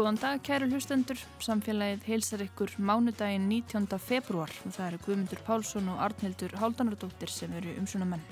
Góðan 0.00 0.16
dag, 0.16 0.38
kæru 0.40 0.64
hlustendur. 0.70 1.18
Samfélagið 1.44 2.06
heilsar 2.08 2.40
ykkur 2.40 2.70
mánudaginn 2.80 3.50
19. 3.50 3.98
februar 4.00 4.48
og 4.64 4.72
það 4.72 4.86
eru 4.86 5.00
Guðmundur 5.04 5.40
Pálsson 5.44 5.90
og 5.92 5.98
Arnhildur 6.00 6.54
Háldanardóttir 6.56 7.28
sem 7.28 7.52
eru 7.58 7.74
umsuna 7.76 8.06
menn. 8.08 8.22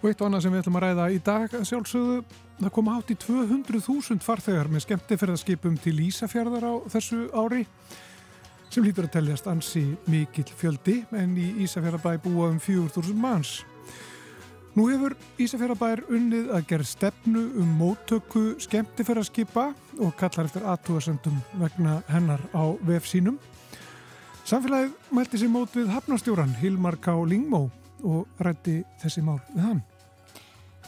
Og 0.00 0.06
eitt 0.08 0.22
og 0.24 0.30
annað 0.30 0.46
sem 0.46 0.54
við 0.54 0.62
ætlum 0.62 0.78
að 0.80 0.86
ræða 0.86 1.08
í 1.12 1.18
dag 1.26 1.56
að 1.58 1.66
sjálfsögðu, 1.68 2.14
það 2.62 2.72
koma 2.78 2.94
hátt 2.96 3.12
í 3.12 3.18
200.000 3.26 4.24
farþegar 4.24 4.72
með 4.72 4.84
skemmtifærðarskipum 4.86 5.76
til 5.84 5.94
Ísafjörðar 6.06 6.64
á 6.64 6.74
þessu 6.94 7.20
ári 7.36 7.66
sem 8.72 8.86
lítur 8.88 9.10
að 9.10 9.18
teljast 9.18 9.52
ansi 9.52 9.84
mikill 10.08 10.48
fjöldi 10.56 11.02
en 11.12 11.36
í 11.36 11.50
Ísafjörðarbæ 11.66 12.16
búa 12.24 12.48
um 12.48 12.56
4.000 12.56 13.12
manns. 13.20 13.58
Nú 14.72 14.86
hefur 14.88 15.12
Ísafjörðabær 15.36 16.00
unnið 16.08 16.46
að 16.56 16.62
gera 16.70 16.84
stefnu 16.88 17.42
um 17.60 17.74
móttöku 17.76 18.54
skemmtifæraskipa 18.64 19.66
og 20.00 20.14
kallar 20.16 20.48
eftir 20.48 20.64
aðtúasendum 20.64 21.42
vegna 21.60 21.98
hennar 22.08 22.40
á 22.56 22.72
vef 22.80 23.04
sínum. 23.10 23.36
Samfélagið 24.48 24.94
mælti 25.12 25.42
sér 25.42 25.52
mót 25.52 25.76
við 25.76 25.92
hafnastjóran 25.92 26.56
Hilmar 26.62 26.96
K. 27.04 27.12
Lingmó 27.20 27.66
og 28.00 28.40
rætti 28.40 28.80
þessi 29.02 29.20
mál 29.20 29.42
við 29.52 29.66
hann. 29.66 29.82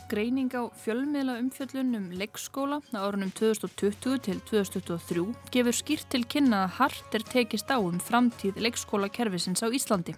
Greining 0.09 0.53
á 0.53 0.69
fjölmiðla 0.77 1.39
umfjöllun 1.41 1.97
um 1.97 2.07
leikskóla 2.13 2.81
á 2.93 3.01
árunum 3.09 3.31
2020 3.33 4.19
til 4.21 4.41
2023 4.51 5.25
gefur 5.55 5.77
skýrt 5.77 6.09
til 6.13 6.27
kynna 6.29 6.65
að 6.67 6.75
hart 6.79 7.17
er 7.17 7.25
tekist 7.25 7.73
á 7.73 7.81
um 7.81 7.97
framtíð 7.97 8.61
leikskólakerfisins 8.61 9.65
á 9.65 9.73
Íslandi. 9.73 10.13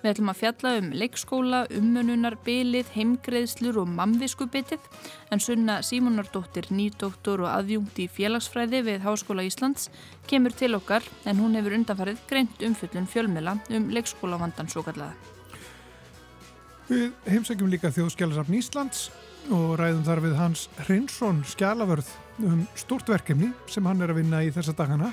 Við 0.00 0.10
ætlum 0.14 0.32
að 0.32 0.40
fjalla 0.40 0.72
um 0.80 0.88
leikskóla, 1.02 1.60
umönunar, 1.76 2.38
bilið, 2.46 2.88
heimgreðslur 2.94 3.82
og 3.82 3.90
mamviskubitið 3.92 4.86
en 5.30 5.44
sunna 5.44 5.80
Símonardóttir, 5.84 6.70
nýdoktor 6.72 7.44
og 7.44 7.52
aðjungt 7.52 8.00
í 8.00 8.08
félagsfræði 8.08 8.80
við 8.88 9.04
Háskóla 9.04 9.44
Íslands 9.44 9.90
kemur 10.30 10.56
til 10.56 10.72
okkar 10.80 11.04
en 11.28 11.44
hún 11.44 11.60
hefur 11.60 11.76
undanfarið 11.76 12.24
greint 12.30 12.64
umfjöllun 12.64 13.10
fjölmiðla 13.10 13.58
um 13.68 13.92
leikskólavandan 13.92 14.72
svo 14.72 14.86
kallaða. 14.86 15.39
Við 16.90 17.12
heimsækjum 17.30 17.68
líka 17.70 17.92
þjóðskjálasafn 17.94 18.54
Íslands 18.58 19.04
og 19.54 19.76
ræðum 19.78 20.02
þar 20.08 20.20
við 20.24 20.32
hans 20.40 20.64
Hrinsson 20.88 21.38
skjálavörð 21.46 22.08
um 22.42 22.64
stort 22.74 23.06
verkefni 23.12 23.52
sem 23.70 23.86
hann 23.86 24.02
er 24.02 24.10
að 24.10 24.18
vinna 24.18 24.40
í 24.42 24.50
þessa 24.50 24.74
dagana. 24.74 25.12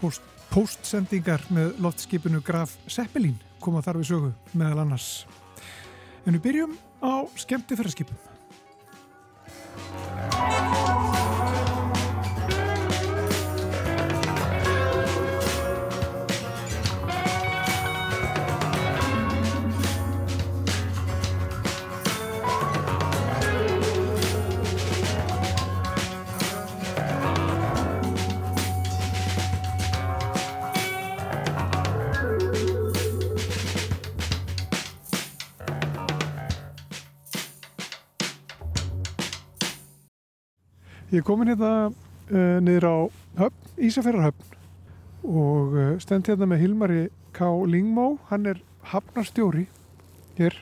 Post, 0.00 0.24
postsendingar 0.48 1.44
með 1.52 1.76
loftskipinu 1.84 2.40
Graf 2.46 2.78
Seppelín 2.88 3.36
koma 3.60 3.84
þar 3.84 4.00
við 4.00 4.08
sögu 4.14 4.32
meðal 4.56 4.86
annars. 4.86 5.10
En 6.24 6.38
við 6.38 6.46
byrjum 6.48 6.78
á 7.04 7.28
skemmtifæraskipum. 7.44 8.33
Ég 41.14 41.20
er 41.20 41.26
komin 41.28 41.46
hérna 41.46 41.92
uh, 41.94 42.56
niður 42.58 42.84
á 42.90 42.96
höfn, 43.38 43.66
Ísafjörðarhöfn 43.86 44.56
og 45.22 45.74
uh, 45.78 45.82
stend 46.02 46.26
hérna 46.26 46.48
með 46.50 46.64
Hilmari 46.64 47.02
K. 47.36 47.46
Lingmó, 47.70 48.16
hann 48.32 48.48
er 48.50 48.58
hafnarstjóri 48.90 49.68
hér 50.40 50.56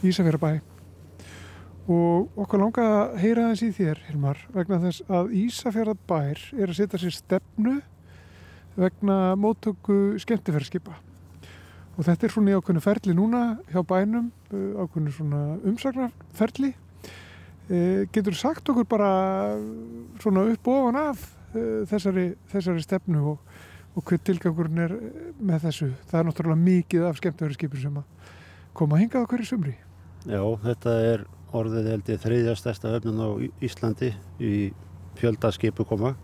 í 0.00 0.08
Ísafjörðarbæ 0.08 0.62
og 1.92 2.40
okkur 2.40 2.62
langar 2.62 2.88
að 2.88 3.18
heyra 3.20 3.50
þess 3.50 3.66
í 3.66 3.68
þér, 3.82 4.00
Hilmar, 4.06 4.40
vegna 4.56 4.78
þess 4.86 5.04
að 5.12 5.34
Ísafjörðarbær 5.42 6.40
er 6.56 6.72
að 6.72 6.78
setja 6.78 7.02
sér 7.02 7.16
stefnu 7.18 7.74
vegna 8.78 9.18
móttöku 9.36 9.98
skemmtifærskipa 10.24 10.96
og 11.98 12.06
þetta 12.08 12.30
er 12.30 12.32
svona 12.38 12.54
í 12.54 12.56
ákveðinu 12.56 12.86
ferli 12.86 13.18
núna 13.18 13.42
hjá 13.68 13.82
bænum, 13.84 14.32
uh, 14.54 14.86
ákveðinu 14.86 15.14
svona 15.18 15.42
umsagnarferli. 15.60 16.72
E, 16.72 16.91
getur 18.12 18.36
sagt 18.36 18.68
okkur 18.68 18.86
bara 18.88 19.10
svona 20.20 20.44
upp 20.52 20.68
og 20.68 20.80
ofan 20.80 20.98
af 21.00 21.22
e, 21.54 21.62
þessari, 21.88 22.26
þessari 22.52 22.82
stefnu 22.84 23.22
og, 23.32 23.54
og 23.96 24.04
hver 24.08 24.20
tilgangurinn 24.26 24.82
er 24.84 24.96
með 25.40 25.68
þessu? 25.68 25.88
Það 26.10 26.18
er 26.18 26.28
náttúrulega 26.28 26.64
mikið 26.66 27.06
af 27.08 27.20
skemmtöðurskipur 27.20 27.80
sem 27.80 27.96
að 28.02 28.34
koma 28.76 28.98
að 28.98 29.04
hinga 29.04 29.22
okkur 29.24 29.44
í 29.44 29.48
sumri. 29.48 29.74
Já, 30.28 30.42
þetta 30.66 30.98
er 31.06 31.24
orðið 31.56 31.88
held 31.92 32.12
ég 32.12 32.20
þriðja 32.22 32.58
stærsta 32.60 32.92
öfnun 32.98 33.24
á 33.24 33.28
Íslandi 33.64 34.12
í 34.40 34.54
fjöldaskipu 35.20 35.86
koma. 35.88 36.14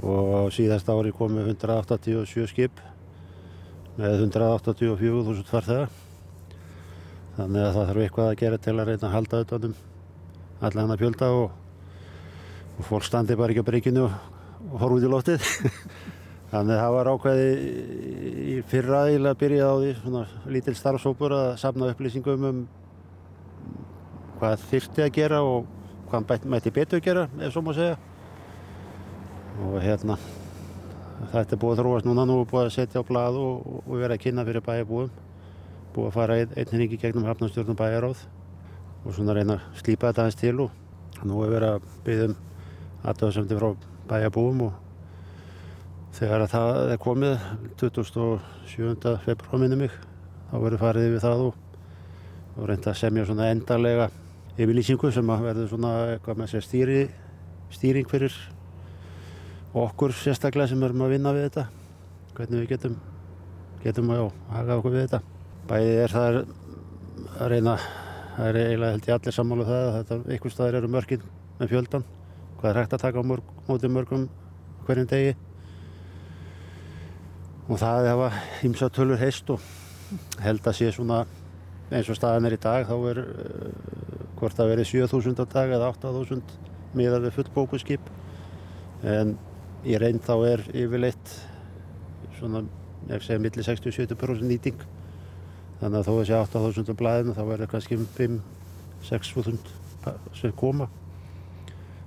Og 0.00 0.48
síðast 0.56 0.88
ári 0.88 1.12
komu 1.12 1.44
187 1.44 2.48
skip 2.48 2.80
með 3.98 4.24
184.000 4.30 5.48
farþega. 5.50 5.88
Þannig 7.36 7.64
að 7.64 7.72
það 7.76 7.88
þarf 7.88 8.04
eitthvað 8.06 8.28
að 8.30 8.38
gera 8.40 8.60
til 8.60 8.76
að 8.76 8.86
reyna 8.88 9.08
að 9.08 9.14
halda 9.16 9.40
auðvitaðum 9.40 9.80
alla 10.62 10.84
hann 10.84 10.94
að 10.94 11.02
fjölda 11.02 11.28
og, 11.34 11.54
og 12.78 12.86
fólk 12.86 13.06
standi 13.06 13.36
bara 13.38 13.54
ekki 13.54 13.64
á 13.66 13.70
breykinu 13.70 14.04
og, 14.06 14.12
horfa 14.78 14.98
út 14.98 15.06
í 15.06 15.10
loftið. 15.10 15.46
Þannig 16.52 16.76
að 16.76 16.82
það 16.82 16.94
var 16.94 17.10
ákveði 17.12 17.46
í 18.52 18.56
fyrra 18.68 19.00
að 19.08 19.38
byrja 19.40 19.70
á 19.72 19.74
því 19.80 19.92
svona 20.02 20.24
lítil 20.52 20.74
starfsópur 20.76 21.34
að 21.34 21.48
safna 21.62 21.88
upplýsingum 21.94 22.44
um 22.50 22.60
hvað 24.36 24.66
þyrti 24.68 25.06
að 25.06 25.14
gera 25.16 25.40
og 25.46 25.66
hvað 26.10 26.44
mætti 26.52 26.74
betur 26.74 27.00
að 27.00 27.06
gera 27.06 27.24
ef 27.40 27.54
svo 27.54 27.64
má 27.64 27.72
segja. 27.72 27.96
Og 29.64 29.78
hérna 29.80 30.18
þetta 31.32 31.56
er 31.56 31.62
búið 31.62 31.74
að 31.74 31.82
þróast 31.82 32.08
núna 32.08 32.28
nú 32.28 32.38
er 32.42 32.52
búið 32.52 32.68
að 32.68 32.76
setja 32.76 33.00
á 33.00 33.08
blad 33.08 33.40
og, 33.40 33.82
og 33.86 33.96
vera 33.96 34.18
að 34.18 34.24
kynna 34.26 34.44
fyrir 34.44 34.66
bæjarbúum. 34.68 35.10
Búið 35.96 36.10
að 36.10 36.16
fara 36.20 36.38
einn 36.42 36.54
ein 36.58 36.72
hringi 36.76 37.00
gegnum 37.00 37.26
hafnastjórnum 37.30 37.78
bæjaráð 37.80 38.26
og 39.02 39.16
svona 39.16 39.34
reyna 39.36 39.58
að 39.58 39.82
slípa 39.82 40.10
þetta 40.10 40.24
aðeins 40.26 40.38
til 40.40 40.54
og 40.62 41.26
nú 41.26 41.42
er 41.44 41.52
verið 41.52 41.74
að 41.76 41.90
byggja 42.06 42.28
um 42.30 42.36
aðtöðasemti 43.02 43.58
frá 43.58 43.68
bæjarbúum 44.10 44.64
og 44.68 44.72
þegar 46.16 46.44
að 46.44 46.52
það 46.52 46.92
er 46.92 47.02
komið 47.02 47.46
27. 47.80 49.14
februar 49.24 49.62
minni 49.62 49.78
mig 49.84 49.94
þá 50.50 50.56
verður 50.58 50.82
farið 50.82 51.08
yfir 51.08 51.24
það 51.24 51.44
og, 51.48 51.60
og 52.56 52.66
reynda 52.68 52.92
að 52.92 53.00
semja 53.00 53.26
svona 53.28 53.50
endarlega 53.50 54.08
yfirlýsingu 54.58 55.12
sem 55.14 55.32
að 55.32 55.46
verður 55.48 55.70
svona 55.72 55.92
eitthvað 56.12 56.42
með 56.42 56.52
sér 56.52 56.66
stýri, 56.66 56.98
stýring 57.72 58.10
fyrir 58.10 58.36
okkur 59.82 60.12
sérstaklega 60.12 60.68
sem 60.70 60.82
erum 60.84 61.06
að 61.06 61.14
vinna 61.16 61.32
við 61.32 61.48
þetta 61.48 61.66
hvernig 62.36 62.60
við 62.60 62.70
getum 62.74 62.98
getum 63.82 64.12
að 64.14 64.26
hafa 64.52 64.78
okkur 64.78 64.94
við 64.94 65.06
þetta 65.06 65.22
bæðið 65.70 66.00
er 66.04 66.16
það 66.16 66.40
að 67.32 67.52
reyna 67.54 67.76
það 68.36 68.48
er 68.48 68.58
eiginlega 68.62 68.96
held 68.96 69.08
ég 69.08 69.16
allir 69.16 69.36
sammálu 69.36 69.64
um 69.64 69.70
það 69.70 69.86
að 69.86 69.96
þetta 69.98 70.34
einhver 70.34 70.54
staðir 70.54 70.78
eru 70.80 70.90
mörgin 70.92 71.24
með 71.58 71.72
fjöldan 71.72 72.04
hvað 72.60 72.70
er 72.70 72.80
hægt 72.80 72.96
að 72.96 73.04
taka 73.04 73.22
á 73.22 73.24
mörg, 73.26 73.54
mótið 73.66 73.92
mörgum 73.92 74.26
hverjum 74.86 75.08
degi? 75.10 75.36
Og 77.68 77.78
það 77.80 78.08
hefa 78.10 78.28
ímsa 78.66 78.88
tölur 78.94 79.20
heist 79.20 79.50
og 79.50 79.62
held 80.42 80.66
að 80.66 80.78
sé 80.78 80.90
svona 80.94 81.22
eins 81.92 82.08
og 82.08 82.16
staðan 82.16 82.48
er 82.48 82.56
í 82.56 82.60
dag 82.62 82.86
þá 82.88 82.94
er 83.10 83.22
uh, 83.22 83.72
hvort 84.40 84.60
að 84.60 84.72
veri 84.72 84.86
7000 84.88 85.42
á 85.42 85.46
dag 85.52 85.74
eða 85.76 85.90
8000 85.92 86.42
miðað 86.96 87.26
við 87.26 87.36
fullbóku 87.38 87.80
skip 87.80 88.08
en 89.02 89.36
í 89.84 89.98
reynd 89.98 90.22
þá 90.24 90.34
er 90.52 90.64
yfirleitt 90.70 91.36
svona, 92.38 92.64
ég 93.10 93.24
segja 93.24 93.42
millir 93.42 93.66
60-70% 93.66 94.46
nýting 94.46 94.82
þannig 95.82 95.98
að 95.98 96.06
þó 96.06 96.12
þessi 96.14 96.34
8.000 96.38 96.98
blæðinu 96.98 97.36
þá 97.36 97.42
verður 97.50 97.70
kannski 97.74 97.98
5-6.000 98.16 99.58
sem 100.38 100.54
koma. 100.58 100.88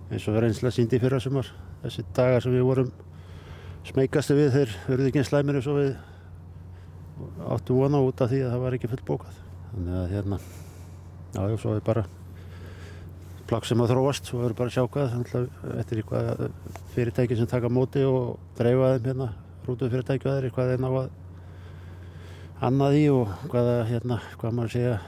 Eins 0.09 0.27
og 0.29 0.39
reynslega 0.39 0.75
síndi 0.75 0.99
fyrra 1.01 1.19
sumar 1.19 1.49
þessi 1.83 2.05
dagar 2.15 2.43
sem 2.43 2.55
við 2.55 2.65
vorum 2.65 2.91
smeykastu 3.85 4.37
við 4.37 4.53
þeir 4.55 4.75
verður 4.87 5.09
ekki 5.09 5.21
eins 5.21 5.31
slæmir 5.31 5.59
eins 5.59 5.69
og 5.69 5.79
við 5.81 5.95
áttu 7.55 7.77
vona 7.77 8.01
út 8.03 8.21
af 8.23 8.31
því 8.31 8.43
að 8.45 8.53
það 8.53 8.63
var 8.65 8.77
ekki 8.77 8.91
fullbókað. 8.91 9.41
Þannig 9.73 9.97
að 9.99 10.13
hérna 10.15 10.39
jájú, 11.35 11.59
svo 11.59 11.75
er 11.75 11.83
bara 11.85 12.05
plagg 13.45 13.67
sem 13.67 13.81
að 13.83 13.91
þróast, 13.93 14.29
svo 14.29 14.41
verður 14.41 14.57
bara 14.57 14.71
að 14.71 14.75
sjá 14.77 14.83
hvað 14.95 15.75
eftir 15.81 16.01
eitthvað 16.01 16.45
fyrirtæki 16.95 17.37
sem 17.37 17.49
taka 17.49 17.69
móti 17.69 18.01
og 18.07 18.39
dreifa 18.57 18.95
þeim 18.95 19.09
hérna 19.11 19.29
rútuð 19.67 19.91
fyrirtæki 19.93 20.29
og 20.29 20.39
þeir, 20.39 20.51
hvað 20.55 20.71
þeir 20.71 20.81
ná 20.81 20.89
að 20.89 21.11
annað 22.63 22.97
í 23.01 23.05
og 23.11 23.31
hvaða, 23.51 23.75
hérna, 23.89 24.19
hvað 24.39 24.53
maður 24.55 24.71
segja 24.75 24.99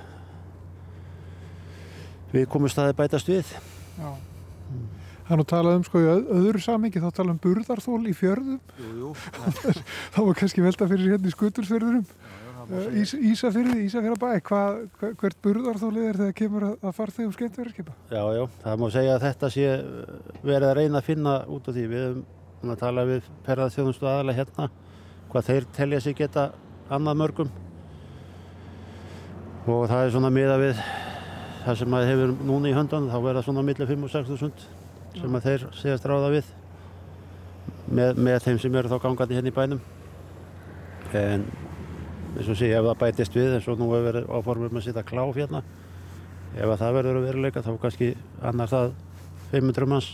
við 2.34 2.48
komum 2.52 2.72
staði 2.72 2.96
bætast 2.98 3.30
við 3.32 3.52
Já. 3.98 4.10
Hann 5.28 5.42
og 5.44 5.48
talað 5.50 5.78
um 5.80 5.84
sko 5.84 6.00
í 6.00 6.06
öð- 6.08 6.28
öðru 6.38 6.60
samingi, 6.64 7.02
þá 7.04 7.10
talað 7.12 7.34
um 7.34 7.40
burðarþól 7.44 8.04
í 8.08 8.14
fjörðum. 8.16 8.60
Jú, 8.80 8.92
jú. 9.02 9.10
þá 10.14 10.20
var 10.24 10.38
kannski 10.40 10.64
velta 10.64 10.88
fyrir 10.88 11.10
hérna 11.16 11.28
í 11.28 11.34
skutursfjörðurum. 11.34 12.06
Ís, 13.00 13.12
Ísafyrði, 13.16 13.82
Ísafyrðabæ, 13.88 14.30
hvað, 14.48 14.78
hva- 15.00 15.12
hvert 15.20 15.38
burðarþólið 15.44 16.08
er 16.12 16.20
þegar 16.22 16.38
kemur 16.40 16.66
að, 16.70 16.78
að 16.84 16.96
farþegum 17.00 17.34
skemmtverðarskipa? 17.36 17.96
Já, 18.12 18.24
já, 18.38 18.44
það 18.64 18.80
má 18.84 18.88
segja 18.96 19.14
að 19.18 19.26
þetta 19.28 19.50
sé 19.56 19.68
verið 20.44 20.68
að 20.70 20.76
reyna 20.80 21.02
að 21.02 21.08
finna 21.10 21.36
út 21.58 21.68
af 21.72 21.76
því. 21.78 21.86
Við 21.92 22.06
höfum 22.06 22.24
búin 22.62 22.76
að 22.76 22.82
tala 22.86 23.06
við 23.12 23.30
perðarþjónustu 23.48 24.08
aðalega 24.12 24.40
hérna, 24.44 24.70
hvað 25.32 25.48
þeir 25.52 25.68
telja 25.80 26.02
sig 26.08 26.18
geta 26.22 26.48
annað 26.94 27.20
mörgum. 27.22 27.52
Og 29.68 29.84
það 29.90 30.04
er 30.06 30.14
svona 30.14 30.32
miða 30.32 30.58
við 30.62 30.82
það 31.66 31.80
sem 31.82 31.92
maður 31.92 32.12
hefur 32.14 32.34
núna 32.48 32.70
í 32.70 32.76
höndunum, 32.76 33.10
þá 33.12 33.20
verða 33.26 33.44
svona 33.44 33.64
millir 33.68 33.90
5 33.90 34.06
og 34.08 34.14
6 34.14 34.30
þúsund 34.32 34.66
sem 35.18 35.34
að 35.36 35.48
þeir 35.48 35.66
segjast 35.76 36.06
ráða 36.08 36.30
við 36.36 36.52
með, 37.92 38.22
með 38.28 38.38
þeim 38.46 38.60
sem 38.64 38.78
eru 38.80 38.92
þá 38.92 39.02
gangandi 39.04 39.38
hérna 39.38 39.52
í 39.52 39.56
bænum. 39.56 39.82
En 41.18 41.44
eins 42.38 42.52
og 42.52 42.60
sé, 42.60 42.70
ef 42.72 42.86
það 42.86 43.02
bætist 43.02 43.36
við, 43.36 43.58
eins 43.58 43.68
og 43.68 43.82
nú 43.82 43.90
hefur 43.92 44.08
verið 44.08 44.32
áformum 44.32 44.80
að 44.80 44.88
setja 44.88 45.04
kláf 45.08 45.36
hérna, 45.36 45.64
ef 46.56 46.64
að 46.70 46.80
það 46.84 46.98
verður 47.00 47.20
að 47.20 47.28
veruleika 47.28 47.66
þá 47.66 47.72
kannski 47.84 48.10
annar 48.46 48.72
það 48.72 48.96
500 49.52 49.92
manns 49.92 50.10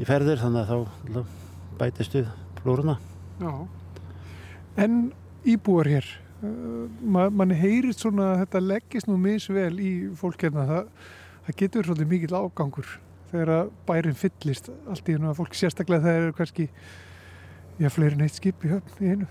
í 0.00 0.08
ferðir 0.08 0.40
þannig 0.42 0.68
að 0.74 0.86
þá 1.14 1.20
bætist 1.80 2.16
við 2.18 2.30
flúruna. 2.60 2.98
Já. 3.40 3.52
En 4.76 5.10
íbúar 5.48 5.88
hér, 5.88 6.06
uh, 6.44 6.84
ma 7.00 7.30
manni 7.32 7.56
heyrist 7.56 8.04
svona 8.04 8.34
að 8.34 8.42
þetta 8.44 8.64
leggist 8.66 9.08
nú 9.08 9.16
misvel 9.20 9.72
í 9.80 9.92
fólk 10.20 10.44
hérna. 10.44 10.66
Það, 10.68 11.10
það 11.46 11.58
getur 11.62 11.88
svolítið 11.88 12.12
mikill 12.12 12.36
ágangur 12.36 12.94
þegar 13.30 13.52
að 13.56 13.70
bærin 13.88 14.18
fyllist 14.18 14.70
allt 14.86 15.08
í 15.08 15.16
hennu 15.16 15.30
að 15.32 15.40
fólk 15.40 15.56
sérstaklega 15.58 16.04
þegar 16.04 16.26
eru 16.26 16.36
kannski 16.36 16.68
já, 17.80 17.88
fleiri 17.92 18.20
neitt 18.20 18.36
skip 18.36 18.64
í 18.66 18.72
höfn 18.74 19.00
í 19.00 19.14
einu. 19.14 19.30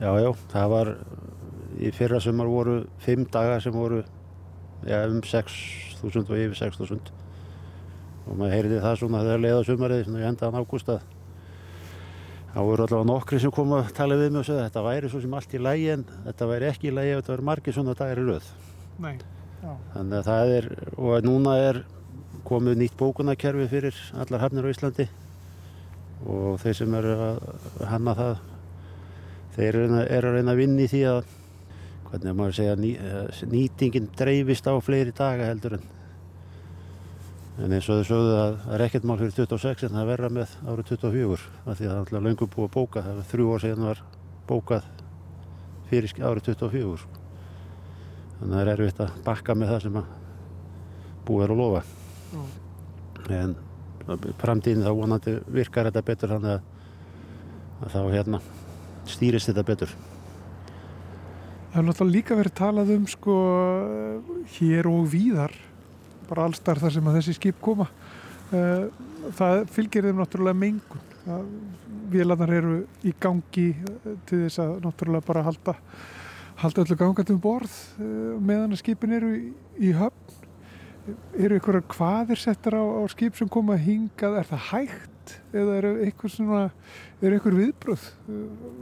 Já, 0.00 0.10
já, 0.20 0.30
það 0.52 0.70
var 0.72 0.92
í 1.78 1.90
fyrra 1.94 2.20
sumar 2.22 2.50
voru 2.50 2.78
5 3.04 3.26
dagar 3.34 3.62
sem 3.62 3.74
voru 3.74 4.02
ja, 4.86 5.04
um 5.08 5.20
6.000 5.24 6.24
og 6.24 6.38
yfir 6.38 6.56
6.000 6.58 7.12
og 8.24 8.38
maður 8.38 8.54
heyrði 8.56 8.80
það 8.82 8.98
svona 9.00 9.22
þegar 9.26 9.42
leiða 9.42 9.64
svona 9.68 10.22
í 10.22 10.28
endaðan 10.30 10.62
ágúst 10.62 10.90
að 12.54 12.60
þá 12.60 12.62
voru 12.62 12.84
allavega 12.84 13.08
nokkri 13.08 13.40
sem 13.42 13.52
kom 13.54 13.72
að 13.74 13.88
tala 13.96 14.16
við 14.18 14.30
mig 14.30 14.44
og 14.44 14.46
segja 14.46 14.68
þetta 14.68 14.82
væri 14.86 15.08
svo 15.10 15.20
sem 15.24 15.32
allt 15.34 15.54
í 15.54 15.60
lægi 15.62 15.88
en 15.90 16.04
þetta 16.28 16.46
væri 16.52 16.68
ekki 16.70 16.86
í 16.90 16.94
lægi 16.94 17.14
ef 17.14 17.20
þetta 17.20 17.32
væri 17.34 17.46
margir 17.48 17.74
svona 17.74 17.94
dagar 17.98 18.20
í 18.22 18.26
röð 18.28 18.50
Nei. 19.02 19.14
Já. 19.64 19.72
Þannig 19.94 20.16
að 20.20 20.28
það 20.28 20.52
er, 20.54 20.68
og 20.94 21.26
núna 21.26 21.54
er 21.58 21.80
komið 22.46 22.78
nýtt 22.78 22.96
bókunarkerfi 23.00 23.66
fyrir 23.72 23.98
allar 24.22 24.44
hafnir 24.44 24.68
á 24.68 24.70
Íslandi 24.70 25.08
og 26.30 26.60
þeir 26.62 26.76
sem 26.78 26.94
eru 27.00 27.14
að 27.26 27.40
hanna 27.90 28.14
það, 28.20 28.44
þeir 29.56 29.68
eru 29.70 29.88
að 29.98 30.12
eru 30.18 30.30
að 30.30 30.38
reyna 30.38 30.54
að 30.54 30.60
vinna 30.62 30.84
í 30.84 30.90
því 30.92 31.02
að, 31.10 31.34
hvernig 32.10 32.30
er 32.30 32.38
maður 32.38 32.54
að 32.54 32.58
segja, 32.60 32.76
ný, 32.84 32.92
eh, 32.94 33.42
nýtingin 33.50 34.08
dreifist 34.14 34.70
á 34.70 34.74
fleiri 34.84 35.16
daga 35.16 35.50
heldur 35.50 35.78
en 35.80 35.90
En 37.54 37.70
eins 37.70 37.86
og 37.86 38.00
þau 38.00 38.06
sögðu 38.08 38.34
að 38.34 38.56
það 38.64 38.72
er 38.74 38.82
ekkert 38.88 39.04
mál 39.06 39.18
fyrir 39.20 39.34
26 39.36 39.84
en 39.86 39.92
það 39.94 40.08
verða 40.10 40.30
með 40.34 40.54
árið 40.66 40.88
24 40.90 41.36
af 41.38 41.76
því 41.78 41.84
að 41.84 41.90
það 41.90 41.92
er 41.92 41.98
alltaf 42.00 42.24
löngum 42.24 42.50
búið 42.50 42.64
að 42.66 42.72
bóka, 42.74 43.02
það 43.04 43.20
er 43.20 43.28
þrjú 43.30 43.50
ár 43.52 43.62
síðan 43.62 43.84
var 43.86 44.00
bókað 44.48 44.88
fyrir 45.90 46.14
árið 46.18 46.48
24 46.48 46.96
sko. 47.04 47.20
Þannig 48.40 48.48
að 48.48 48.56
það 48.56 48.62
er 48.64 48.72
erfitt 48.74 49.02
að 49.04 49.20
bakka 49.28 49.54
með 49.54 49.70
það 49.70 49.84
sem 49.84 49.98
að 50.00 50.08
búið 51.28 51.44
er 51.44 51.54
að 51.54 51.60
lofa. 51.62 51.84
En 53.34 53.54
framtíðin 54.42 54.82
þá 54.84 54.90
vonandi 54.98 55.36
virkar 55.54 55.88
þetta 55.88 56.02
betur 56.08 56.34
þannig 56.34 56.56
að, 56.56 56.66
að 57.84 57.94
þá 57.94 58.00
hérna 58.16 58.40
stýrist 59.14 59.52
þetta 59.52 59.64
betur. 59.70 59.94
Það 61.70 61.78
er 61.78 61.86
náttúrulega 61.86 62.16
líka 62.18 62.38
verið 62.38 62.56
talað 62.58 62.92
um 62.96 63.06
sko 63.10 63.38
hér 64.58 64.90
og 64.90 65.06
víðar 65.14 65.54
bara 66.28 66.46
allstar 66.48 66.80
þar 66.82 66.94
sem 66.96 67.08
að 67.10 67.18
þessi 67.20 67.36
skip 67.38 67.60
koma. 67.64 67.88
Eh, 68.54 68.86
það 69.38 69.64
fylgir 69.74 70.08
þeim 70.08 70.20
náttúrulega 70.22 70.60
mengun. 70.60 71.08
Það- 71.24 71.48
vélarnar 72.14 72.52
eru 72.52 72.74
í 73.02 73.14
gangi 73.20 73.70
eh, 73.72 74.10
til 74.28 74.44
þess 74.44 74.60
að 74.62 74.74
náttúrulega 74.84 75.26
bara 75.26 75.46
halda 75.46 75.74
halda 76.60 76.84
öllu 76.84 76.96
gangandi 77.00 77.34
um 77.34 77.40
borð 77.42 77.72
eh, 77.98 78.36
meðan 78.38 78.76
að 78.76 78.82
skipin 78.82 79.16
eru 79.16 79.32
í, 79.34 79.42
í 79.80 79.94
höfn. 79.96 80.40
Eru 81.36 81.58
ykkur 81.58 81.82
hvaðir 81.92 82.40
settar 82.40 82.78
á, 82.80 82.84
á 82.84 83.02
skip 83.12 83.36
sem 83.36 83.48
koma 83.52 83.76
hingað? 83.76 84.38
Er 84.40 84.46
það 84.48 84.62
hægt? 84.70 85.34
Eða 85.56 85.76
eru 85.80 85.90
ykkur 86.06 86.32
eru 87.24 87.36
ykkur 87.38 87.56
viðbröð 87.58 88.06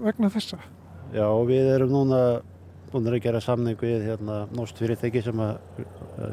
vegna 0.03 0.31
þessa? 0.31 0.59
Já, 1.15 1.27
við 1.47 1.69
erum 1.75 1.93
núna 1.93 2.21
búin 2.93 3.09
að 3.09 3.23
gera 3.25 3.41
samning 3.41 3.79
við 3.81 4.05
hérna 4.07 4.43
norsk 4.53 4.79
fyrirtæki 4.79 5.23
sem 5.25 5.41
að 5.41 5.57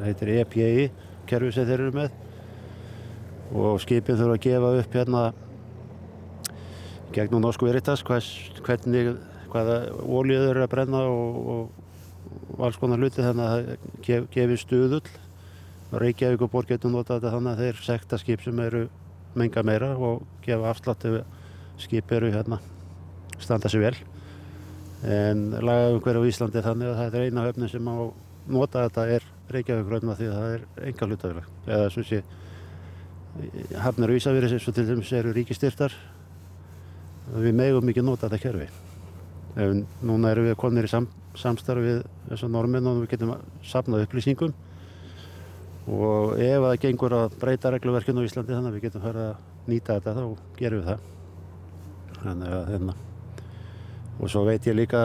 heitir 0.03 0.33
EPI, 0.41 0.89
kerfi 1.29 1.53
sem 1.55 1.67
þeir 1.67 1.85
eru 1.85 1.93
með. 1.95 2.17
Og 3.55 3.79
skipin 3.81 4.19
þurfa 4.19 4.35
að 4.35 4.43
gefa 4.45 4.73
upp 4.81 4.97
hérna 4.99 5.23
gegnum 7.15 7.41
Norsku 7.41 7.65
Veritas 7.65 8.03
hvernig, 8.05 9.15
hvaða 9.49 9.79
ólíu 10.03 10.43
þeir 10.43 10.51
eru 10.51 10.65
að 10.65 10.71
brenna 10.75 11.01
og, 11.09 11.39
og, 11.53 12.59
alls 12.61 12.77
konar 12.81 13.01
hluti 13.01 13.23
þannig 13.25 13.45
að 13.45 13.55
það 13.55 13.89
gef, 14.05 14.29
gefi 14.35 14.59
stuðull. 14.61 15.15
Reykjavík 15.89 16.45
og 16.45 16.51
Borg 16.53 16.69
getur 16.69 16.93
notað 16.93 17.23
þetta 17.23 17.33
þannig 17.33 17.55
að 17.55 17.63
þeir 17.63 17.83
sekta 17.87 18.21
skip 18.21 18.45
sem 18.45 18.61
eru 18.61 18.85
menga 19.39 19.63
meira 19.65 19.95
og 19.97 20.27
gefa 20.45 20.69
afslátt 20.69 21.07
ef 21.09 21.21
skip 21.81 22.11
eru 22.13 22.29
hérna 22.33 22.59
standa 23.39 23.71
sér 23.71 23.87
vel 23.87 23.97
en 25.03 25.45
lagaumhverju 25.55 26.25
á 26.25 26.29
Íslandi 26.29 26.63
þannig 26.65 26.91
að 26.91 26.99
það 26.99 27.17
er 27.19 27.27
eina 27.29 27.47
höfnin 27.47 27.71
sem 27.71 27.87
á 27.87 27.97
nota 28.49 28.85
þetta 28.87 29.07
er 29.15 29.27
Reykjavík 29.49 29.89
raunna 29.89 30.15
því 30.17 30.29
að 30.29 30.37
það 30.37 30.53
er 30.53 30.63
enga 30.89 31.07
hlutafélag 31.09 31.47
eða 31.67 31.89
svo 31.93 32.03
sé 32.05 32.23
hafnir 33.79 34.11
á 34.11 34.17
Ísafjörði 34.17 34.49
sem 34.51 34.61
svo 34.63 34.73
til 34.75 34.87
dæmis 34.89 35.11
eru 35.15 35.33
ríkistyrtar 35.33 35.95
við 37.35 37.55
megum 37.55 37.91
ekki 37.91 38.03
nota 38.03 38.27
þetta 38.27 38.41
kerfi. 38.43 38.69
En 39.59 39.83
núna 40.05 40.31
erum 40.33 40.47
við 40.49 40.57
konir 40.61 40.87
í 40.87 40.91
sam, 40.91 41.07
samstarf 41.37 41.83
við 41.83 42.01
þessar 42.29 42.53
normin 42.53 42.89
og 42.89 43.03
við 43.03 43.11
getum 43.15 43.35
safnað 43.65 44.07
upplýsingum. 44.07 44.55
Og 45.89 46.37
ef 46.37 46.63
það 46.65 46.79
gengur 46.85 47.17
að 47.17 47.37
breyta 47.41 47.73
regluverkinu 47.73 48.25
á 48.25 48.27
Íslandi 48.27 48.55
þannig 48.55 48.71
að 48.71 48.79
við 48.79 48.87
getum 48.87 49.05
farið 49.05 49.27
að 49.27 49.69
nýta 49.69 49.99
þetta 49.99 50.17
þá 50.17 50.25
gerum 50.57 50.81
við 50.81 50.89
það. 50.89 51.05
Þannig 52.19 52.57
að 52.57 52.73
hérna 52.73 52.99
og 54.19 54.31
svo 54.31 54.43
veit 54.47 54.65
ég 54.67 54.75
líka, 54.75 55.01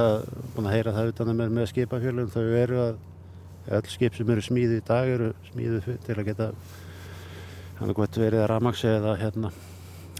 búin 0.54 0.66
að 0.66 0.75
heyra 0.75 0.94
það 0.97 1.12
utan 1.12 1.30
að 1.30 1.38
mér 1.40 1.52
með 1.54 1.68
skipafjölum, 1.71 2.33
þau 2.35 2.47
eru 2.59 2.80
að 2.83 2.97
öll 3.78 3.87
skip 3.88 4.16
sem 4.16 4.30
eru 4.35 4.42
smíðu 4.44 4.80
í 4.80 4.85
dag 4.85 5.09
eru 5.09 5.30
smíðu 5.49 5.99
til 6.04 6.16
að 6.18 6.26
geta 6.26 6.50
hann 7.78 7.90
er 7.90 7.97
gott 7.97 8.18
verið 8.18 8.42
að 8.42 8.50
ramaksi 8.50 8.90
eða 8.90 9.14
hérna 9.18 9.50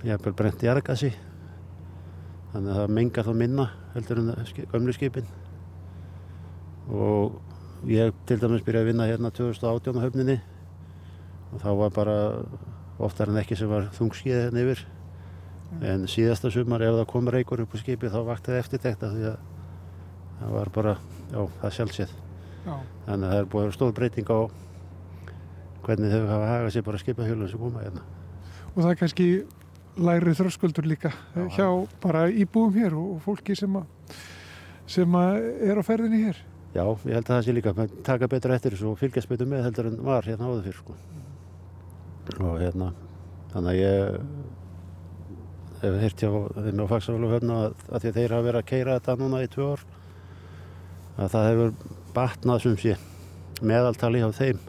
jafnvel 0.05 0.35
brent 0.37 0.65
í 0.65 0.71
argasi. 0.71 1.11
Þannig 2.53 2.71
að 2.71 2.79
það 2.81 2.95
mengar 2.99 3.27
þá 3.27 3.35
minna 3.39 3.67
heldur 3.95 4.21
en 4.23 4.33
gömlu 4.73 4.95
skipin. 4.95 5.29
Og 6.91 7.39
ég 7.91 8.15
til 8.29 8.39
dæmis 8.41 8.65
byrjaði 8.67 8.85
að 8.85 8.91
vinna 8.93 9.09
hérna 9.11 9.33
2018 9.35 9.99
á 9.99 10.05
höfninni. 10.05 10.37
Og 11.53 11.63
þá 11.63 11.71
var 11.81 11.95
bara 11.95 12.19
oftar 13.03 13.31
en 13.31 13.41
ekki 13.41 13.59
sem 13.59 13.71
var 13.71 13.91
þungskið 13.97 14.41
hérna 14.47 14.65
yfir 14.65 14.85
en 15.85 16.07
síðasta 16.11 16.51
sumar 16.53 16.83
ef 16.83 16.95
það 16.99 17.09
kom 17.11 17.31
reykur 17.33 17.65
upp 17.65 17.75
á 17.75 17.79
skipi 17.81 18.11
þá 18.13 18.21
vakti 18.29 18.53
það 18.53 18.61
eftirtekta 18.63 19.11
því 19.15 19.25
að 19.31 19.39
það 20.41 20.55
var 20.55 20.71
bara, 20.75 20.95
já, 21.33 21.41
það 21.63 21.75
sjálfséð 21.79 22.15
Já. 22.65 22.77
þannig 23.07 23.27
að 23.27 23.33
það 23.33 23.41
er 23.41 23.51
vera 23.55 23.75
stór 23.77 23.93
breyting 23.97 24.31
á 24.31 24.41
hvernig 25.85 26.15
þau 26.15 26.23
hafa 26.31 26.49
hagað 26.53 26.73
sér 26.75 26.87
bara 26.87 27.03
skipahjölum 27.03 27.51
sem 27.51 27.61
koma 27.61 27.85
hérna 27.85 28.05
og 28.75 28.79
það 28.81 28.91
er 28.91 29.01
kannski 29.03 29.29
læri 30.01 30.35
þröskuldur 30.39 30.89
líka 30.89 31.13
Já. 31.35 31.45
hjá 31.59 31.69
bara 32.03 32.27
íbúum 32.31 32.75
hér 32.75 32.97
og 32.99 33.21
fólki 33.25 33.57
sem 33.59 33.77
að 33.79 34.17
sem 34.87 35.17
að 35.19 35.39
er 35.69 35.81
á 35.81 35.83
ferðinni 35.87 36.25
hér 36.27 36.41
Já, 36.75 36.83
ég 36.83 37.15
held 37.15 37.29
að 37.29 37.31
það 37.31 37.45
sé 37.47 37.53
líka 37.55 37.71
að 37.71 37.93
taka 38.07 38.27
betur 38.31 38.55
eftir 38.57 38.75
þessu 38.75 38.89
og 38.91 38.99
fylgjast 38.99 39.31
betur 39.31 39.47
með 39.47 39.69
heldur 39.69 39.93
en 39.93 40.01
var 40.03 40.27
hérna 40.27 40.49
áður 40.49 40.65
fyrr 40.67 40.81
sko. 40.81 40.97
og 42.41 42.57
hérna 42.59 42.89
þannig 43.53 43.71
að 43.71 43.79
ég 43.79 44.17
hef 45.85 45.99
heyrt 46.03 46.23
hjá 46.25 46.31
þeim 46.65 46.83
á 46.85 46.87
Faxafálu 46.91 47.31
höfna 47.33 47.59
að, 47.67 47.75
að 47.91 48.07
þeir 48.09 48.35
hafa 48.35 48.47
verið 48.49 48.61
að 48.61 48.71
keira 48.71 48.97
þetta 48.99 49.17
núna 49.21 49.43
í 49.45 49.51
tvö 49.53 49.67
ár 49.75 49.85
að 51.15 51.35
það 51.35 51.49
hefur 51.51 51.75
batnað 52.15 52.65
sem 52.65 52.79
sé 52.81 52.97
meðaltali 53.65 54.23
á 54.25 54.31
þeim 54.35 54.61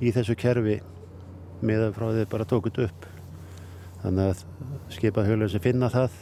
í 0.00 0.12
þessu 0.14 0.36
kerfi 0.38 0.78
meðan 1.66 1.94
frá 1.96 2.08
því 2.12 2.24
bara 2.30 2.48
tókut 2.48 2.80
upp. 2.84 3.06
Þannig 4.02 4.32
að 4.32 4.42
skipahjölun 4.94 5.50
sem 5.50 5.62
finna 5.64 5.90
það 5.90 6.18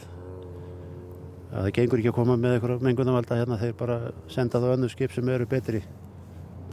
að 1.54 1.66
það 1.66 1.72
gengur 1.76 2.00
ekki 2.00 2.10
að 2.10 2.18
koma 2.18 2.36
með 2.40 2.56
einhverja 2.56 2.84
mengunarvalda 2.86 3.38
hérna 3.38 3.58
þeir 3.60 3.74
bara 3.78 3.98
senda 4.32 4.60
það 4.62 4.76
önnur 4.76 4.92
skip 4.94 5.14
sem 5.14 5.28
eru 5.30 5.46
betri 5.50 5.82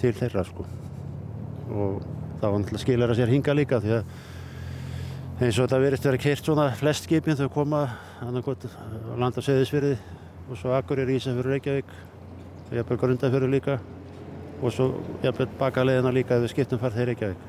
til 0.02 0.14
þeirra 0.18 0.46
sko. 0.48 0.66
Og 1.72 2.06
þá 2.42 2.48
það 2.74 3.18
sér 3.20 3.34
hinga 3.34 3.58
líka 3.58 3.82
því 3.82 3.98
að 4.00 4.16
eins 5.42 5.58
og 5.58 5.66
þetta 5.66 5.78
verist 5.82 6.04
verið 6.06 6.22
kert 6.22 6.46
svona 6.46 6.68
flest 6.78 7.08
skipin 7.08 7.38
þau 7.40 7.48
koma 7.50 7.82
annarkot 8.22 8.68
á 8.70 9.14
landa 9.18 9.42
seðisfyrði 9.42 9.96
og 10.52 10.60
svo 10.60 10.76
Akureyri 10.78 11.16
Ísafjörður 11.18 11.56
Reykjavík 11.56 11.94
og 12.68 12.76
jafnvel 12.78 12.98
Grundafjörður 13.02 13.54
líka 13.56 13.78
og 14.62 14.76
svo 14.76 14.88
jafnvel 15.24 15.48
bakalegina 15.58 16.12
líka 16.14 16.38
ef 16.38 16.46
við 16.46 16.54
skiptum 16.54 16.82
farð 16.82 17.00
þeir 17.00 17.10
Reykjavík. 17.10 17.48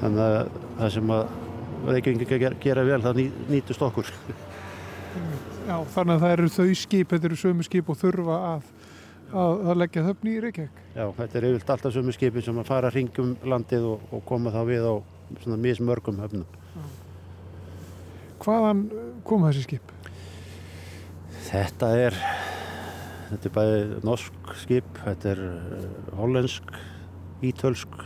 Þannig 0.00 0.22
að 0.24 0.56
það 0.78 0.94
sem 0.96 1.12
að 1.18 1.34
Reykjavík 1.90 2.34
gera, 2.64 2.86
vel 2.88 3.02
það 3.04 3.20
ný, 3.20 3.26
nýtust 3.52 3.84
okkur. 3.84 4.14
Já, 5.66 5.76
þannig 5.92 6.14
að 6.14 6.24
það 6.24 6.32
eru 6.38 6.50
þau 6.56 6.74
skip, 6.80 7.12
þetta 7.12 7.28
eru 7.28 7.40
sömu 7.42 7.66
skip 7.66 7.92
og 7.92 8.00
þurfa 8.00 8.40
að, 8.54 8.72
að, 9.32 9.60
að 9.70 9.80
leggja 9.82 10.04
höfn 10.06 10.30
í 10.30 10.36
Reykjavík. 10.44 10.80
Já, 10.94 11.04
þetta 11.18 11.38
er 11.38 11.46
yfirlt 11.50 11.72
alltaf 11.74 11.94
sömu 11.94 12.14
skipin 12.14 12.44
sem 12.46 12.60
að 12.60 12.68
fara 12.70 12.92
hringum 12.94 13.34
landið 13.46 13.88
og, 13.90 14.06
og 14.14 14.24
koma 14.28 14.52
þá 14.54 14.60
við 14.68 14.86
á 14.86 14.94
svona 15.42 15.58
mismörgum 15.60 16.20
höfnum. 16.22 16.46
Hvaðan 18.42 18.82
koma 19.26 19.50
þessi 19.50 19.64
skip? 19.66 19.94
Þetta 21.46 21.92
er, 21.98 22.18
þetta 23.30 23.48
er 23.48 23.54
bæði 23.56 24.00
norsk 24.06 24.52
skip, 24.62 25.00
þetta 25.04 25.32
er 25.32 25.42
uh, 25.46 25.88
hollensk, 26.18 26.76
ítölsk 27.46 27.98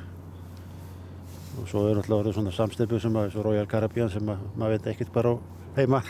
og 1.61 1.67
svo 1.69 1.87
er 1.91 1.99
alltaf 1.99 2.21
orðið 2.21 2.37
svona 2.37 2.53
samsteipu 2.55 3.01
sem 3.03 3.17
að, 3.19 3.33
svo 3.35 3.45
Royal 3.45 3.69
Caribbean 3.69 4.11
sem 4.13 4.29
að 4.33 4.43
maður 4.57 4.77
veit 4.77 4.91
ekkert 4.93 5.13
bara 5.13 5.35
á 5.35 5.37
heima 5.77 6.01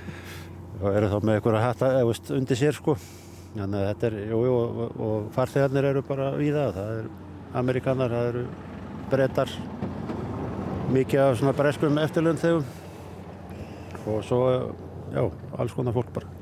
og 0.82 0.90
eru 0.92 1.08
þá 1.10 1.16
með 1.22 1.38
einhverja 1.38 1.62
hatta 1.64 1.92
eða 2.00 2.36
undir 2.36 2.60
sér 2.60 2.76
sko. 2.76 2.96
Þannig 3.56 3.80
að 3.80 3.86
þetta 3.88 4.08
er, 4.08 4.16
jú, 4.30 4.40
jú, 4.44 4.54
og, 4.56 4.96
og 5.06 5.28
farþegarnir 5.32 5.88
eru 5.90 6.02
bara 6.04 6.30
í 6.36 6.50
það, 6.52 6.74
það 6.76 6.90
eru 7.00 7.12
amerikanar, 7.56 8.12
það 8.12 8.30
eru 8.30 8.42
brettar, 9.12 9.52
mikið 10.92 11.22
af 11.22 11.38
svona 11.40 11.54
breskum 11.56 12.00
eftirlönd 12.02 12.42
þegum 12.42 12.66
og 14.06 14.18
svo, 14.26 14.40
já, 15.14 15.22
alls 15.56 15.74
konar 15.74 15.96
fólk 15.96 16.12
bara. 16.14 16.32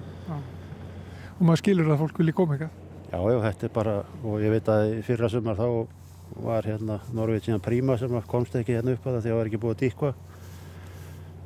Og 1.35 1.42
maður 1.42 1.62
skilur 1.62 1.92
að 1.94 2.02
fólk 2.02 2.18
vilji 2.21 2.35
koma 2.37 2.56
eitthvað. 2.56 2.80
Já, 3.11 3.18
já, 3.30 3.38
þetta 3.47 3.66
er 3.68 3.75
bara, 3.75 3.94
og 4.26 4.42
ég 4.42 4.54
veit 4.54 4.71
að 4.75 4.97
fyrra 5.06 5.30
sumar 5.30 5.59
þá 5.59 5.68
var 6.44 6.66
hérna 6.66 6.99
Norveit 7.14 7.47
síðan 7.47 7.62
Príma 7.62 7.97
sem 8.00 8.14
komst 8.26 8.56
ekki 8.59 8.75
hérna 8.75 8.94
upp 8.97 9.06
að 9.06 9.18
það 9.18 9.21
því 9.21 9.30
að 9.30 9.35
það 9.35 9.38
var 9.38 9.50
ekki 9.50 9.61
búið 9.62 9.75
að 9.75 9.83
dýkva 9.85 10.11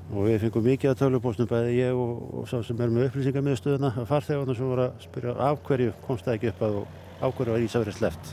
og 0.08 0.24
við 0.24 0.38
fengum 0.46 0.64
mikið 0.64 0.92
að 0.92 1.00
tölvupóstum 1.02 1.48
bæði 1.50 1.74
ég 1.76 1.98
og, 2.00 2.22
og 2.40 2.48
sá 2.48 2.56
sem 2.64 2.78
er 2.80 2.92
með 2.92 3.10
upplýsingarmiðstöðuna 3.10 3.90
að 3.92 4.08
farþegarna 4.08 4.56
sem 4.56 4.70
voru 4.70 4.86
að 4.86 5.02
spyrja 5.04 5.34
af 5.48 5.60
hverju 5.66 5.94
komst 6.06 6.28
það 6.28 6.38
ekki 6.38 6.52
upp 6.52 6.62
að 6.64 6.78
og 6.78 6.96
af 7.18 7.34
hverju 7.36 7.54
var 7.54 7.66
Ísafrið 7.66 7.98
sleft 7.98 8.32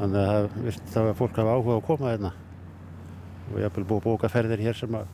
þannig 0.00 0.20
að 0.20 0.30
það 0.30 0.60
virti 0.66 0.92
það 0.94 1.08
að 1.08 1.18
fólk 1.20 1.40
hafa 1.40 1.56
áhuga 1.56 1.76
að 1.78 1.86
koma 1.88 2.12
hérna 2.12 2.32
og 3.50 3.56
ég 3.60 3.74
vel 3.76 3.84
búið 3.84 3.96
að 4.00 4.06
bóka 4.08 4.30
ferðir 4.32 4.64
hér 4.66 4.78
sem 4.78 4.98
að 5.00 5.08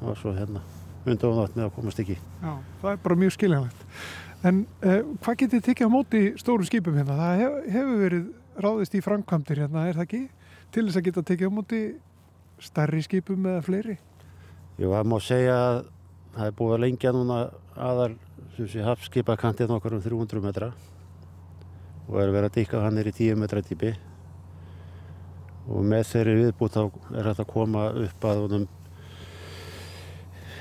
það 0.00 0.08
var 0.10 0.20
svo 0.22 0.34
hérna 0.36 0.64
undan 1.08 1.30
og 1.30 1.38
nátt 1.38 1.56
með 1.56 1.68
að 1.68 1.76
komast 1.76 2.02
ekki 2.02 2.16
Já, 2.18 2.52
það 2.82 2.90
er 2.92 3.00
bara 3.04 3.18
mjög 3.22 3.34
skiljanlegt. 3.36 3.86
En 4.48 4.58
eh, 4.86 5.00
hvað 5.24 5.38
getið 5.42 5.64
tekið 5.66 5.88
á 5.88 5.90
móti 5.90 6.20
stóru 6.38 6.66
skipum 6.66 6.98
hérna? 6.98 7.16
Það 7.18 7.40
hef, 7.42 7.56
hefur 7.74 8.02
verið 8.04 8.26
ráðist 8.62 8.94
í 8.94 9.02
framkvæmdir 9.02 9.62
hérna, 9.64 9.86
er 9.88 9.98
það 9.98 10.04
ekki? 10.04 10.20
Til 10.74 10.84
þess 10.86 11.00
að 11.00 11.08
geta 11.08 11.24
tekið 11.30 11.50
á 11.50 11.56
móti 11.56 11.80
stærri 12.62 13.02
skipum 13.06 13.48
eða 13.50 13.64
fleiri? 13.66 13.96
Jú, 14.78 14.92
það 14.92 15.08
má 15.10 15.16
segja 15.18 15.54
að 15.58 15.78
það 16.36 16.44
er 16.48 16.52
búið 16.58 16.74
að 16.76 16.82
lengja 16.84 17.12
núna 17.14 17.38
aðal 17.74 18.12
hafskipakantið 18.86 19.72
okkar 19.74 19.96
um 19.96 20.02
300 20.04 20.42
metra 20.44 20.68
og 22.08 22.20
er 22.22 22.30
verið 22.30 22.46
að 22.46 22.56
dýka 22.60 22.82
hann 22.84 23.00
er 23.00 23.10
í 23.10 23.14
10 23.16 23.40
metra 23.42 23.62
dýpi. 23.62 23.92
Og 25.68 25.82
með 25.84 26.06
þeirri 26.12 26.36
viðbútt 26.38 26.78
er 26.78 27.26
þetta 27.26 27.44
að 27.44 27.50
koma 27.50 27.84
upp 28.04 28.26
að 28.30 28.42
honum 28.44 28.66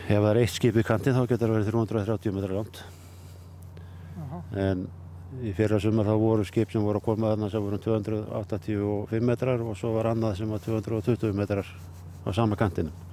ef 0.07 0.17
það 0.17 0.29
er 0.31 0.41
eitt 0.41 0.55
skip 0.55 0.81
í 0.81 0.85
kantið 0.87 1.19
þá 1.19 1.23
getur 1.23 1.45
það 1.45 1.57
verið 1.59 1.73
330 1.77 2.37
metra 2.39 2.57
langt. 2.57 2.83
Aha. 4.17 4.41
en 4.65 4.87
í 5.45 5.53
fyrra 5.53 5.77
sumar 5.79 6.07
þá 6.09 6.15
voru 6.17 6.45
skip 6.47 6.73
sem 6.73 6.81
voru 6.81 6.97
að 6.97 7.05
koma 7.05 7.35
þarna 7.35 7.51
sem 7.53 7.63
voru 7.63 7.77
285 7.85 9.27
metrar 9.29 9.61
og 9.61 9.77
svo 9.77 9.93
var 9.93 10.09
annað 10.11 10.39
sem 10.41 10.49
var 10.49 10.63
220 10.65 11.37
metrar 11.37 11.69
á 12.25 12.29
sama 12.33 12.57
kantinu 12.57 13.06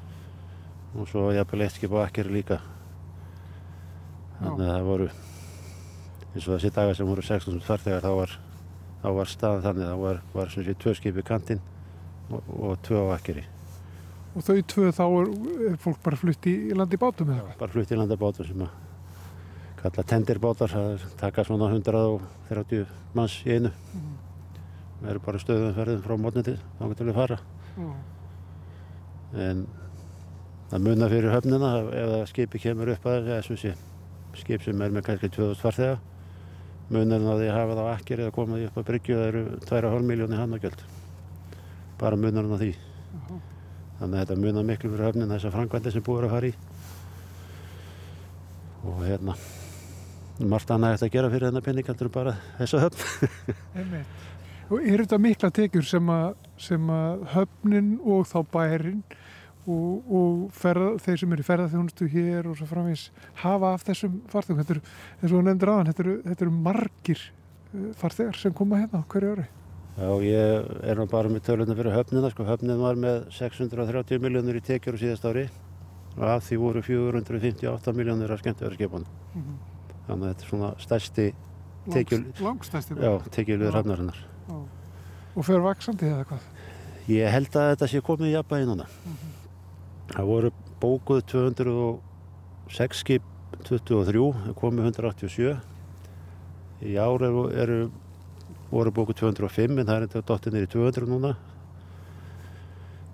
og 0.95 1.09
svo 1.11 1.29
jafnvel 1.35 1.67
eitt 1.67 1.77
skip 1.77 1.95
á 1.95 2.07
akkeri 2.07 2.35
líka. 2.35 2.61
Þannig 4.41 4.67
að 4.67 4.75
það 4.75 4.91
voru 4.91 5.09
eins 6.35 6.47
og 6.49 6.57
þessi 6.57 6.75
dagar 6.75 6.99
sem 6.99 7.09
voru 7.09 7.23
16.000 7.23 7.67
farþegar 7.67 8.05
þá 8.05 8.13
var, 8.19 8.37
var 9.21 9.31
staðan 9.31 9.67
þannig 9.69 9.91
þá 9.91 9.99
var, 10.03 10.23
var 10.35 10.55
sem 10.55 10.67
sé 10.67 10.77
tvö 10.79 10.95
skip 10.99 11.19
í 11.21 11.27
kantinn 11.27 11.61
og, 12.31 12.41
og 12.59 12.81
tvö 12.87 13.05
á 13.07 13.15
akkeri 13.15 13.45
Og 14.35 14.43
þau 14.43 14.57
tvö 14.67 14.89
þá 14.91 15.05
er, 15.07 15.29
er 15.69 15.77
fólk 15.79 16.01
bara 16.03 16.19
flutt 16.19 16.49
í, 16.51 16.55
landi 16.75 16.99
bátum 16.99 17.31
eða? 17.31 17.53
Bara 17.61 17.71
flutt 17.71 17.93
í 17.95 17.99
landabátum 17.99 18.49
sem 18.49 18.65
að 18.67 18.81
kalla 19.79 20.05
tendirbátar 20.11 20.73
það 20.73 21.05
taka 21.21 21.45
svona 21.47 21.69
130 21.71 22.89
manns 23.15 23.37
í 23.45 23.55
einu. 23.55 23.71
Við 25.03 25.13
erum 25.13 25.27
bara 25.27 25.43
stöðum 25.43 25.77
ferðin 25.77 26.03
frá 26.03 26.17
mótniti 26.19 26.57
þá 26.57 26.83
getum 26.89 27.11
við 27.11 27.21
fara. 27.21 27.39
Já. 27.75 27.87
en 29.45 29.65
það 30.75 30.83
munna 30.89 31.07
fyrir 31.07 31.31
höfnina 31.31 31.69
ef 31.95 32.31
skipi 32.33 32.59
kemur 32.59 32.91
upp 32.97 33.05
að 33.07 33.29
þessu 33.31 33.75
skip 34.35 34.65
sem 34.65 34.81
er 34.83 34.91
með 34.91 35.05
kannski 35.07 35.31
2000 35.31 35.61
farþega. 35.63 35.99
Munar 36.91 37.23
á 37.23 37.35
því 37.39 37.47
að 37.47 37.55
hafa 37.55 37.77
það 37.79 37.87
á 37.87 37.95
akkir 37.95 38.23
eða 38.25 38.35
koma 38.35 38.59
því 38.59 38.67
upp 38.69 38.81
að 38.81 38.89
bryggju 38.89 39.19
það 39.21 39.29
eru 39.29 39.43
2,5 39.71 40.09
miljóni 40.09 40.41
hannagjöld 40.41 40.83
bara 42.01 42.19
munar 42.19 42.51
á 42.51 42.57
því. 42.59 42.73
Jaha. 43.15 43.37
þannig 44.01 44.19
að 44.19 44.25
þetta 44.25 44.41
munar 44.43 44.67
miklu 44.67 44.91
fyrir 44.91 45.07
höfnin 45.07 45.31
þessar 45.31 45.55
framkvæmdi 45.55 45.93
sem 45.95 46.05
búið 46.05 46.27
að 46.27 46.35
fara 46.35 46.51
í. 46.51 46.55
Og 48.85 48.99
hérna 49.07 49.37
margt 50.51 50.73
annað 50.75 50.97
eftir 50.97 51.07
að 51.07 51.15
gera 51.15 51.31
fyrir 51.31 51.53
þennan 51.53 52.03
en 52.03 52.15
bara 52.19 52.37
þessa 52.59 52.83
höfn. 52.83 54.01
Og 54.75 54.81
er 54.81 55.05
þetta 55.05 55.19
mikla 55.21 55.51
tekjur 55.55 55.87
að, 56.11 56.35
sem 56.59 56.91
að 56.91 57.25
höfnin 57.37 57.91
og 58.01 58.27
þá 58.27 58.39
bærin 58.51 59.03
og, 59.67 60.13
og 60.13 60.51
ferða, 60.53 60.91
þeir 61.01 61.19
sem 61.23 61.33
eru 61.33 61.45
í 61.45 61.49
ferðarþjónustu 61.49 62.09
hér 62.13 62.49
og 62.51 62.57
svo 62.59 62.67
framvís 62.69 63.07
hafa 63.43 63.71
af 63.75 63.85
þessum 63.87 64.19
farþegum? 64.33 64.61
Þetta 64.63 64.75
eru, 64.77 64.83
eins 65.23 65.33
og 65.39 65.45
nefndir 65.47 65.73
aðan, 65.73 65.91
þetta 65.91 66.05
eru, 66.05 66.17
þetta 66.29 66.45
eru 66.47 66.55
margir 66.69 67.21
eh, 67.75 67.87
farþegar 68.01 68.37
sem 68.41 68.53
koma 68.57 68.81
hérna 68.83 69.05
hverju 69.09 69.33
ári. 69.37 69.47
Já, 69.95 70.11
ég 70.27 70.73
er 70.91 70.99
nú 70.99 71.07
bara 71.07 71.31
með 71.31 71.45
töluna 71.47 71.77
fyrir 71.79 71.95
höfnina 71.95 72.31
sko, 72.33 72.45
höfnin 72.49 72.81
var 72.83 72.97
með 72.99 73.29
630 73.37 74.19
miljónur 74.25 74.59
í 74.59 74.65
tekjur 74.67 74.99
á 74.99 75.03
síðast 75.05 75.25
ári 75.31 75.45
og 76.17 76.25
af 76.29 76.43
því 76.49 76.59
voru 76.59 76.83
458 76.83 77.95
miljónur 77.95 78.33
af 78.35 78.43
skemmtöðarskipunum 78.43 79.07
Mhm. 79.35 79.55
þannig 80.09 80.25
að 80.27 80.35
þetta 80.35 80.45
er 80.45 80.51
svona 80.51 80.73
stærsti 80.83 81.29
Tekjul- 81.85 82.25
Langs, 82.25 82.41
langstæsti 82.41 82.95
já, 82.97 83.13
tekjulur 83.31 83.69
Já. 83.71 83.75
hafnarinnar 83.77 84.19
og 85.37 85.45
fer 85.45 85.59
vaksandi 85.61 86.07
eða 86.09 86.25
hvað? 86.29 86.45
Ég 87.09 87.29
held 87.31 87.49
að 87.61 87.71
þetta 87.77 87.89
sé 87.91 88.01
komið 88.01 88.31
í 88.31 88.35
jafnbæði 88.39 88.67
núna. 88.71 88.87
Það 90.13 90.29
voru 90.29 90.51
bókuð 90.83 91.23
206 91.33 93.01
skip 93.01 93.31
23, 93.65 94.25
það 94.45 94.57
komið 94.61 94.89
187. 94.91 95.55
Í 96.85 96.97
ár 97.01 97.25
eru, 97.25 97.45
eru 97.55 97.79
voru 98.69 98.93
bókuð 98.95 99.21
205 99.23 99.79
en 99.81 99.89
það 99.89 99.97
er 99.97 100.07
þetta 100.09 100.25
dottir 100.29 100.59
í 100.61 100.67
200 100.75 101.09
núna. 101.09 101.33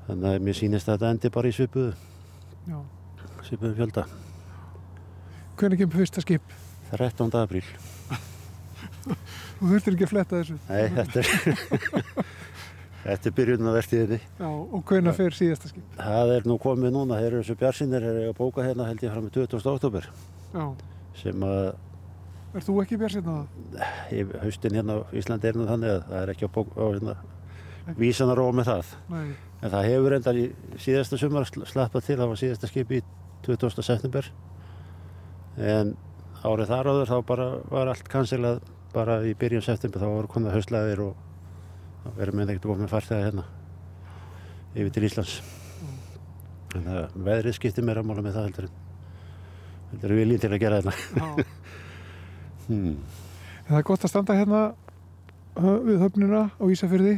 Þannig 0.09 0.33
að 0.33 0.47
mér 0.49 0.59
sýnist 0.59 0.89
að 0.89 0.97
þetta 0.97 1.13
endi 1.15 1.31
bara 1.37 1.51
í 1.51 1.55
svipuðu, 1.55 1.93
svipuðu 3.47 3.77
fjölda. 3.79 4.07
Hvernig 5.61 5.83
kemur 5.83 6.01
fyrsta 6.01 6.25
skip? 6.25 6.55
13. 6.91 7.31
apríl. 7.39 7.63
Þú 9.61 9.69
þurftir 9.69 9.95
ekki 9.95 10.07
að 10.07 10.13
fletta 10.15 10.41
þessu. 10.41 10.57
Nei, 10.67 10.87
þetta 10.97 11.23
er, 11.23 11.29
þetta 13.05 13.29
er 13.31 13.35
byrjun 13.39 13.69
á 13.69 13.73
vertíðinni. 13.77 14.19
Já, 14.41 14.49
og 14.51 14.83
hvernig 14.89 15.15
fer 15.17 15.37
síðasta 15.37 15.71
skip? 15.71 15.85
Það 15.97 16.33
er 16.37 16.49
nú 16.51 16.57
komið 16.61 16.93
núna, 16.97 17.19
þeir 17.21 17.31
eru 17.33 17.43
þessu 17.43 17.57
bjarsinir, 17.61 18.05
þeir 18.07 18.19
eru 18.25 18.33
að 18.33 18.39
bóka 18.41 18.65
hérna 18.67 18.89
held 18.91 19.05
ég 19.07 19.13
fram 19.15 19.25
með 19.29 19.37
20. 19.41 19.71
oktober 19.75 20.09
Já. 20.55 20.65
sem 21.23 21.47
að 21.47 21.75
Er 22.51 22.65
þú 22.67 22.75
ekki 22.83 22.97
björnsinn 22.99 23.29
á 23.31 23.35
það? 23.39 23.47
í 24.11 24.23
haustin 24.43 24.75
hérna 24.75 24.97
á 24.99 25.01
Íslandi 25.15 25.47
er 25.47 25.55
nú 25.61 25.67
þannig 25.71 25.93
að 25.95 26.01
það 26.11 26.23
er 26.25 26.33
ekki 26.33 26.49
á, 26.51 26.55
bók, 26.57 26.73
á 26.75 26.85
hérna, 26.91 27.15
vísan 28.01 28.33
að 28.33 28.39
róa 28.41 28.53
með 28.59 28.67
það. 28.73 28.89
Nei. 29.15 29.29
En 29.63 29.71
það 29.71 29.87
hefur 29.87 30.17
endar 30.17 30.35
í 30.41 30.45
síðasta 30.83 31.19
sumar 31.21 31.47
sl- 31.47 31.67
slappað 31.71 32.05
til, 32.09 32.17
það 32.19 32.31
var 32.33 32.41
síðasta 32.43 32.67
skip 32.73 32.91
í 32.91 33.01
20. 33.47 33.83
september. 33.87 34.27
En 35.61 35.95
árið 36.43 36.71
þar 36.73 36.91
áður 36.91 37.11
þá 37.13 37.17
bara 37.31 37.47
var 37.71 37.91
allt 37.93 38.09
kansilað 38.11 38.61
bara 38.95 39.21
í 39.23 39.35
byrjun 39.39 39.63
september, 39.63 40.01
þá 40.03 40.09
voru 40.11 40.31
komið 40.35 40.57
haustlæðir 40.57 41.03
og 41.07 41.15
þá 42.03 42.11
verður 42.17 42.39
með 42.39 42.53
ekkert 42.55 42.69
koma 42.69 42.85
með 42.85 42.93
farþega 42.95 43.27
hérna 43.29 43.47
yfir 44.75 44.93
til 44.95 45.07
Íslands. 45.09 45.41
En 46.79 46.87
það 46.87 47.19
veðrið 47.27 47.57
skiptir 47.57 47.87
mér 47.87 48.01
að 48.01 48.11
mála 48.11 48.25
með 48.25 48.37
það 48.39 48.47
heldur 48.49 48.69
heldur 49.91 50.15
en 50.15 50.21
viljið 50.21 50.45
til 50.45 50.53
að 50.53 50.63
gera 50.63 50.83
þetta. 50.85 50.95
Já. 51.17 51.45
Hmm. 52.71 53.01
En 53.67 53.73
það 53.73 53.81
er 53.81 53.85
gott 53.89 54.05
að 54.07 54.11
standa 54.13 54.35
hérna 54.39 54.59
við 55.59 56.05
höfnina 56.05 56.43
á 56.55 56.65
Ísafyrði 56.71 57.17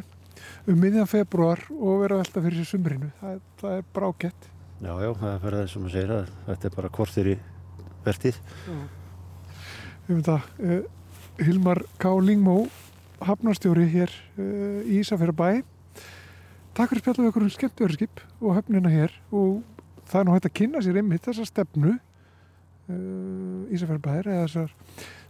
um 0.70 0.78
miðjan 0.80 1.10
februar 1.10 1.60
og 1.74 2.02
vera 2.06 2.20
velta 2.22 2.40
fyrir 2.40 2.62
sér 2.62 2.70
sumrinu. 2.70 3.10
Það, 3.20 3.42
það 3.60 3.74
er 3.76 3.84
brákett. 3.98 4.48
Já, 4.82 4.92
já, 5.04 5.10
það 5.20 5.28
er 5.28 5.42
fyrir 5.42 5.58
þessum 5.60 5.84
að 5.86 5.96
segja 5.96 6.20
þetta 6.46 6.68
er 6.68 6.76
bara 6.78 6.92
kortir 6.96 7.30
í 7.34 7.36
vertið. 8.06 8.40
Við 10.06 10.16
veitum 10.16 10.24
það, 10.30 10.48
uh, 10.64 10.80
Hilmar 11.42 11.82
K. 12.02 12.14
Lingmó, 12.30 12.56
hafnarstjóri 13.28 13.86
hér 13.92 14.12
uh, 14.36 14.82
í 14.84 15.00
Ísafjörðabæ. 15.02 15.62
Takk 16.72 16.92
fyrir 16.92 17.02
spjallu 17.04 17.28
okkur 17.28 17.46
um 17.46 17.52
skemmtverðarskip 17.52 18.22
og 18.40 18.56
höfnina 18.56 18.92
hér 18.92 19.14
og 19.30 19.60
það 20.08 20.20
er 20.20 20.28
nú 20.28 20.36
hægt 20.36 20.48
að 20.48 20.56
kynna 20.60 20.84
sér 20.84 21.00
einmitt 21.00 21.26
þessa 21.26 21.48
stefnu 21.48 21.96
uh, 21.96 23.74
Ísafjörðabæðir 23.74 24.30
eða 24.32 24.46
þessar, 24.46 24.72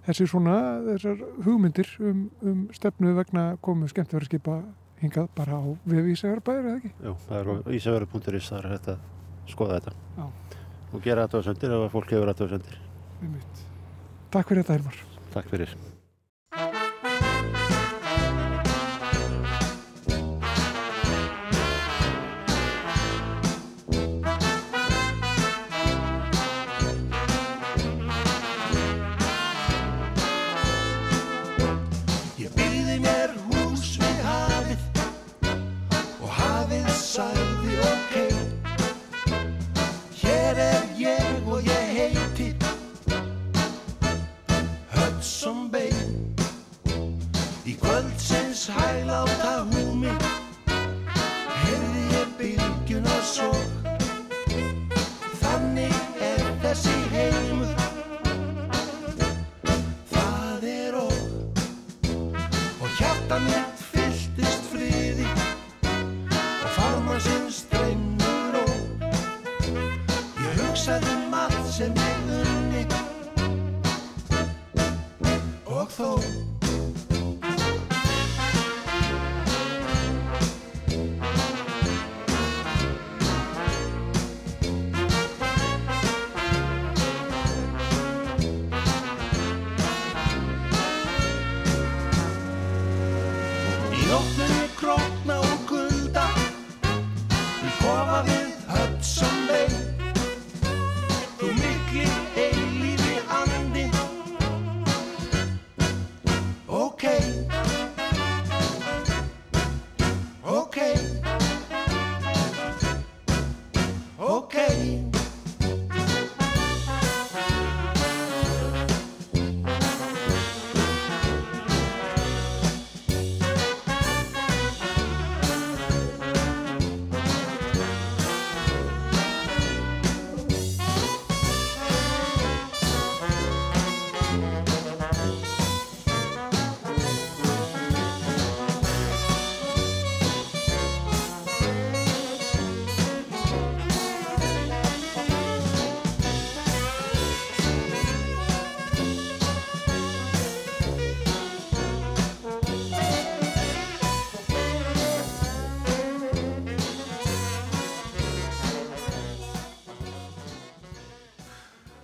þessir 0.06 0.30
svona, 0.30 0.58
þessar 0.92 1.24
hugmyndir 1.46 1.90
um, 2.00 2.28
um 2.42 2.62
stefnu 2.76 3.16
vegna 3.18 3.48
komu 3.64 3.90
skemmtverðarskipa 3.90 4.60
hingað 5.02 5.32
bara 5.36 5.58
á 5.58 5.62
við 5.88 6.12
Ísafjörðabæðir 6.14 6.68
eða 6.70 6.78
ekki? 6.78 6.94
Já, 7.02 7.12
það 7.26 7.40
er 7.40 7.76
ísafjörður.is, 7.80 8.50
það 8.52 8.60
er 8.60 8.70
hægt 8.76 8.92
að 8.94 9.08
skoða 9.50 9.80
þetta. 9.80 9.96
Já. 10.18 10.58
Og 10.92 11.00
gera 11.04 11.24
þetta 11.26 11.40
á 11.40 11.46
söndir 11.48 11.74
ef 11.78 11.96
fólk 11.96 12.12
hefur 12.12 12.32
þetta 12.32 12.48
á. 12.52 12.76
Einmitt. 13.22 13.64
Takk 14.32 14.52
fyrir 14.52 14.64
þetta 14.64 14.78
Hilmar. 14.78 15.02
Takk 15.32 15.50
fyrir. 15.52 15.91
Hudson 45.42 45.70
Bay 45.74 45.90
Í 47.66 47.74
kvöldsins 47.74 48.68
hæláta 48.70 49.66
húmi 49.66 49.71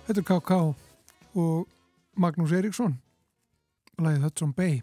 Þetta 0.09 0.23
er 0.23 0.25
KK 0.25 0.55
og 1.37 1.69
Magnús 2.17 2.49
Eriksson 2.57 2.95
lagið 4.01 4.23
Hudson 4.25 4.49
Bay. 4.57 4.79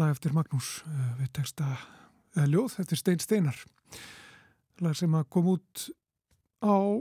Lag 0.00 0.14
eftir 0.14 0.32
Magnús 0.32 0.80
uh, 0.88 1.12
við 1.18 1.28
texta 1.36 1.66
eða 2.32 2.48
ljóð 2.48 2.78
eftir 2.80 2.96
Stein 2.96 3.20
Steinar. 3.20 3.58
Lag 4.80 4.96
sem 4.96 5.12
að 5.12 5.28
kom 5.36 5.52
út 5.52 5.92
á 6.64 6.96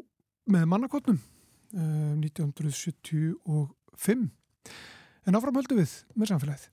með 0.52 0.67
mannakotnum 0.74 1.24
uh, 1.24 2.19
1975 2.19 4.28
en 5.24 5.39
áfram 5.39 5.56
höldum 5.62 5.80
við 5.80 5.96
með 6.19 6.34
samfélagið 6.34 6.67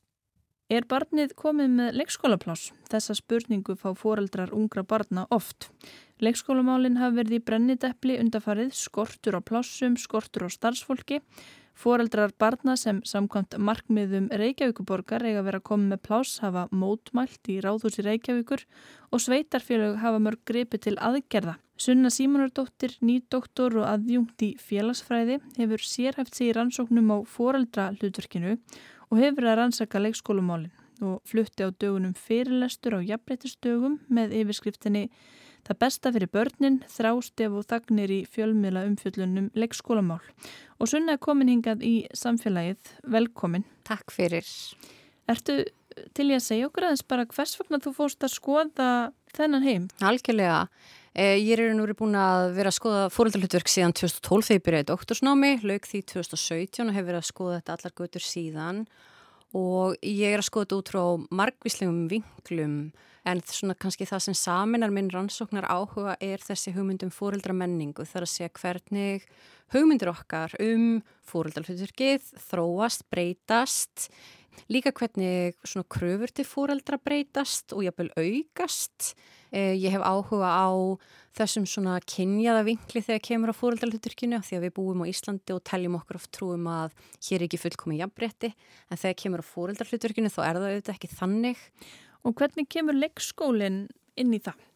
Er 0.70 0.84
barnið 0.86 1.32
komið 1.34 1.72
með 1.74 1.96
leikskólapláss? 1.98 2.68
Þessa 2.92 3.16
spurningu 3.18 3.74
fá 3.74 3.88
foreldrar 3.98 4.52
ungra 4.54 4.84
barna 4.86 5.24
oft. 5.34 5.66
Leikskólamálinn 6.22 7.00
hafa 7.00 7.16
verið 7.16 7.40
í 7.40 7.42
brennideppli 7.48 8.18
undarfarið, 8.22 8.70
skortur 8.78 9.34
á 9.34 9.42
plássum, 9.42 9.96
skortur 9.98 10.46
á 10.46 10.48
starfsfólki. 10.54 11.18
Foreldrar 11.74 12.30
barna 12.38 12.76
sem 12.78 13.00
samkvæmt 13.02 13.58
markmiðum 13.58 14.28
Reykjavíkuborgar 14.30 15.26
eiga 15.26 15.42
verið 15.42 15.58
að 15.58 15.66
koma 15.72 15.90
með 15.96 16.04
pláss 16.06 16.38
hafa 16.44 16.68
mótmælt 16.70 17.50
í 17.50 17.58
ráðhúsi 17.66 18.06
Reykjavíkur 18.06 18.62
og 19.10 19.24
sveitarfélög 19.26 19.98
hafa 20.04 20.22
mörg 20.22 20.44
gripi 20.46 20.78
til 20.78 20.94
aðgerða. 21.02 21.56
Sunna 21.80 22.10
Símonardóttir, 22.12 22.98
nýdoktor 23.00 23.78
og 23.80 23.86
aðjungt 23.88 24.42
í 24.44 24.50
félagsfræði 24.60 25.38
hefur 25.56 25.84
sérhæft 25.88 26.36
sig 26.36 26.50
í 26.50 26.56
rannsóknum 26.56 27.08
á 27.08 27.18
foreldra 27.24 27.86
hlutverkinu 27.94 28.58
og 29.08 29.20
hefur 29.22 29.48
að 29.48 29.62
rannsaka 29.62 30.02
leikskólumálinn 30.02 30.74
og 31.00 31.22
flutti 31.24 31.64
á 31.64 31.72
dögunum 31.72 32.12
fyrirlestur 32.12 32.98
á 32.98 33.00
jafnbreytistögum 33.00 33.96
með 34.12 34.36
yfirskriftinni 34.42 35.06
Það 35.66 35.78
besta 35.84 36.10
fyrir 36.14 36.30
börnin, 36.32 36.78
þrástef 36.88 37.56
og 37.58 37.66
þagnir 37.68 38.12
í 38.14 38.20
fjölmiðla 38.32 38.86
umfjöllunum 38.88 39.50
leikskólamál. 39.52 40.22
Og 40.80 40.88
sunna 40.88 41.16
er 41.16 41.20
komin 41.20 41.50
hingað 41.52 41.84
í 41.84 41.94
samfélagið. 42.16 42.94
Velkomin. 43.12 43.66
Takk 43.88 44.14
fyrir. 44.14 44.48
Ertu 45.30 45.60
til 46.16 46.30
ég 46.30 46.40
að 46.40 46.46
segja 46.46 46.70
okkur 46.70 46.88
aðeins 46.88 47.04
bara 47.12 47.28
hvers 47.28 47.52
vegna 47.60 47.80
þú 47.84 47.92
fórst 47.98 48.24
að 48.24 48.34
skoða 48.38 48.88
þennan 49.36 49.66
heim? 49.66 49.86
Algjörlega. 50.00 50.64
Eh, 51.10 51.42
ég 51.42 51.58
er 51.58 51.74
nú 51.74 51.88
búin 51.98 52.14
að 52.14 52.52
vera 52.54 52.70
að 52.70 52.76
skoða 52.76 53.06
fóröldarhlutverk 53.10 53.66
síðan 53.66 53.94
2012 53.98 54.46
þegar 54.46 54.58
ég 54.60 54.64
byrjaði 54.66 54.88
doktorsnámi, 54.92 55.50
lauk 55.66 55.88
því 55.90 56.02
2017 56.06 56.86
og 56.86 56.94
hef 56.94 57.06
verið 57.08 57.18
að 57.18 57.26
skoða 57.26 57.56
þetta 57.58 57.74
allar 57.74 57.94
götur 57.98 58.22
síðan 58.22 58.84
og 59.50 59.96
ég 60.06 60.30
er 60.30 60.38
að 60.38 60.46
skoða 60.46 60.68
þetta 60.68 60.78
út 60.78 60.92
frá 60.92 61.02
margvíslegum 61.40 62.00
vinklum 62.12 62.76
en 63.26 63.42
svona 63.42 63.74
kannski 63.74 64.06
það 64.06 64.22
sem 64.28 64.38
saminar 64.38 64.94
minn 64.94 65.10
rannsóknar 65.10 65.66
áhuga 65.66 66.14
er 66.22 66.38
þessi 66.46 66.76
hugmyndum 66.78 67.10
fóröldramenningu 67.10 68.06
þar 68.06 68.28
að 68.28 68.34
segja 68.36 68.54
hvernig 68.62 69.26
hugmyndir 69.74 70.12
okkar 70.14 70.54
um 70.62 71.00
fóröldarhlutverkið 71.26 72.30
þróast, 72.46 73.02
breytast 73.10 74.12
líka 74.70 74.92
hvernig 74.94 75.58
svona 75.64 75.86
kröfur 75.90 76.32
til 76.34 76.46
fóreldra 76.46 76.98
breytast 77.02 77.74
og 77.74 77.84
jafnvel 77.86 78.10
aukast. 78.18 79.14
Eh, 79.50 79.74
ég 79.74 79.90
hef 79.90 80.02
áhuga 80.06 80.46
á 80.46 80.70
þessum 81.34 81.64
svona 81.66 81.96
kynjaða 82.06 82.62
vinkli 82.68 83.02
þegar 83.02 83.22
kemur 83.26 83.50
á 83.50 83.58
fóreldralhuturkinu 83.58 84.38
því 84.46 84.58
að 84.58 84.64
við 84.66 84.74
búum 84.76 85.02
á 85.02 85.10
Íslandi 85.10 85.54
og 85.56 85.64
teljum 85.66 85.96
okkur 85.98 86.20
oft 86.20 86.30
trúum 86.36 86.68
að 86.70 86.94
hér 87.26 87.40
er 87.40 87.46
ekki 87.48 87.58
fullkomið 87.58 88.04
jafnbretti 88.04 88.52
en 88.54 89.00
þegar 89.00 89.18
kemur 89.24 89.42
á 89.42 89.50
fóreldralhuturkinu 89.50 90.30
þá 90.30 90.40
er 90.44 90.60
það 90.60 90.66
auðvitað 90.68 90.94
ekki 90.94 91.10
þannig. 91.16 91.64
Og 92.22 92.36
hvernig 92.38 92.68
kemur 92.70 92.98
leikskólinn 92.98 93.80
inn 94.20 94.36
í 94.36 94.42
það? 94.44 94.66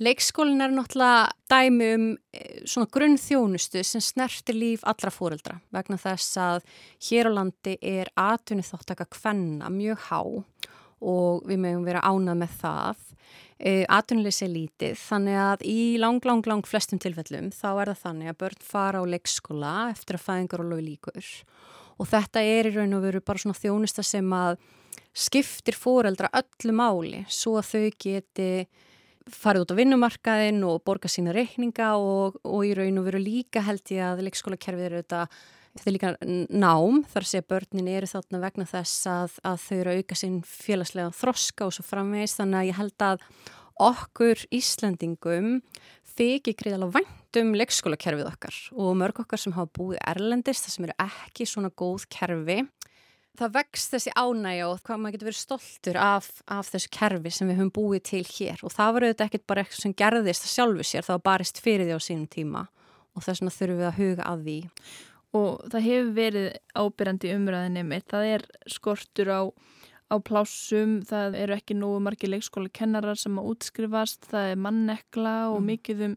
Leikskólin 0.00 0.64
er 0.64 0.72
náttúrulega 0.72 1.32
dæmi 1.52 1.88
um 1.94 2.04
eh, 2.32 2.60
svona 2.68 2.88
grunnþjónustu 2.92 3.82
sem 3.84 4.04
snertir 4.04 4.56
líf 4.56 4.84
allra 4.88 5.12
fóreldra 5.12 5.58
vegna 5.72 5.96
þess 6.00 6.36
að 6.40 6.64
hér 7.08 7.28
á 7.28 7.36
landi 7.36 7.76
er 7.80 8.12
atvinni 8.20 8.64
þáttaka 8.64 9.08
kvenna 9.12 9.72
mjög 9.72 10.08
há 10.08 10.20
og 10.20 11.48
við 11.48 11.60
mögum 11.64 11.88
vera 11.88 12.04
ánað 12.04 12.40
með 12.44 12.56
það. 12.60 13.09
E, 13.60 13.84
Atvinnileysi 13.92 14.46
er 14.46 14.52
lítið 14.54 15.00
þannig 15.02 15.38
að 15.44 15.64
í 15.68 15.80
lang, 16.00 16.24
lang, 16.24 16.46
lang 16.48 16.64
flestum 16.64 17.00
tilfellum 17.02 17.50
þá 17.52 17.68
er 17.74 17.90
það 17.92 18.04
þannig 18.06 18.32
að 18.32 18.38
börn 18.40 18.62
fara 18.64 19.02
á 19.02 19.10
leikskóla 19.14 19.72
eftir 19.90 20.16
að 20.16 20.24
fæðingar 20.24 20.62
og 20.64 20.70
lofi 20.70 20.86
líkur 20.86 21.32
og 22.00 22.08
þetta 22.08 22.44
er 22.56 22.70
í 22.70 22.74
raun 22.78 22.96
og 22.96 23.04
veru 23.04 23.20
bara 23.20 23.42
svona 23.42 23.60
þjónusta 23.60 24.04
sem 24.06 24.32
að 24.32 24.56
skiptir 25.12 25.76
fóreldra 25.76 26.30
öllu 26.40 26.72
máli 26.76 27.24
svo 27.28 27.58
að 27.60 27.68
þau 27.74 27.98
geti 28.00 28.50
farið 29.30 29.66
út 29.66 29.74
á 29.76 29.80
vinnumarkaðin 29.80 30.64
og 30.66 30.82
borga 30.86 31.10
sína 31.10 31.34
reikninga 31.36 31.92
og, 32.00 32.40
og 32.46 32.64
í 32.66 32.72
raun 32.78 33.02
og 33.02 33.10
veru 33.10 33.20
líka 33.22 33.62
held 33.66 33.92
ég 33.92 34.06
að 34.06 34.24
leikskólakerfið 34.26 34.88
eru 34.88 35.02
þetta 35.02 35.26
þetta 35.76 35.86
er 35.86 35.96
líka 35.96 36.12
nám 36.50 37.00
þar 37.12 37.28
sé 37.30 37.44
börnin 37.46 37.88
eru 37.92 38.08
þarna 38.10 38.42
vegna 38.42 38.66
þess 38.68 39.06
að, 39.10 39.38
að 39.46 39.62
þau 39.64 39.76
eru 39.78 39.94
að 39.94 40.02
auka 40.02 40.18
sín 40.18 40.42
félagslega 40.46 41.14
þroska 41.20 41.68
og 41.68 41.76
svo 41.76 41.86
framvegist 41.86 42.40
þannig 42.40 42.60
að 42.60 42.70
ég 42.70 42.80
held 42.80 43.06
að 43.06 43.24
okkur 43.80 44.44
Íslandingum 44.52 45.60
þykir 46.20 46.56
greiðalega 46.58 47.00
væntum 47.00 47.54
leikskólakerfið 47.56 48.28
okkar 48.28 48.58
og 48.76 48.98
mörg 48.98 49.22
okkar 49.22 49.40
sem 49.40 49.54
hafa 49.56 49.72
búið 49.78 50.02
erlendist 50.10 50.66
það 50.66 50.74
sem 50.74 50.86
eru 50.88 50.96
ekki 51.06 51.46
svona 51.48 51.70
góð 51.72 52.06
kerfi. 52.12 52.60
Það 53.40 53.54
vext 53.54 53.94
þessi 53.94 54.12
ánægja 54.18 54.66
og 54.68 54.80
hvað 54.84 54.98
maður 55.00 55.14
getur 55.14 55.30
verið 55.30 55.40
stoltur 55.40 55.98
af, 56.02 56.26
af 56.50 56.68
þessu 56.68 56.90
kerfi 56.92 57.32
sem 57.32 57.48
við 57.48 57.60
höfum 57.60 57.72
búið 57.78 58.02
til 58.10 58.24
hér. 58.26 58.60
Og 58.66 58.74
það 58.74 58.90
var 58.96 59.06
auðvitað 59.06 59.30
ekkert 59.30 59.46
bara 59.48 59.62
eitthvað 59.64 59.84
sem 59.86 59.94
gerðist 60.02 60.44
að 60.44 60.52
sjálfu 60.56 60.86
sér, 60.90 61.06
það 61.06 61.16
var 61.16 61.26
barist 61.30 61.62
fyrir 61.62 61.88
því 61.88 61.96
á 61.96 62.00
sínum 62.04 62.26
tíma 62.28 62.66
og 63.14 63.24
þess 63.24 63.40
vegna 63.40 63.54
þurfum 63.54 63.80
við 63.80 63.88
að 63.88 64.00
huga 64.00 64.26
að 64.28 64.44
því. 64.48 64.58
Og 65.36 65.60
það 65.70 65.84
hefur 65.86 66.14
verið 66.16 66.46
ábyrjandi 66.74 67.34
umræðinni 67.36 67.82
mitt, 67.86 68.08
það 68.10 68.30
er 68.34 68.44
skortur 68.66 69.30
á, 69.30 69.40
á 70.10 70.16
plásum, 70.26 70.96
það 71.06 71.36
eru 71.38 71.54
ekki 71.54 71.76
nógu 71.78 72.00
margi 72.02 72.30
leikskóla 72.30 72.72
kennarar 72.74 73.18
sem 73.18 73.38
að 73.38 73.52
útskrifast, 73.52 74.26
það 74.32 74.54
er 74.54 74.62
mannekla 74.64 75.34
og 75.52 75.60
mm. 75.60 75.68
mikið 75.70 76.06
um, 76.08 76.16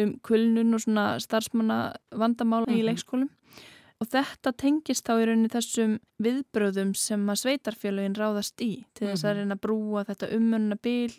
um 0.00 0.14
kulnun 0.24 0.78
og 0.78 0.84
svona 0.86 1.08
starfsmanna 1.20 1.80
vandamála 2.16 2.64
mm 2.64 2.72
-hmm. 2.72 2.78
í 2.78 2.82
mhm. 2.82 2.88
leikskólum. 2.88 3.30
Og 3.96 4.08
þetta 4.12 4.52
tengist 4.52 5.06
þá 5.08 5.12
í 5.22 5.24
rauninni 5.24 5.48
þessum 5.48 5.92
viðbröðum 6.20 6.94
sem 6.94 7.22
að 7.32 7.40
sveitarfélagin 7.42 8.16
ráðast 8.18 8.60
í 8.60 8.84
til 8.92 9.08
þess 9.08 9.24
að 9.24 9.30
mhm. 9.30 9.38
reyna 9.38 9.54
að 9.56 9.60
brúa 9.60 10.04
þetta 10.04 10.32
umönna 10.36 10.76
bíl, 10.76 11.12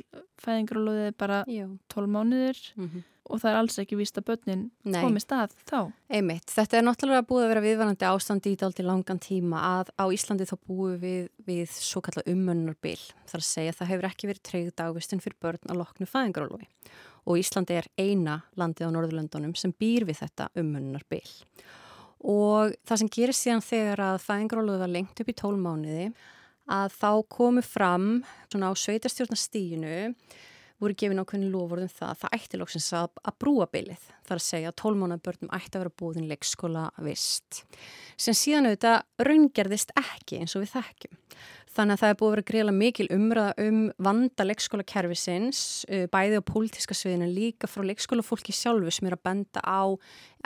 fæðingrálóðið 0.44 1.16
bara 1.18 1.44
12 1.46 2.08
mánuður 2.08 2.58
mm 2.76 2.86
-hmm. 2.86 3.04
Og 3.28 3.42
það 3.42 3.52
er 3.52 3.60
alls 3.62 3.80
ekki 3.82 3.98
víst 4.00 4.20
að 4.20 4.28
börnin 4.32 4.64
komi 4.96 5.22
stað 5.24 5.56
þá. 5.68 5.80
Einmitt, 6.10 6.48
þetta 6.54 6.80
er 6.80 6.86
náttúrulega 6.88 7.28
búið 7.28 7.46
að 7.46 7.52
vera 7.54 7.66
viðvarandi 7.66 8.08
ástandi 8.10 8.54
í 8.54 8.60
daldi 8.60 8.86
langan 8.88 9.22
tíma 9.24 9.64
að 9.80 9.92
á 10.00 10.06
Íslandi 10.16 10.48
þá 10.50 10.56
búið 10.70 10.96
við, 11.04 11.28
við 11.48 11.76
svo 11.76 12.04
kallar 12.06 12.30
umönnar 12.32 12.78
bíl. 12.84 13.00
Það 13.28 13.38
er 13.40 13.44
að 13.44 13.50
segja 13.50 13.74
að 13.74 13.82
það 13.82 13.92
hefur 13.94 14.10
ekki 14.12 14.32
verið 14.32 14.46
treyð 14.52 14.72
dagvistun 14.82 15.24
fyrir 15.24 15.40
börn 15.44 15.72
að 15.72 15.82
loknu 15.84 16.10
fæðingrálóði 16.10 16.70
og 17.28 17.42
Íslandi 17.42 17.76
er 17.76 17.90
eina 18.00 18.40
landið 18.56 18.88
á 18.88 18.94
Norðurlöndunum 18.96 19.54
sem 19.60 19.74
býr 19.76 20.08
við 20.08 20.22
þetta 20.24 20.48
umönnar 20.58 21.04
bíl 21.12 21.28
og 22.24 22.74
það 22.88 23.02
sem 23.02 23.12
gerir 23.14 23.38
síðan 23.38 23.64
þegar 23.66 24.04
að 24.08 24.24
fæðingaróluðu 24.26 24.82
var 24.82 24.94
lengt 24.94 25.22
upp 25.22 25.30
í 25.30 25.38
tólmániði 25.38 26.08
að 26.78 26.96
þá 26.98 27.12
komu 27.32 27.64
fram 27.64 28.08
svona 28.52 28.72
á 28.72 28.74
sveitarstjórnastíginu 28.76 29.98
voru 30.82 30.96
gefin 30.98 31.22
ákveðin 31.22 31.52
lofurðum 31.54 31.92
það 31.92 32.10
að 32.12 32.20
það 32.22 32.36
ætti 32.38 32.60
lóksins 32.62 32.88
að, 32.98 33.10
að 33.24 33.38
brúa 33.42 33.68
bylið 33.74 34.08
þar 34.28 34.38
að 34.38 34.46
segja 34.46 34.72
að 34.72 34.78
tólmánabörnum 34.84 35.54
ætti 35.58 35.74
að 35.74 35.84
vera 35.84 35.96
búðin 36.02 36.28
leikskóla 36.30 36.84
vist. 37.06 37.64
Sem 38.18 38.38
síðan 38.38 38.70
auðvitað 38.70 39.28
raungerðist 39.28 39.94
ekki 39.98 40.42
eins 40.42 40.58
og 40.58 40.66
við 40.66 40.76
þekkjum 40.76 41.22
Þannig 41.76 41.98
að 41.98 42.02
það 42.02 42.12
er 42.12 42.18
búið 42.20 42.28
að 42.28 42.34
vera 42.34 42.46
greiðlega 42.48 42.78
mikil 42.78 43.08
umræða 43.14 43.66
um 43.68 43.82
vanda 44.08 44.46
leikskólakerfisins, 44.48 45.60
uh, 45.92 46.06
bæði 46.14 46.40
á 46.40 46.44
pólitiska 46.48 46.96
sviðinu 46.98 47.28
líka 47.30 47.70
frá 47.70 47.84
leikskólafólki 47.90 48.56
sjálfu 48.56 48.94
sem 48.96 49.10
er 49.10 49.18
að 49.18 49.26
benda 49.28 49.62
á 49.62 49.84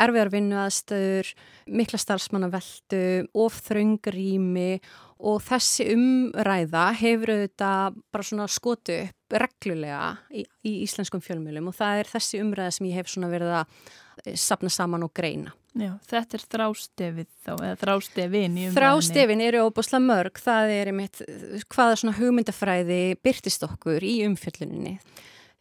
erfiðar 0.02 0.34
vinnuaðstöður, 0.34 1.32
mikla 1.70 2.02
starfsmannaveldu, 2.02 3.04
ofþraungarými 3.46 4.70
og 5.22 5.42
þessi 5.46 5.92
umræða 5.94 6.88
hefur 6.98 7.36
auðvitað 7.36 8.02
bara 8.12 8.26
svona 8.26 8.50
skotu 8.50 8.98
upp 9.06 9.38
reglulega 9.42 10.16
í, 10.34 10.44
í 10.66 10.80
íslenskum 10.88 11.22
fjölmjölum 11.24 11.70
og 11.70 11.78
það 11.78 12.02
er 12.02 12.14
þessi 12.16 12.42
umræða 12.42 12.76
sem 12.76 12.90
ég 12.90 12.98
hef 13.00 13.12
svona 13.14 13.32
verið 13.32 13.60
að 13.62 14.38
sapna 14.42 14.74
saman 14.74 15.06
og 15.06 15.14
greina. 15.16 15.54
Já, 15.72 15.92
þetta 16.04 16.36
er 16.36 16.44
þrástefið 16.52 17.28
þá, 17.46 17.52
eða 17.54 17.76
þrástefin 17.80 18.56
í 18.60 18.64
umræðinni. 18.68 18.76
Þrástefin 18.76 19.44
eru 19.46 19.66
óbúslega 19.70 20.04
mörg, 20.04 20.40
það 20.44 20.72
er 20.76 20.90
einmitt 20.92 21.22
hvaða 21.72 22.00
svona 22.02 22.16
hugmyndafræði 22.18 23.04
byrtist 23.24 23.64
okkur 23.70 24.04
í 24.04 24.18
umfjölluninni. 24.28 24.98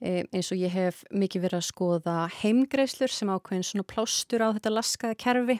E, 0.00 0.24
eins 0.32 0.48
og 0.50 0.58
ég 0.58 0.72
hef 0.72 1.02
mikið 1.12 1.44
verið 1.44 1.58
að 1.60 1.66
skoða 1.68 2.14
heimgreislur 2.40 3.12
sem 3.12 3.30
ákveðin 3.30 3.66
svona 3.68 3.86
plástur 3.86 4.42
á 4.42 4.48
þetta 4.56 4.72
laskaða 4.72 5.18
kerfi, 5.20 5.56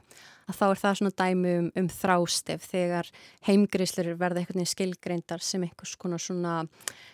að 0.49 0.57
þá 0.57 0.65
er 0.67 0.81
það 0.81 0.97
svona 0.99 1.17
dæmi 1.21 1.53
um, 1.59 1.69
um 1.77 1.91
þrástef 1.93 2.65
þegar 2.73 3.11
heimgreislur 3.47 4.09
verða 4.19 4.43
einhvern 4.43 4.63
veginn 4.63 4.73
skilgreindar 4.73 5.45
sem 5.45 5.67
einhvers 5.69 5.93
konar 6.01 6.25
svona, 6.25 6.57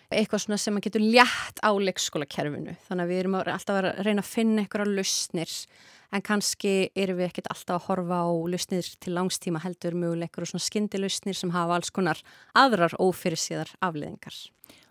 eitthvað 0.09 0.45
svona 0.45 0.57
sem 0.63 0.73
maður 0.73 0.87
getur 0.87 1.05
létt 1.05 1.61
á 1.61 1.69
leikskólakerfinu. 1.75 2.77
Þannig 2.87 3.05
að 3.05 3.13
við 3.13 3.21
erum 3.21 3.37
alltaf 3.43 3.77
að 3.77 3.91
reyna 4.07 4.25
að 4.25 4.31
finna 4.31 4.63
einhverja 4.63 4.95
lausnir 4.95 5.53
en 6.11 6.23
kannski 6.23 6.89
erum 6.95 7.19
við 7.19 7.29
ekkert 7.29 7.49
alltaf 7.51 7.81
að 7.81 7.87
horfa 7.89 8.19
á 8.23 8.29
lausnir 8.53 8.91
til 9.03 9.15
langstíma 9.17 9.61
heldur 9.63 9.97
möguleikur 9.99 10.45
og 10.45 10.51
svona 10.51 10.67
skindilausnir 10.67 11.37
sem 11.37 11.51
hafa 11.55 11.79
alls 11.79 11.91
konar 11.93 12.21
aðrar 12.55 12.95
ófyrirsíðar 13.01 13.73
afleðingar. 13.83 14.37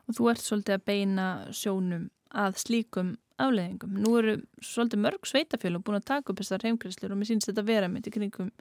Og 0.07 0.19
þú 0.19 0.29
ert 0.33 0.45
svolítið 0.45 0.77
að 0.77 0.85
beina 0.91 1.29
sjónum 1.57 2.11
að 2.37 2.61
slíkum 2.63 3.15
afleðingum. 3.43 3.97
Nú 4.01 4.13
eru 4.21 4.37
svolítið 4.65 5.03
mörg 5.05 5.29
sveitafjölum 5.29 5.85
búin 5.85 6.01
að 6.01 6.11
taka 6.13 6.33
upp 6.33 6.43
þessar 6.43 6.67
heimgræslir 6.69 7.13
og 7.13 7.21
mér 7.21 7.31
sínst 7.31 7.51
þetta 7.51 7.67
vera 7.67 7.91
með 7.91 8.07
til 8.07 8.17
kringum 8.17 8.53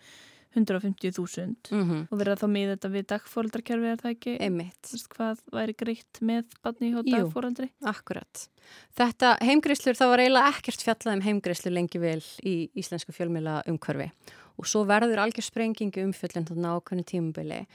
150.000 0.55 1.71
mm 1.71 1.83
-hmm. 1.83 2.07
og 2.09 2.19
verða 2.19 2.35
þá 2.41 2.47
með 2.51 2.71
þetta 2.73 2.91
við 2.95 3.05
dagfóraldarkerfi 3.11 3.91
er 3.91 4.01
það 4.01 4.13
ekki? 4.15 4.37
Einmitt. 4.39 4.93
Hvað 5.15 5.43
væri 5.51 5.75
greitt 5.77 6.21
með 6.21 6.55
badni 6.63 6.95
og 6.95 7.05
dagfóraldri? 7.05 7.69
Jú, 7.69 7.87
akkurat. 7.91 8.47
Þetta 8.97 9.37
heimgreislur, 9.41 9.95
það 9.95 10.09
var 10.09 10.23
eiginlega 10.23 10.53
ekkert 10.55 10.81
fjallað 10.81 11.15
um 11.15 11.21
heimgreislur 11.21 11.73
lengi 11.73 11.99
vel 12.01 12.23
í 12.43 12.55
íslensku 12.73 13.13
fjölmjöla 13.13 13.61
umhverfi 13.67 14.11
og 14.55 14.67
svo 14.69 14.85
verður 14.87 15.19
algjör 15.19 15.45
sprengingu 15.45 16.05
umfjöllin 16.07 16.47
þarna 16.47 16.75
á 16.75 16.77
hvernig 16.79 17.07
tímubili 17.09 17.65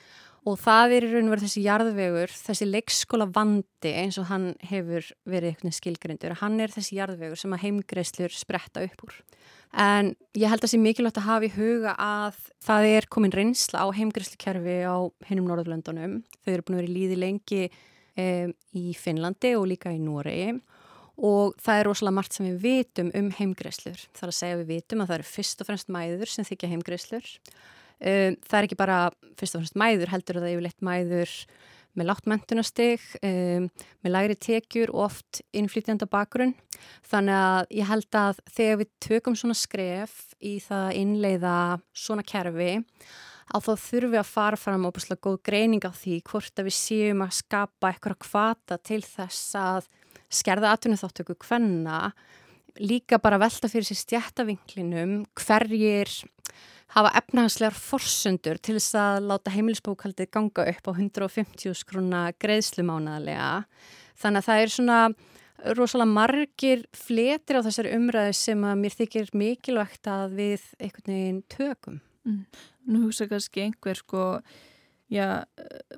og 0.48 0.56
það 0.60 0.94
er 0.96 1.06
í 1.06 1.10
raun 1.12 1.28
og 1.28 1.34
verið 1.34 1.46
þessi 1.46 1.64
jarðvegur, 1.66 2.32
þessi 2.48 2.68
leikskóla 2.68 3.26
vandi 3.34 3.92
eins 4.02 4.16
og 4.20 4.30
hann 4.30 4.46
hefur 4.70 5.10
verið 5.28 5.52
eitthvað 5.52 5.76
skilgrindur, 5.76 6.36
hann 6.40 6.56
er 6.64 6.72
þessi 6.72 6.96
jarðvegur 6.96 7.40
sem 7.40 7.56
að 7.56 7.64
heimgreislur 7.66 8.34
spretta 8.34 8.84
upp 8.86 9.04
úr. 9.04 9.20
En 9.70 10.14
ég 10.34 10.50
held 10.50 10.58
að 10.58 10.66
það 10.66 10.72
sé 10.72 10.80
mikilvægt 10.82 11.20
að 11.20 11.28
hafa 11.28 11.46
í 11.46 11.52
huga 11.54 11.92
að 12.02 12.40
það 12.66 12.86
er 12.88 13.06
komin 13.12 13.34
reynsla 13.34 13.84
á 13.84 13.86
heimgreyslukerfi 13.94 14.80
á 14.82 14.98
hinnum 15.28 15.46
Norðurlöndunum. 15.46 16.16
Þau 16.42 16.52
eru 16.56 16.64
búin 16.66 16.78
að 16.78 16.82
vera 16.82 16.94
líði 16.96 17.18
lengi 17.20 17.62
um, 17.70 18.54
í 18.74 18.84
Finnlandi 18.98 19.54
og 19.58 19.68
líka 19.70 19.92
í 19.94 20.00
Noregi 20.02 20.56
og 21.20 21.56
það 21.60 21.78
er 21.78 21.86
rosalega 21.86 22.16
margt 22.16 22.34
sem 22.34 22.48
við 22.48 22.62
vitum 22.64 23.10
um 23.14 23.28
heimgreyslur. 23.36 24.06
Það 24.16 24.24
er 24.24 24.32
að 24.32 24.38
segja 24.38 24.60
við 24.62 24.70
vitum 24.74 25.02
að 25.02 25.10
það 25.10 25.18
eru 25.18 25.28
fyrst 25.28 25.62
og 25.62 25.68
fremst 25.68 25.92
mæður 25.92 26.32
sem 26.32 26.48
þykja 26.48 26.70
heimgreyslur. 26.72 27.28
Um, 28.00 28.38
það 28.48 28.56
er 28.58 28.68
ekki 28.68 28.80
bara 28.80 29.00
fyrst 29.36 29.56
og 29.56 29.62
fremst 29.62 29.78
mæður, 29.80 30.12
heldur 30.14 30.40
að 30.40 30.46
það 30.46 30.54
yfirleitt 30.54 30.84
mæður 30.86 31.34
með 31.98 32.06
látt 32.06 32.28
mentunastig, 32.30 33.06
um, 33.26 33.66
með 34.04 34.14
læri 34.14 34.36
tekjur 34.40 34.92
og 34.94 35.06
oft 35.08 35.40
innflytjanda 35.56 36.08
bakgrunn. 36.10 36.54
Þannig 37.10 37.40
að 37.40 37.74
ég 37.80 37.90
held 37.90 38.20
að 38.20 38.44
þegar 38.54 38.78
við 38.80 38.92
tökum 39.04 39.36
svona 39.36 39.58
skref 39.58 40.20
í 40.40 40.56
það 40.64 40.94
innleiða 41.00 41.56
svona 41.92 42.24
kerfi 42.24 42.78
að 43.50 43.66
þá 43.66 43.72
þurfum 43.82 44.12
við 44.14 44.20
að 44.20 44.30
fara 44.30 44.58
fram 44.60 44.86
óbúslega 44.86 45.24
góð 45.26 45.40
greining 45.46 45.82
á 45.82 45.90
því 45.90 46.20
hvort 46.30 46.60
að 46.60 46.68
við 46.68 46.76
séum 46.78 47.24
að 47.24 47.36
skapa 47.40 47.90
eitthvað 47.90 48.20
kvata 48.22 48.78
til 48.78 49.00
þess 49.04 49.56
að 49.58 49.88
skerða 50.30 50.74
atvinni 50.76 51.00
þáttöku 51.00 51.34
hvenna 51.42 52.12
líka 52.78 53.18
bara 53.18 53.40
velta 53.42 53.68
fyrir 53.70 53.88
sér 53.88 53.98
stjættavinklinum 54.04 55.24
hverjir 55.38 56.12
hafa 56.94 57.12
efnahagslegar 57.20 57.76
forsundur 57.78 58.58
til 58.58 58.76
þess 58.78 58.96
að 58.98 59.26
láta 59.30 59.52
heimilisbókaldið 59.54 60.30
ganga 60.34 60.66
upp 60.72 60.90
á 60.90 60.92
150 60.96 61.76
skrúna 61.78 62.22
greiðslumánaðlega. 62.42 63.50
Þannig 64.20 64.42
að 64.42 64.48
það 64.48 64.62
er 64.64 64.72
svona 64.74 65.00
rosalega 65.76 66.14
margir 66.14 66.86
fletir 66.96 67.60
á 67.60 67.66
þessari 67.66 67.92
umræðu 67.96 68.34
sem 68.36 68.64
að 68.64 68.80
mér 68.80 68.96
þykir 68.96 69.30
mikilvægt 69.36 70.10
að 70.10 70.34
við 70.40 70.66
einhvern 70.80 71.12
veginn 71.14 71.44
tökum. 71.52 72.00
Mm. 72.26 72.42
Nú 72.90 73.04
hugsa 73.06 73.28
kannski 73.30 73.66
einhver 73.66 74.00
sko 74.00 74.24
já, 75.10 75.44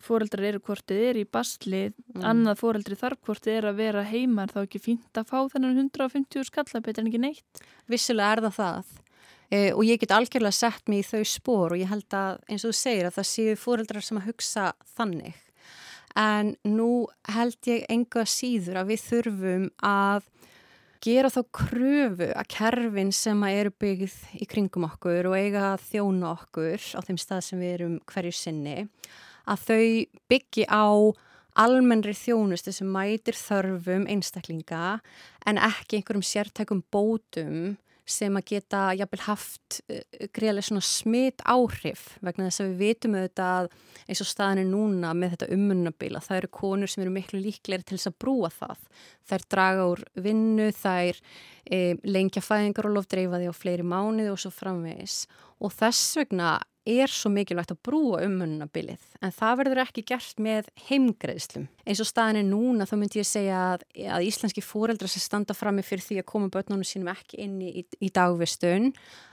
fóreldrar 0.02 0.48
eru 0.50 0.60
hvort 0.64 0.84
þið 0.88 1.04
er 1.10 1.20
í 1.22 1.24
basli, 1.28 1.82
Mm. 2.12 2.24
annað 2.28 2.60
fóreldri 2.60 2.96
þarf 2.98 3.20
hvort 3.24 3.44
þið 3.44 3.56
er 3.58 3.66
að 3.70 3.78
vera 3.80 4.02
heimar 4.04 4.52
þá 4.52 4.66
ekki 4.66 4.80
fínt 4.80 5.16
að 5.16 5.28
fá 5.30 5.38
þennan 5.48 5.88
150 5.88 6.44
skallabit 6.44 6.98
en 6.98 7.08
ekki 7.08 7.20
neitt. 7.20 7.62
Vissulega 7.88 8.36
er 8.36 8.40
það 8.44 8.58
það 8.60 8.84
e, 9.52 9.70
og 9.76 9.84
ég 9.84 10.00
get 10.00 10.14
algjörlega 10.16 10.56
sett 10.56 10.88
mig 10.88 11.04
í 11.04 11.08
þau 11.10 11.22
spór 11.28 11.76
og 11.76 11.82
ég 11.82 11.90
held 11.92 12.16
að 12.16 12.42
eins 12.48 12.64
og 12.64 12.72
þú 12.72 12.80
segir 12.80 13.08
að 13.08 13.16
það 13.18 13.30
séu 13.30 13.56
fóreldrar 13.60 14.06
sem 14.06 14.20
að 14.20 14.28
hugsa 14.30 14.66
þannig. 14.96 15.40
En 16.18 16.54
nú 16.68 17.06
held 17.32 17.70
ég 17.70 17.86
enga 17.92 18.26
síður 18.28 18.82
að 18.82 18.92
við 18.92 19.04
þurfum 19.06 19.66
að 19.88 20.28
gera 21.02 21.30
þá 21.32 21.40
kröfu 21.56 22.28
að 22.30 22.48
kerfin 22.52 23.10
sem 23.16 23.42
að 23.42 23.58
eru 23.58 23.74
byggð 23.82 24.16
í 24.38 24.46
kringum 24.50 24.86
okkur 24.86 25.28
og 25.30 25.36
eiga 25.38 25.74
þjóna 25.88 26.34
okkur 26.36 26.88
á 26.94 27.00
þeim 27.02 27.18
stað 27.18 27.44
sem 27.48 27.62
við 27.62 27.74
erum 27.76 27.96
hverju 28.12 28.34
sinni 28.38 28.76
að 29.50 29.64
þau 29.66 29.86
byggi 30.30 30.66
á 30.70 30.86
almennri 31.62 32.14
þjónustu 32.16 32.72
sem 32.72 32.88
mætir 32.88 33.36
þörfum 33.36 34.06
einstaklinga 34.10 35.00
en 35.48 35.58
ekki 35.60 35.98
einhverjum 35.98 36.24
sértækum 36.24 36.84
bótum 36.94 37.74
sem 38.08 38.34
að 38.38 38.48
geta 38.54 38.80
jafnvel 38.98 39.20
haft 39.26 39.78
uh, 39.86 40.00
greiðlega 40.34 40.68
svona 40.68 40.84
smitt 40.86 41.44
áhrif 41.46 42.06
vegna 42.24 42.48
þess 42.48 42.64
að 42.64 42.72
við 42.72 42.82
vitum 42.82 43.16
auðvitað 43.18 43.70
eins 44.06 44.22
og 44.24 44.30
staðin 44.30 44.62
er 44.64 44.68
núna 44.70 45.12
með 45.16 45.36
þetta 45.36 45.50
ummunnabila. 45.56 46.22
Það 46.24 46.40
eru 46.40 46.52
konur 46.58 46.90
sem 46.90 47.04
eru 47.04 47.14
miklu 47.14 47.42
líklegri 47.42 47.86
til 47.86 47.98
þess 47.98 48.10
að 48.10 48.18
brúa 48.24 48.50
það. 48.52 48.82
Þær 49.30 49.46
draga 49.54 49.86
úr 49.92 50.04
vinnu, 50.26 50.68
þær 50.74 51.22
e, 51.64 51.80
lengja 52.02 52.42
fæðingar 52.42 52.90
og 52.90 52.96
lofdreifa 52.98 53.38
því 53.38 53.52
á 53.52 53.54
fleiri 53.54 53.86
mánuði 53.86 54.32
og 54.34 54.42
svo 54.42 54.52
framvegis 54.54 55.22
og 55.62 55.74
þess 55.78 56.18
vegna 56.18 56.56
er 56.88 57.10
svo 57.10 57.30
mikilvægt 57.30 57.72
að 57.74 57.80
brúa 57.86 58.22
ummunnabilið 58.26 59.02
en 59.22 59.34
það 59.34 59.58
verður 59.60 59.80
ekki 59.84 60.02
gert 60.06 60.40
með 60.42 60.70
heimgreðslum. 60.88 61.68
Eins 61.86 62.00
og 62.02 62.08
staðin 62.08 62.40
er 62.40 62.48
núna 62.48 62.86
þá 62.88 62.94
myndi 62.98 63.20
ég 63.20 63.28
segja 63.28 63.60
að, 63.72 63.84
að 64.16 64.26
íslenski 64.26 64.64
fóreldrar 64.64 65.10
sem 65.10 65.22
standa 65.22 65.54
frammi 65.54 65.84
fyrir 65.86 66.02
því 66.02 66.18
að 66.22 66.28
koma 66.32 66.50
börnunum 66.52 66.86
sínum 66.86 67.12
ekki 67.12 67.38
inn 67.44 67.60
í, 67.62 67.84
í 68.02 68.10
dagvistun 68.14 68.90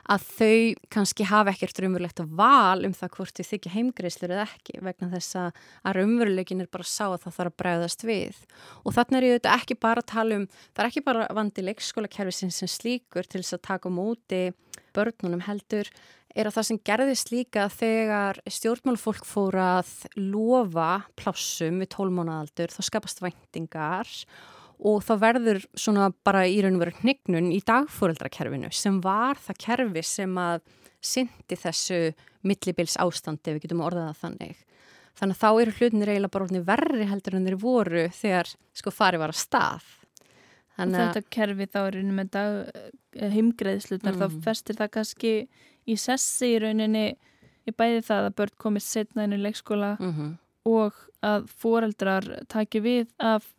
að 0.09 0.25
þau 0.25 0.85
kannski 0.93 1.25
hafa 1.29 1.53
ekkert 1.53 1.81
raunverulegt 1.81 2.21
val 2.37 2.85
um 2.85 2.93
það 2.97 3.13
hvort 3.17 3.41
þau 3.41 3.49
þykja 3.49 3.73
heimgreðslur 3.75 4.33
eða 4.35 4.45
ekki 4.47 4.77
vegna 4.85 5.09
þess 5.13 5.37
að, 5.41 5.59
að 5.85 5.99
raunverulegin 5.99 6.63
er 6.63 6.71
bara 6.71 6.85
að 6.85 6.93
sá 6.93 7.05
að 7.09 7.19
það 7.25 7.35
þarf 7.39 7.51
að 7.53 7.59
bregðast 7.63 8.05
við 8.09 8.39
og 8.83 8.95
þannig 8.97 9.19
er 9.19 9.27
auðvitað 9.29 9.57
ekki 9.57 9.79
bara 9.85 10.03
að 10.05 10.11
tala 10.13 10.39
um 10.39 10.47
það 10.55 10.83
er 10.83 10.89
ekki 10.91 11.05
bara 11.05 11.27
vandi 11.37 11.65
leikskólakerfi 11.65 12.49
sem 12.53 12.73
slíkur 12.73 13.29
til 13.29 13.43
þess 13.43 13.59
að 13.59 13.67
taka 13.69 13.93
móti 13.93 14.41
börnunum 14.95 15.45
heldur 15.45 15.89
er 16.35 16.49
að 16.49 16.55
það 16.59 16.67
sem 16.69 16.79
gerðist 16.85 17.31
líka 17.33 17.65
þegar 17.73 18.39
stjórnmálfólk 18.49 19.25
fór 19.27 19.57
að 19.61 19.91
lofa 20.19 20.91
plássum 21.19 21.81
við 21.81 21.91
tólmánaðaldur, 21.95 22.73
þá 22.73 22.81
skapast 22.85 23.23
væntingar 23.23 24.09
og 24.79 25.03
þá 25.03 25.13
verður 25.25 25.63
svona 25.75 26.09
bara 26.25 26.45
í 26.47 26.59
raun 26.63 26.77
og 26.77 26.85
veru 26.85 26.95
hnignun 27.01 27.51
í 27.51 27.59
dagfóreldrakerfinu 27.67 28.71
sem 28.75 29.01
var 29.03 29.41
það 29.41 29.61
kerfi 29.65 30.05
sem 30.07 30.37
að 30.39 30.61
syndi 31.03 31.57
þessu 31.59 31.99
millibils 32.47 32.97
ástandi, 32.99 33.55
við 33.55 33.67
getum 33.67 33.83
orðað 33.83 34.11
það 34.11 34.23
þannig. 34.23 34.65
Þannig 35.19 35.35
að 35.35 35.41
þá 35.41 35.61
eru 35.61 35.75
hlutinir 35.75 36.11
eiginlega 36.13 36.35
bara 36.35 36.65
verri 36.69 37.07
heldur 37.09 37.35
en 37.35 37.47
þeir 37.47 37.57
voru 37.59 38.03
þegar 38.15 38.51
sko 38.77 38.93
farið 38.95 39.23
var 39.23 39.33
að 39.33 39.41
stað. 39.41 39.87
Að 40.79 40.93
þetta 40.95 41.23
kerfi 41.35 41.65
þá 41.67 41.79
er 41.81 41.97
einu 41.99 42.13
með 42.15 42.29
dag, 42.31 42.83
heimgreðslunar, 43.33 44.15
mm. 44.15 44.21
þá 44.21 44.45
festir 44.45 44.77
það 44.79 44.91
kannski 44.93 45.33
í 45.89 45.97
sessi 45.99 46.53
í 46.55 46.59
rauninni 46.63 47.07
í 47.67 47.75
bæði 47.75 48.03
það 48.07 48.27
að 48.27 48.35
börn 48.41 48.57
komist 48.61 48.93
setna 48.93 49.25
inn 49.25 49.37
í 49.37 49.41
leikskóla 49.41 49.95
mm 49.99 50.11
-hmm. 50.13 50.35
og 50.69 50.93
að 51.25 51.49
foreldrar 51.61 52.27
taki 52.47 52.81
við 52.83 53.07
af 53.17 53.49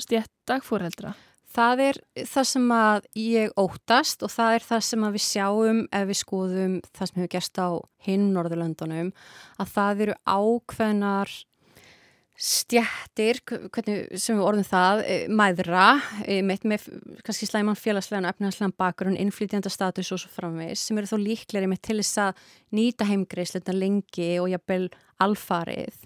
stjætt 0.00 0.32
dagforeldra. 0.48 1.14
Það 1.50 1.80
er 1.82 1.96
það 2.30 2.46
sem 2.46 2.72
að 2.72 3.06
ég 3.18 3.52
óttast 3.58 4.22
og 4.22 4.30
það 4.30 4.54
er 4.54 4.66
það 4.68 4.82
sem 4.86 5.04
að 5.04 5.14
við 5.16 5.24
sjáum 5.24 5.80
ef 5.90 6.04
við 6.06 6.18
skoðum 6.20 6.74
það 6.94 7.08
sem 7.08 7.18
hefur 7.18 7.32
gerst 7.34 7.58
á 7.58 7.68
hinn 8.06 8.28
Norðurlöndunum 8.34 9.10
að 9.58 9.72
það 9.74 10.02
eru 10.04 10.14
ákveðnar 10.30 11.32
stjættir, 12.40 13.42
hvernig 13.44 14.16
sem 14.16 14.38
við 14.38 14.46
orðum 14.48 14.64
það, 14.64 15.02
mæðra, 15.36 15.86
með, 16.46 16.62
með 16.72 16.86
kannski 17.26 17.48
slæman 17.48 17.76
félagslegan, 17.76 18.28
efnahagslegan 18.30 18.72
bakgrunn, 18.80 19.18
innflytjanda 19.20 19.68
status 19.72 20.08
og 20.14 20.22
svo 20.22 20.32
framvegs 20.32 20.86
sem 20.88 20.96
eru 20.96 21.10
þó 21.10 21.18
líkleri 21.20 21.68
með 21.68 21.82
til 21.90 21.98
þess 22.00 22.22
að 22.24 22.40
nýta 22.78 23.08
heimgreisleita 23.10 23.76
lengi 23.76 24.30
og 24.40 24.48
jafnvel 24.54 24.88
alfarið. 25.20 26.00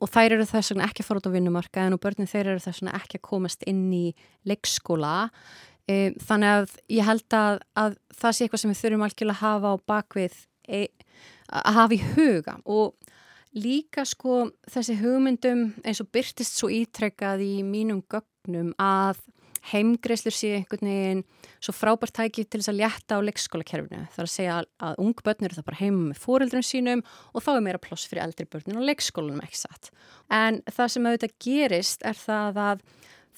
Og 0.00 0.12
þær 0.12 0.36
eru 0.36 0.48
þess 0.48 0.74
vegna 0.74 0.86
ekki 0.88 1.04
að 1.04 1.08
fara 1.08 1.22
út 1.22 1.28
á 1.32 1.36
vinnumarkaðin 1.36 1.96
og 1.96 2.04
börnin 2.04 2.28
þeir 2.28 2.52
eru 2.52 2.64
þess 2.64 2.82
vegna 2.82 2.96
ekki 3.00 3.20
að 3.20 3.26
komast 3.30 3.64
inn 3.68 3.86
í 3.92 4.06
leikskóla. 4.48 5.16
Þannig 5.88 6.56
að 6.58 6.78
ég 6.92 7.08
held 7.08 7.36
að, 7.36 7.60
að 7.80 7.96
það 8.20 8.36
sé 8.36 8.44
eitthvað 8.44 8.62
sem 8.64 8.72
við 8.72 8.82
þurfum 8.84 9.06
algjörlega 9.08 9.36
að 9.36 9.44
hafa 9.48 9.72
á 9.72 9.76
bakvið 9.92 10.40
að 11.50 11.76
hafa 11.80 11.96
í 11.96 12.02
huga. 12.14 12.60
Og 12.68 12.92
líka 13.56 14.04
sko 14.06 14.44
þessi 14.70 14.96
hugmyndum 15.00 15.66
eins 15.82 16.00
og 16.02 16.10
byrtist 16.14 16.58
svo 16.58 16.70
ítrekkað 16.72 17.42
í 17.42 17.52
mínum 17.66 18.02
gögnum 18.10 18.72
að 18.80 19.20
heimgreislur 19.70 20.32
sé 20.32 20.54
einhvern 20.56 20.88
veginn 20.88 21.22
svo 21.60 21.74
frábært 21.76 22.14
tæki 22.16 22.46
til 22.46 22.62
þess 22.62 22.72
að 22.72 22.78
létta 22.80 23.18
á 23.20 23.26
leikskólakerfinu. 23.26 24.06
Það 24.14 24.22
er 24.22 24.28
að 24.28 24.32
segja 24.32 24.56
að 24.86 25.02
ung 25.04 25.14
börn 25.20 25.46
eru 25.46 25.58
það 25.58 25.68
bara 25.68 25.80
heima 25.82 26.02
með 26.06 26.22
fóreldrun 26.22 26.66
sínum 26.66 27.04
og 27.34 27.44
þá 27.44 27.50
er 27.52 27.64
meira 27.66 27.82
ploss 27.82 28.08
fyrir 28.08 28.24
eldri 28.24 28.48
börnin 28.48 28.80
á 28.80 28.88
leikskólanum 28.88 29.44
ekki 29.44 29.60
satt. 29.60 29.92
En 30.32 30.62
það 30.70 30.92
sem 30.94 31.08
auðvitað 31.10 31.36
gerist 31.44 32.06
er 32.08 32.16
það 32.16 32.62
að 32.64 32.84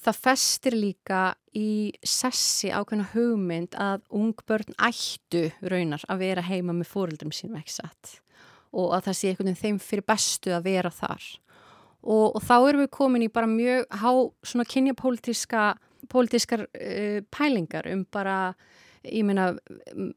það 0.03 0.19
festir 0.23 0.75
líka 0.75 1.21
í 1.55 1.93
sessi 2.07 2.71
ákveðna 2.71 3.11
hugmynd 3.13 3.77
að 3.79 4.03
ung 4.15 4.35
börn 4.47 4.75
ættu 4.79 5.49
raunar 5.61 6.03
að 6.07 6.23
vera 6.23 6.43
heima 6.47 6.75
með 6.75 6.91
fóreldrum 6.95 7.35
sínum 7.35 7.59
ekki 7.59 7.81
satt 7.81 8.19
og 8.73 8.93
að 8.97 9.07
það 9.07 9.17
sé 9.19 9.31
einhvern 9.31 9.49
veginn 9.51 9.63
þeim 9.63 9.79
fyrir 9.83 10.07
bestu 10.09 10.53
að 10.53 10.67
vera 10.67 10.91
þar. 10.93 11.25
Og, 12.03 12.35
og 12.35 12.43
þá 12.43 12.55
erum 12.57 12.83
við 12.83 12.93
komin 12.97 13.23
í 13.23 13.31
bara 13.31 13.47
mjög 13.47 13.85
há 14.01 14.11
svona 14.43 14.67
kynjapolítiska 14.67 15.73
pólitískar 16.11 16.65
uh, 16.67 17.21
pælingar 17.31 17.87
um 17.91 18.05
bara, 18.11 18.53
ég 19.03 19.25
meina, 19.27 19.51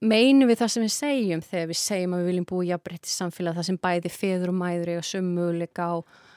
meinu 0.01 0.49
við 0.49 0.63
það 0.63 0.73
sem 0.73 0.87
við 0.87 0.95
segjum 0.95 1.43
þegar 1.45 1.69
við 1.71 1.81
segjum 1.81 2.17
að 2.17 2.23
við 2.23 2.31
viljum 2.31 2.49
búa 2.51 2.65
í 2.65 2.71
jafnbreytti 2.71 3.13
samfélag 3.13 3.59
það 3.59 3.69
sem 3.71 3.83
bæði 3.83 4.15
feður 4.15 4.53
og 4.53 4.59
mæður 4.63 4.93
eiga 4.95 5.05
sömmuleika 5.11 5.89
á, 5.91 5.95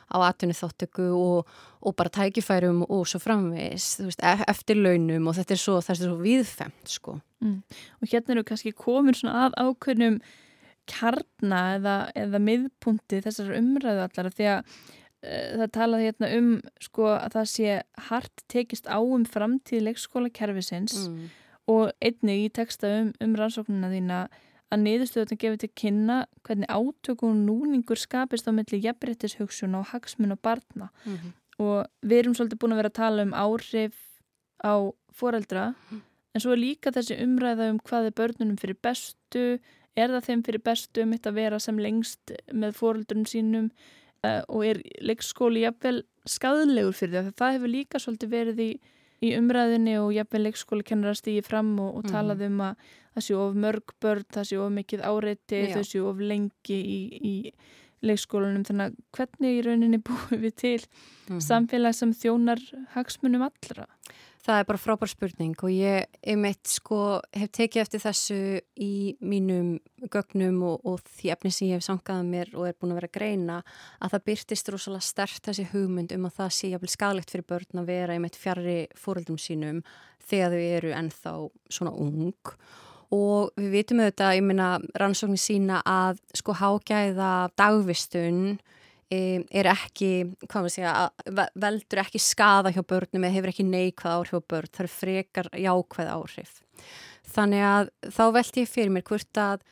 á 0.10 0.18
atvinni 0.30 0.58
þáttöku 0.58 1.08
og, 1.14 1.56
og 1.82 1.98
bara 1.98 2.14
tækifærum 2.20 2.84
og 2.88 3.08
svo 3.10 3.22
framvegis, 3.24 3.96
þú 4.00 4.10
veist, 4.10 4.28
eftir 4.54 4.82
launum 4.82 5.30
og 5.30 5.40
þetta 5.40 5.56
er 5.56 5.64
svo, 5.64 5.80
þetta 5.86 5.98
er 5.98 6.12
svo 6.12 6.20
viðfemt, 6.22 6.94
sko. 6.98 7.18
Mm. 7.46 7.58
Og 8.02 8.12
hérna 8.12 8.36
eru 8.36 8.46
kannski 8.48 8.76
komin 8.76 9.18
svona 9.18 9.48
að 9.48 9.60
ákveðnum 9.64 10.20
kjarna 10.90 11.60
eða, 11.78 11.98
eða 12.16 12.42
miðpunti 12.44 13.22
þessar 13.26 13.54
umræðu 13.60 14.06
allar 14.08 14.32
því 14.36 14.50
að 14.56 14.80
það 15.20 15.72
talaði 15.76 16.06
hérna 16.08 16.28
um 16.38 16.52
sko 16.80 17.08
að 17.12 17.34
það 17.36 17.48
sé 17.52 17.72
hart 18.08 18.44
tekist 18.52 18.86
á 18.88 19.00
um 19.04 19.26
framtíð 19.28 19.82
leikskólakerfisins 19.90 20.96
mm. 21.10 21.26
og 21.74 21.92
einnig 22.00 22.46
í 22.46 22.52
texta 22.56 22.92
um, 23.02 23.10
um 23.20 23.34
rannsóknuna 23.36 23.90
þína 23.92 24.20
að 24.70 24.84
niðurstöðun 24.86 25.42
gefur 25.42 25.60
til 25.60 25.72
kynna 25.82 26.18
hvernig 26.48 26.70
átöku 26.72 27.28
og 27.28 27.36
núningur 27.36 28.00
skapist 28.00 28.48
á 28.48 28.56
milli 28.56 28.80
jafnbryttishugsun 28.84 29.76
og 29.80 29.90
hagsmun 29.92 30.36
og 30.36 30.40
barna 30.42 30.90
Mm 31.06 31.16
-hmm. 31.18 31.32
og 31.60 31.88
við 32.06 32.20
erum 32.20 32.36
svolítið 32.36 32.60
búin 32.62 32.74
að 32.74 32.80
vera 32.82 32.90
að 32.90 33.02
tala 33.02 33.22
um 33.22 33.34
áhrif 33.34 33.96
á 34.64 34.74
foreldra 35.12 35.76
Mm. 35.92 36.02
en 36.36 36.42
svo 36.42 36.52
er 36.52 36.58
líka 36.58 36.92
þessi 36.92 37.20
umræða 37.24 37.70
um 37.70 37.80
hvað 37.80 38.06
er 38.06 38.12
börnunum 38.12 38.58
fyrir 38.58 38.78
bestu 38.82 39.60
er 40.00 40.14
það 40.16 40.28
þeim 40.30 40.44
fyrir 40.48 40.64
bestu 40.66 41.04
um 41.06 41.12
þetta 41.16 41.32
að 41.34 41.40
vera 41.42 41.60
sem 41.64 41.80
lengst 41.82 42.34
með 42.54 42.78
foreldrunum 42.80 43.26
sínum 43.30 43.68
uh, 44.26 44.42
og 44.48 44.64
er 44.66 44.82
leikskóli 45.02 45.66
jafnvel 45.66 46.04
skadlegur 46.30 46.94
fyrir 46.98 47.20
það 47.24 47.36
það 47.42 47.54
hefur 47.58 47.74
líka 47.74 48.02
svolítið 48.04 48.34
verið 48.34 48.60
í, 48.66 48.70
í 49.26 49.34
umræðinni 49.40 49.98
og 50.00 50.14
jafnvel 50.16 50.44
leikskóli 50.48 50.86
kennar 50.88 51.14
að 51.16 51.22
stýja 51.24 51.44
fram 51.48 51.74
og, 51.80 51.96
og 52.00 52.04
Mhm. 52.06 52.12
talað 52.14 52.46
um 52.48 52.62
að 52.70 52.76
það 53.16 53.26
sé 53.26 53.36
of 53.36 53.56
mörg 53.56 53.94
börn, 54.02 54.26
það 54.32 54.46
sé 54.52 54.58
of 54.64 54.72
mikið 54.72 55.02
áreiti 55.10 55.60
Já. 55.68 55.76
þau 55.76 55.84
sé 55.90 56.00
of 56.08 56.18
lengi 56.20 56.78
í, 56.80 57.00
í 57.20 57.36
leikskólanum 58.06 58.64
þannig 58.64 58.86
að 58.94 59.00
hvernig 59.18 59.58
í 59.58 59.64
rauninni 59.66 60.00
búum 60.08 60.40
við 60.46 60.56
til 60.56 60.80
Mhm. 61.30 61.42
samfélag 61.46 61.94
sem 61.94 62.12
þjónar 62.14 62.62
hagsmunum 62.96 63.44
allra 63.50 63.86
Það 64.40 64.62
er 64.62 64.68
bara 64.70 64.80
frábær 64.80 65.10
spurning 65.12 65.56
og 65.60 65.72
ég 65.74 66.20
einmitt 66.24 66.70
sko 66.72 67.20
hef 67.36 67.50
tekið 67.58 67.82
eftir 67.82 68.02
þessu 68.06 68.38
í 68.80 69.18
mínum 69.20 69.74
gögnum 70.08 70.62
og, 70.64 70.86
og 70.88 71.02
því 71.18 71.34
efni 71.34 71.52
sem 71.52 71.68
ég 71.68 71.80
hef 71.82 71.86
sangað 71.86 72.24
mér 72.30 72.54
og 72.56 72.70
er 72.70 72.78
búin 72.80 72.94
að 72.94 73.02
vera 73.02 73.10
að 73.12 73.18
greina 73.18 73.58
að 74.00 74.14
það 74.16 74.26
byrtist 74.30 74.72
rosalega 74.72 75.08
stert 75.10 75.50
þessi 75.50 75.68
hugmynd 75.74 76.16
um 76.16 76.30
að 76.30 76.38
það 76.40 76.56
sé 76.56 76.72
jafnvel 76.72 76.94
skadalegt 76.96 77.36
fyrir 77.36 77.48
börn 77.52 77.84
að 77.84 77.92
vera 77.92 78.16
einmitt 78.16 78.40
fjarrri 78.40 78.78
fóreldum 78.96 79.42
sínum 79.42 79.84
þegar 80.30 80.56
þau 80.56 80.64
eru 80.80 80.96
ennþá 81.02 81.36
svona 81.76 81.96
ung. 82.08 82.56
Og 83.10 83.52
við 83.58 83.72
vitum 83.74 84.04
auðvitað, 84.04 84.36
ég 84.38 84.46
meina 84.46 84.72
rannsóknir 85.02 85.42
sína 85.42 85.84
að 85.84 86.20
sko 86.38 86.54
hágæða 86.56 87.32
dagvistun 87.58 88.60
er 89.10 89.70
ekki, 89.72 90.12
hvað 90.46 90.66
maður 90.66 90.76
segja, 90.76 90.94
veldur 91.58 92.02
ekki 92.04 92.22
skada 92.22 92.74
hjá 92.74 92.84
börnum 92.86 93.26
eða 93.26 93.36
hefur 93.38 93.52
ekki 93.54 93.66
neikvæð 93.66 94.16
áhrif 94.16 94.38
á 94.38 94.50
börn, 94.54 94.70
það 94.70 94.86
eru 94.86 94.94
frekar 94.94 95.52
jákvæð 95.58 96.12
áhrif. 96.14 96.56
Þannig 97.30 97.66
að 97.66 97.92
þá 98.14 98.24
veldi 98.38 98.64
ég 98.64 98.72
fyrir 98.72 98.94
mér 98.94 99.06
hvort 99.10 99.42
að 99.42 99.66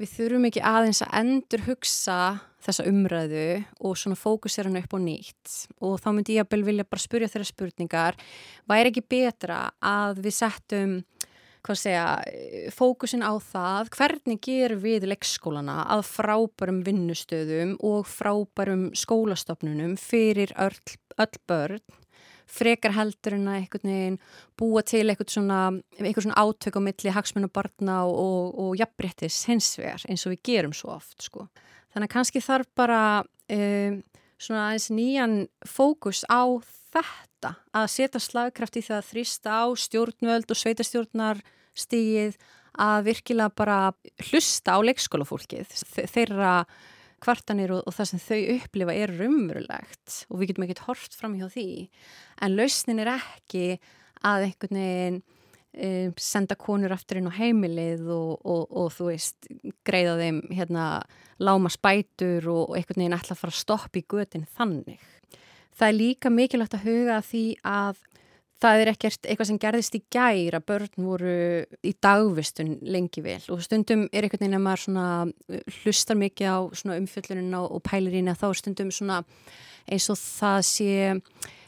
við 0.00 0.12
þurfum 0.16 0.48
ekki 0.48 0.62
aðeins 0.66 1.02
að 1.04 1.16
endur 1.20 1.64
hugsa 1.68 2.18
þessa 2.64 2.86
umræðu 2.88 3.48
og 3.84 3.98
svona 4.00 4.18
fókusera 4.18 4.70
hann 4.70 4.80
upp 4.80 4.96
á 4.96 4.98
nýtt. 5.02 5.56
Og 5.84 5.98
þá 6.00 6.08
myndi 6.14 6.38
ég 6.38 6.46
að 6.46 6.64
vilja 6.66 6.86
bara 6.88 7.02
spurja 7.02 7.30
þeirra 7.30 7.48
spurningar. 7.50 8.18
Væri 8.70 8.90
ekki 8.90 9.04
betra 9.14 9.58
að 9.84 10.22
við 10.24 10.36
settum 10.38 10.96
hvað 11.64 11.80
segja, 11.80 12.04
fókusin 12.74 13.24
á 13.24 13.32
það 13.40 13.90
hvernig 13.96 14.40
gerum 14.44 14.82
við 14.84 15.08
leikskólana 15.08 15.80
að 15.94 16.04
frábærum 16.10 16.82
vinnustöðum 16.86 17.76
og 17.84 18.08
frábærum 18.08 18.90
skólastofnunum 18.98 19.96
fyrir 20.00 20.52
öll, 20.60 20.96
öll 21.16 21.38
börn 21.48 21.84
frekar 22.50 22.94
heldur 22.94 23.38
en 23.38 23.48
að 23.48 23.58
einhvern 23.60 23.90
veginn 23.90 24.18
búa 24.60 24.82
til 24.86 25.04
eitthvað 25.08 25.32
svona, 25.32 25.60
svona 25.96 26.42
átök 26.44 26.78
á 26.78 26.80
milli 26.84 27.14
hagsmennu 27.14 27.50
barna 27.52 28.02
og, 28.04 28.14
og, 28.20 28.58
og 28.64 28.76
jafnbrettis 28.78 29.40
hensvegar 29.48 30.04
eins 30.08 30.26
og 30.26 30.34
við 30.34 30.42
gerum 30.50 30.74
svo 30.76 30.92
oft 30.96 31.24
sko. 31.24 31.48
Þannig 31.94 32.10
að 32.10 32.14
kannski 32.16 32.42
þarf 32.44 32.70
bara 32.76 33.00
um, 33.24 34.00
svona 34.36 34.68
aðeins 34.68 34.90
nýjan 34.92 35.36
fókus 35.66 36.24
á 36.28 36.42
þetta 36.94 37.52
að 37.76 37.86
setja 37.92 38.22
slagkraft 38.22 38.78
í 38.80 38.84
það 38.86 39.00
að 39.00 39.08
þrýsta 39.10 39.58
á 39.60 39.64
stjórnvöld 39.84 40.50
og 40.54 40.60
sveitastjórnar 40.60 41.42
stígið 41.74 42.38
að 42.84 43.06
virkilega 43.08 43.54
bara 43.54 43.78
hlusta 44.30 44.74
á 44.74 44.78
leikskólafólkið 44.82 45.70
þeirra 46.10 46.54
kvartanir 47.24 47.72
og, 47.74 47.84
og 47.86 47.94
það 47.94 48.10
sem 48.10 48.22
þau 48.22 48.40
upplifa 48.56 48.96
er 48.96 49.12
rumurulegt 49.18 50.24
og 50.28 50.40
við 50.40 50.52
getum 50.52 50.66
ekkert 50.66 50.84
hort 50.88 51.16
fram 51.16 51.36
hjá 51.38 51.46
því 51.52 51.68
en 52.44 52.58
lausnin 52.58 53.02
er 53.04 53.14
ekki 53.14 53.78
að 54.24 54.48
einhvern 54.48 54.80
veginn 54.80 55.20
um, 55.20 56.14
senda 56.20 56.56
konur 56.58 56.94
aftur 56.94 57.20
inn 57.20 57.30
á 57.30 57.38
heimilið 57.38 58.06
og, 58.12 58.32
og, 58.42 58.64
og 58.70 58.92
þú 58.94 59.10
veist 59.10 59.48
greiða 59.86 60.16
þeim 60.20 60.40
hérna 60.52 60.88
láma 61.42 61.72
spætur 61.72 62.48
og 62.52 62.76
einhvern 62.76 63.04
veginn 63.04 63.18
ætla 63.18 63.36
að 63.36 63.42
fara 63.42 63.54
að 63.54 63.62
stoppa 63.62 64.00
í 64.00 64.06
götin 64.06 64.46
þannig. 64.56 65.02
Það 65.74 65.88
er 65.88 65.96
líka 65.98 66.30
mikilvægt 66.30 66.76
að 66.78 66.86
huga 66.88 67.20
því 67.24 67.44
að 67.66 68.02
það 68.64 68.80
er 68.80 68.90
ekkert 68.94 69.26
eitthvað 69.28 69.48
sem 69.50 69.60
gerðist 69.60 69.96
í 69.98 70.00
gæri 70.14 70.56
að 70.56 70.66
börn 70.70 71.06
voru 71.08 71.34
í 71.84 71.92
dagvistun 72.06 72.76
lengi 72.86 73.24
vel. 73.24 73.40
Og 73.52 73.62
stundum 73.64 74.06
er 74.12 74.24
einhvern 74.24 74.44
veginn 74.46 74.58
að 74.58 74.64
maður 74.64 74.84
svona 74.86 75.08
uh, 75.26 75.60
hlustar 75.82 76.20
mikið 76.20 76.54
á 76.54 76.58
umfjöllunina 76.96 77.64
og 77.66 77.84
pælir 77.84 78.16
að 78.22 78.40
þá 78.40 78.48
stundum 78.60 78.92
svona 78.94 79.20
eins 79.84 80.08
og 80.12 80.20
það 80.20 80.60
sé 80.70 80.92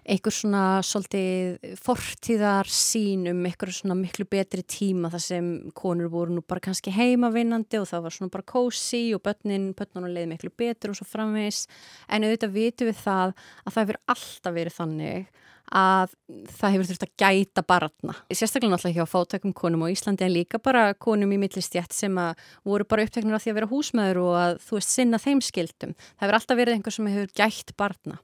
einhver 0.06 0.34
svona 0.34 0.62
svolítið 0.86 1.76
fortíðar 1.82 2.68
sín 2.70 3.26
um 3.30 3.40
einhver 3.48 3.72
svona 3.74 3.96
miklu 3.98 4.26
betri 4.30 4.62
tíma 4.62 5.10
þar 5.10 5.22
sem 5.24 5.48
konur 5.76 6.10
voru 6.12 6.36
nú 6.36 6.44
bara 6.46 6.62
kannski 6.62 6.94
heimavinnandi 6.94 7.80
og 7.80 7.88
það 7.90 8.04
var 8.06 8.16
svona 8.16 8.34
bara 8.36 8.46
kósi 8.46 9.02
og 9.16 9.24
börnin, 9.26 9.72
börnunum 9.76 10.12
leiði 10.14 10.30
miklu 10.34 10.52
betur 10.54 10.92
og 10.92 11.00
svo 11.00 11.08
framvegs 11.10 11.64
en 12.06 12.26
auðvitað 12.26 12.54
vitum 12.54 12.90
við 12.90 13.02
það 13.02 13.34
að 13.34 13.72
það 13.72 13.82
hefur 13.82 14.00
alltaf 14.14 14.56
verið 14.60 14.78
þannig 14.78 15.42
að 15.74 16.14
það 16.56 16.74
hefur 16.74 16.88
þurft 16.90 17.06
að 17.06 17.12
gæta 17.22 17.64
barna. 17.66 18.14
Sérstaklega 18.30 18.72
náttúrulega 18.74 19.02
hjá 19.02 19.10
fátökum 19.10 19.54
konum 19.56 19.82
á 19.82 19.90
Íslandi 19.90 20.26
en 20.26 20.34
líka 20.34 20.60
bara 20.62 20.94
konum 20.94 21.34
í 21.34 21.40
millistjætt 21.42 21.96
sem 21.96 22.14
að 22.22 22.38
voru 22.66 22.86
bara 22.86 23.06
uppteknur 23.06 23.36
af 23.38 23.42
því 23.42 23.52
að 23.52 23.58
vera 23.58 23.70
húsmaður 23.72 24.22
og 24.22 24.38
að 24.38 24.56
þú 24.66 24.78
veist 24.78 24.94
sinna 24.94 25.20
þeim 25.22 25.42
skildum. 25.42 25.96
Það 26.14 26.26
hefur 26.26 26.38
alltaf 26.38 26.60
verið 26.60 26.78
einhver 26.78 26.96
sem 26.96 27.10
hefur 27.10 27.36
gætt 27.42 27.76
barna. 27.76 28.18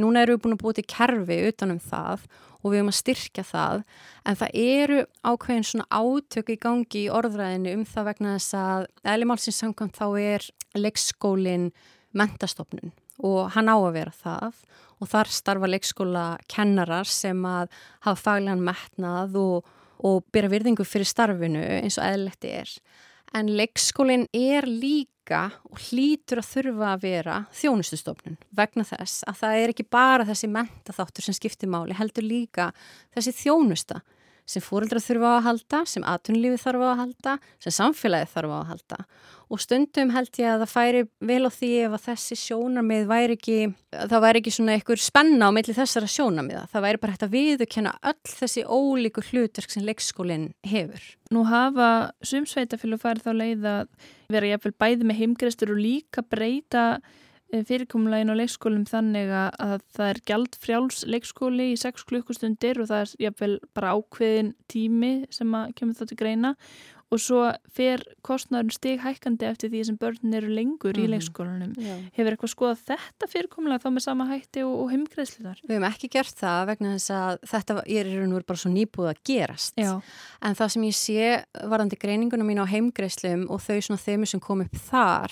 Núna 0.00 0.24
eru 0.24 0.36
við 0.36 0.44
búin 0.46 0.56
að 0.56 0.62
búið 0.64 0.80
til 0.80 0.88
kerfi 0.94 1.40
utanum 1.50 1.82
það 1.84 2.26
og 2.66 2.72
við 2.72 2.80
höfum 2.80 2.92
að 2.92 2.98
styrkja 2.98 3.44
það 3.46 3.82
en 4.26 4.38
það 4.40 4.60
eru 4.62 5.00
ákveðin 5.22 5.66
svona 5.70 5.86
átök 5.92 6.52
í 6.52 6.58
gangi 6.62 7.02
í 7.04 7.10
orðræðinu 7.12 7.74
um 7.76 7.84
það 7.86 8.08
vegna 8.10 8.36
þess 8.36 8.56
að 8.58 8.86
eðlimálsins 9.12 9.60
samkvæmt 9.62 10.00
þá 10.00 10.06
er 10.22 10.48
leikskólin 10.76 11.68
mentastofnun 12.16 12.94
og 13.24 13.52
hann 13.54 13.70
á 13.70 13.76
að 13.76 13.94
vera 13.96 14.14
það 14.16 14.64
og 15.00 15.10
þar 15.10 15.32
starfa 15.32 15.70
leikskóla 15.70 16.26
kennarar 16.50 17.08
sem 17.08 17.42
að 17.48 17.68
hafa 18.06 18.22
faglegan 18.22 18.64
metnað 18.64 19.36
og, 19.40 19.68
og 20.04 20.24
byrja 20.32 20.52
virðingu 20.52 20.86
fyrir 20.88 21.08
starfinu 21.08 21.62
eins 21.80 21.98
og 22.00 22.08
eðletti 22.08 22.54
er. 22.62 22.72
En 23.36 23.50
leikskólinn 23.58 24.28
er 24.36 24.68
líka 24.70 25.48
og 25.66 25.80
hlýtur 25.88 26.40
að 26.40 26.50
þurfa 26.52 26.90
að 26.92 27.02
vera 27.02 27.38
þjónustustofnun 27.58 28.36
vegna 28.56 28.84
þess 28.86 29.24
að 29.26 29.40
það 29.42 29.62
er 29.62 29.72
ekki 29.74 29.88
bara 29.90 30.26
þessi 30.28 30.50
mentaþáttur 30.54 31.26
sem 31.26 31.36
skiptir 31.36 31.70
máli, 31.70 31.96
heldur 31.98 32.24
líka 32.24 32.70
þessi 33.16 33.34
þjónusta 33.42 34.00
sem 34.46 34.62
fóreldra 34.64 35.02
þurfa 35.02 35.32
á 35.32 35.34
að 35.36 35.46
halda, 35.50 35.80
sem 35.90 36.06
atunlífi 36.06 36.60
þarf 36.62 36.84
á 36.84 36.88
að 36.92 37.00
halda, 37.02 37.38
sem 37.62 37.74
samfélagi 37.74 38.30
þarf 38.34 38.54
á 38.54 38.58
að 38.60 38.70
halda 38.72 39.00
og 39.52 39.62
stundum 39.62 40.10
held 40.10 40.38
ég 40.40 40.48
að 40.50 40.62
það 40.64 40.72
færi 40.72 41.02
vel 41.28 41.46
á 41.46 41.50
því 41.54 41.68
ef 41.86 41.94
að 41.94 42.06
þessi 42.06 42.38
sjónarmið 42.40 43.04
væri 43.10 43.36
ekki, 43.36 43.58
það 43.94 44.24
væri 44.24 44.40
ekki 44.42 44.54
svona 44.56 44.74
einhver 44.74 45.02
spenna 45.02 45.50
á 45.50 45.54
milli 45.54 45.76
þessara 45.76 46.10
sjónarmiða, 46.10 46.64
það 46.72 46.86
væri 46.86 47.02
bara 47.02 47.14
hægt 47.14 47.26
að 47.26 47.36
viðkjanna 47.36 47.92
öll 48.10 48.32
þessi 48.32 48.64
ólíku 48.66 49.24
hlutverk 49.28 49.74
sem 49.74 49.86
leikskólinn 49.86 50.48
hefur. 50.66 51.04
Nú 51.34 51.44
hafa 51.46 51.90
sumsveitafélag 52.26 53.02
farið 53.02 53.28
þá 53.28 53.32
leið 53.42 53.70
að 53.70 54.10
vera 54.34 54.50
jæfnvel 54.50 54.74
bæði 54.82 55.06
með 55.06 55.22
heimgrestur 55.22 55.74
og 55.76 55.82
líka 55.82 56.26
breyta 56.26 56.86
fyrirkomlegin 57.52 58.32
á 58.32 58.38
leikskólum 58.40 58.84
þannig 58.88 59.30
að 59.30 59.84
það 59.94 60.08
er 60.08 60.20
gjald 60.28 60.58
frjáls 60.62 61.04
leikskóli 61.06 61.70
í 61.72 61.78
6 61.78 62.06
klukkustundir 62.08 62.80
og 62.82 62.90
það 62.90 63.04
er 63.04 63.12
jáfnvel 63.26 63.54
bara 63.76 63.94
ákveðin 63.94 64.52
tími 64.72 65.12
sem 65.30 65.54
kemur 65.78 65.98
það 65.98 66.10
til 66.10 66.20
greina 66.20 66.54
og 67.14 67.20
svo 67.22 67.42
fer 67.70 68.02
kostnæðurinn 68.26 68.74
stig 68.74 69.02
hækkandi 69.04 69.46
eftir 69.46 69.70
því 69.70 69.82
sem 69.86 69.98
börn 70.00 70.34
eru 70.34 70.48
lengur 70.50 70.90
mm 70.90 70.96
-hmm. 70.96 71.04
í 71.04 71.06
mhm. 71.06 71.12
leikskólanum. 71.14 71.72
Já. 71.78 71.94
Hefur 72.16 72.32
eitthvað 72.32 72.54
skoðað 72.54 72.82
þetta 72.90 73.30
fyrirkomlega 73.30 73.82
þá 73.84 73.90
með 73.90 74.02
sama 74.02 74.26
hætti 74.26 74.64
og, 74.64 74.74
og 74.82 74.90
heimgreðsluðar? 74.90 75.60
Við 75.62 75.74
hefum 75.76 75.90
ekki 75.90 76.08
gert 76.08 76.36
það 76.36 76.66
vegna 76.66 76.94
þess 76.96 77.10
að 77.10 77.38
þetta 77.52 77.82
er 77.86 78.06
í 78.06 78.16
raun 78.18 78.32
og 78.32 78.36
veru 78.38 78.46
bara 78.46 78.58
svo 78.58 78.70
nýbúið 78.70 79.10
að 79.12 79.22
gerast. 79.24 79.74
Já. 79.76 80.00
En 80.42 80.54
það 80.54 80.68
sem 80.68 80.82
ég 80.82 80.96
sé 80.96 81.44
varandi 81.62 81.96
greiningunum 81.96 82.46
mín 82.46 82.62
á 82.62 82.66
heimgreðslum 82.66 83.46
og 83.50 83.60
þau 83.60 83.80
svona 83.80 84.02
þeimur 84.02 84.26
sem 84.26 84.40
kom 84.40 84.60
upp 84.60 84.76
þar 84.76 85.30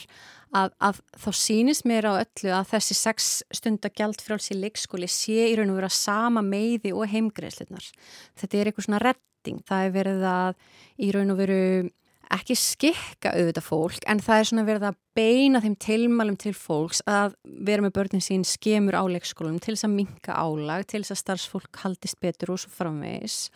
að, 0.54 0.72
að 0.78 1.00
þá 1.18 1.30
sínist 1.32 1.86
mér 1.88 2.06
á 2.06 2.12
öllu 2.22 2.54
að 2.54 2.70
þessi 2.70 2.94
sex 2.94 3.42
stundar 3.50 3.90
gjaldfrálsi 3.90 4.54
leikskóli 4.54 5.08
sé 5.10 5.50
í 5.50 5.56
raun 5.58 5.72
og 5.74 5.80
vera 5.80 5.90
sama 5.90 6.42
meiði 6.42 6.94
og 6.94 7.08
heimgreðslunar. 7.10 7.90
Þetta 8.38 8.58
er 8.58 8.70
eitthvað 8.70 8.88
svona 8.88 9.02
redding. 9.44 9.60
Það 9.68 9.84
er 9.84 9.94
verið 9.94 10.24
að 10.28 10.56
í 10.98 11.12
raun 11.12 11.34
og 11.34 11.38
veru 11.38 11.90
ekki 12.34 12.56
skikka 12.56 13.34
auðvitað 13.36 13.66
fólk 13.66 14.04
en 14.08 14.20
það 14.24 14.38
er 14.40 14.48
svona 14.48 14.64
verið 14.66 14.86
að 14.88 15.00
beina 15.14 15.60
þeim 15.60 15.74
tilmælum 15.76 16.36
til 16.40 16.54
fólks 16.56 17.02
að 17.06 17.34
vera 17.44 17.84
með 17.84 17.94
börnin 17.94 18.24
sín 18.24 18.46
skemur 18.48 18.96
á 18.96 19.04
leikskólum 19.06 19.60
til 19.60 19.76
þess 19.76 19.86
að 19.86 19.94
minka 19.94 20.34
álag, 20.34 20.86
til 20.88 21.02
þess 21.04 21.14
að 21.14 21.20
starfsfólk 21.20 21.82
haldist 21.84 22.18
betur 22.24 22.54
og 22.54 22.62
svo 22.62 22.72
framvegs 22.72 23.50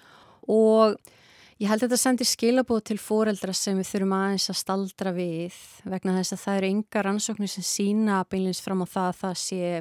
og 0.47 0.99
Ég 1.59 1.67
held 1.67 1.83
að 1.83 1.89
þetta 1.89 1.99
sendir 1.99 2.27
skilabóð 2.31 2.85
til 2.87 2.97
fóreldra 3.03 3.51
sem 3.51 3.75
við 3.81 3.89
þurfum 3.89 4.13
aðeins 4.15 4.45
að 4.53 4.59
staldra 4.61 5.11
við 5.17 5.57
vegna 5.91 6.13
þess 6.15 6.37
að 6.37 6.43
það 6.45 6.59
eru 6.59 6.69
ynga 6.71 7.03
rannsóknir 7.03 7.51
sem 7.51 7.67
sína 7.67 8.21
beinleins 8.31 8.61
fram 8.63 8.85
á 8.85 8.87
það 8.87 9.09
að 9.09 9.19
það 9.25 9.35
sé 9.43 9.73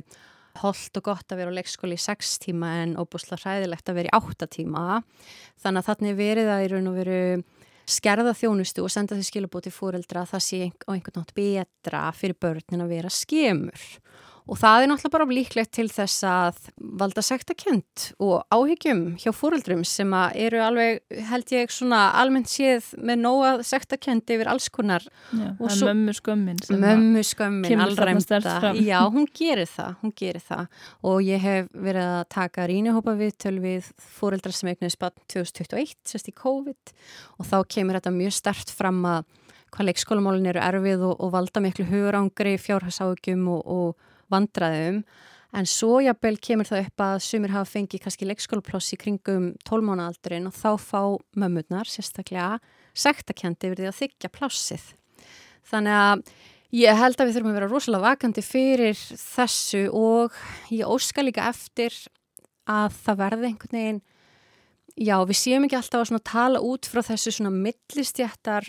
holdt 0.61 0.99
og 0.99 1.05
gott 1.09 1.31
að 1.31 1.41
vera 1.41 1.53
á 1.53 1.57
leikskóli 1.57 1.97
í 1.97 2.01
6 2.01 2.33
tíma 2.45 2.73
en 2.83 2.95
óbúslega 2.99 3.41
hræðilegt 3.43 3.89
að 3.89 3.99
vera 4.01 4.11
í 4.11 4.17
8 4.17 4.49
tíma. 4.57 5.01
Þannig 5.61 5.83
að 5.83 5.89
þannig 5.91 6.19
verið 6.19 6.51
að 6.53 6.65
í 6.65 6.69
raun 6.73 6.91
og 6.91 6.99
veru 6.99 7.21
skerða 7.87 8.33
þjónustu 8.35 8.83
og 8.83 8.91
senda 8.91 9.15
því 9.15 9.27
skilabóð 9.29 9.67
til 9.67 9.75
fóreldra 9.75 10.25
að 10.25 10.33
það 10.33 10.43
sé 10.43 10.59
á 10.67 10.89
einhvern 10.91 11.21
nátt 11.21 11.35
betra 11.37 12.01
fyrir 12.15 12.39
börnin 12.41 12.83
að 12.83 12.93
vera 12.97 13.11
skemur. 13.13 13.85
Og 14.47 14.55
það 14.59 14.83
er 14.83 14.89
náttúrulega 14.91 15.13
bara 15.13 15.27
líklegt 15.27 15.71
til 15.75 15.87
þess 15.91 16.23
að 16.27 16.59
valda 16.99 17.23
sektakjönd 17.25 18.05
og 18.23 18.45
áhyggjum 18.53 19.01
hjá 19.19 19.33
fóröldrum 19.35 19.83
sem 19.87 20.13
eru 20.15 20.61
alveg, 20.63 21.01
held 21.29 21.51
ég, 21.51 21.73
svona 21.73 22.05
almennt 22.15 22.47
séð 22.51 22.93
með 22.95 23.21
nóga 23.25 23.51
sektakjönd 23.67 24.35
yfir 24.37 24.51
alls 24.51 24.69
konar. 24.73 25.03
Já, 25.35 25.49
það 25.59 25.75
er 25.75 25.89
mömmu 25.89 26.15
skömmin. 26.21 26.61
Mömmu 26.85 27.25
skömmin, 27.27 27.83
allræmda. 27.83 28.41
Já, 28.79 28.99
hún 29.11 29.27
gerir 29.35 29.67
það, 29.71 29.97
hún 30.03 30.15
gerir 30.15 30.43
það. 30.47 30.71
Og 31.11 31.19
ég 31.27 31.43
hef 31.43 31.71
verið 31.75 32.11
að 32.15 32.21
taka 32.37 32.69
rínihópa 32.71 33.17
við 33.19 33.35
töl 33.43 33.57
við 33.63 33.91
fóröldrar 34.17 34.55
sem 34.55 34.71
eignuði 34.71 34.95
spatt 34.95 35.19
2021, 35.33 35.97
sérst 36.07 36.31
í 36.31 36.37
COVID 36.37 36.95
og 37.37 37.51
þá 37.51 37.57
kemur 37.75 37.99
þetta 37.99 38.15
mjög 38.15 38.37
stert 38.39 38.71
fram 38.71 39.03
að 39.09 39.27
hvað 39.75 39.89
leikskólamálin 39.89 40.47
eru 40.47 40.61
erfið 40.63 41.03
og, 41.09 41.17
og 41.19 41.33
valda 41.33 41.61
miklu 41.63 41.85
hugurangri, 41.89 42.55
fjárhagságjum 42.61 43.43
og, 43.51 43.65
og 43.67 44.06
vandraðum 44.33 45.01
en 45.57 45.69
svo 45.69 46.01
jafnvel 46.03 46.35
kemur 46.43 46.67
það 46.67 46.83
upp 46.85 47.05
að 47.05 47.21
sumir 47.23 47.53
hafa 47.55 47.71
fengið 47.71 48.03
kannski 48.03 48.27
leikskólaploss 48.27 48.93
í 48.93 48.99
kringum 48.99 49.53
tólmánaaldurinn 49.67 50.49
og 50.49 50.57
þá 50.57 50.69
fá 50.81 51.01
mömmurnar 51.39 51.89
sérstaklega 51.89 52.57
sektakjandi 52.97 53.69
yfir 53.71 53.81
því 53.81 53.89
að 53.89 53.99
þykja 54.01 54.33
plássið. 54.35 54.85
Þannig 55.67 55.97
að 56.01 56.27
Ég 56.75 56.97
held 56.99 57.15
að 57.15 57.29
við 57.29 57.37
þurfum 57.37 57.51
að 57.53 57.57
vera 57.61 57.67
rosalega 57.71 58.03
vakandi 58.03 58.41
fyrir 58.43 58.97
þessu 58.99 59.85
og 59.95 60.33
ég 60.67 60.89
óska 60.91 61.23
líka 61.23 61.45
eftir 61.47 61.95
að 62.67 62.97
það 63.05 63.19
verði 63.21 63.47
einhvern 63.47 63.77
veginn, 63.77 64.01
já 64.99 65.15
við 65.23 65.39
séum 65.39 65.63
ekki 65.63 65.77
alltaf 65.79 66.11
að 66.11 66.25
tala 66.27 66.59
út 66.59 66.89
frá 66.91 66.99
þessu 67.07 67.47
millistjættar 67.47 68.67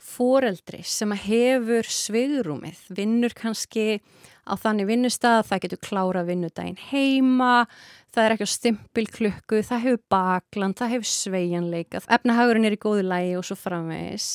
foreldri 0.00 0.80
sem 0.86 1.12
hefur 1.12 1.86
svigðrúmið, 1.86 2.80
vinnur 2.96 3.34
kannski 3.36 4.00
á 4.48 4.56
þannig 4.58 4.88
vinnustad, 4.88 5.46
það 5.46 5.62
getur 5.66 5.82
klára 5.84 6.24
vinnudaginn 6.26 6.80
heima, 6.90 7.66
það 8.14 8.24
er 8.24 8.34
ekki 8.34 8.48
á 8.48 8.54
stimpilklukku, 8.56 9.62
það 9.68 9.86
hefur 9.86 10.02
bakland, 10.12 10.78
það 10.80 10.94
hefur 10.96 11.12
sveianleika, 11.12 12.02
efnahagurinn 12.08 12.66
er 12.68 12.76
í 12.76 12.82
góðu 12.82 13.06
lægi 13.06 13.38
og 13.38 13.46
svo 13.46 13.58
framvegis. 13.60 14.34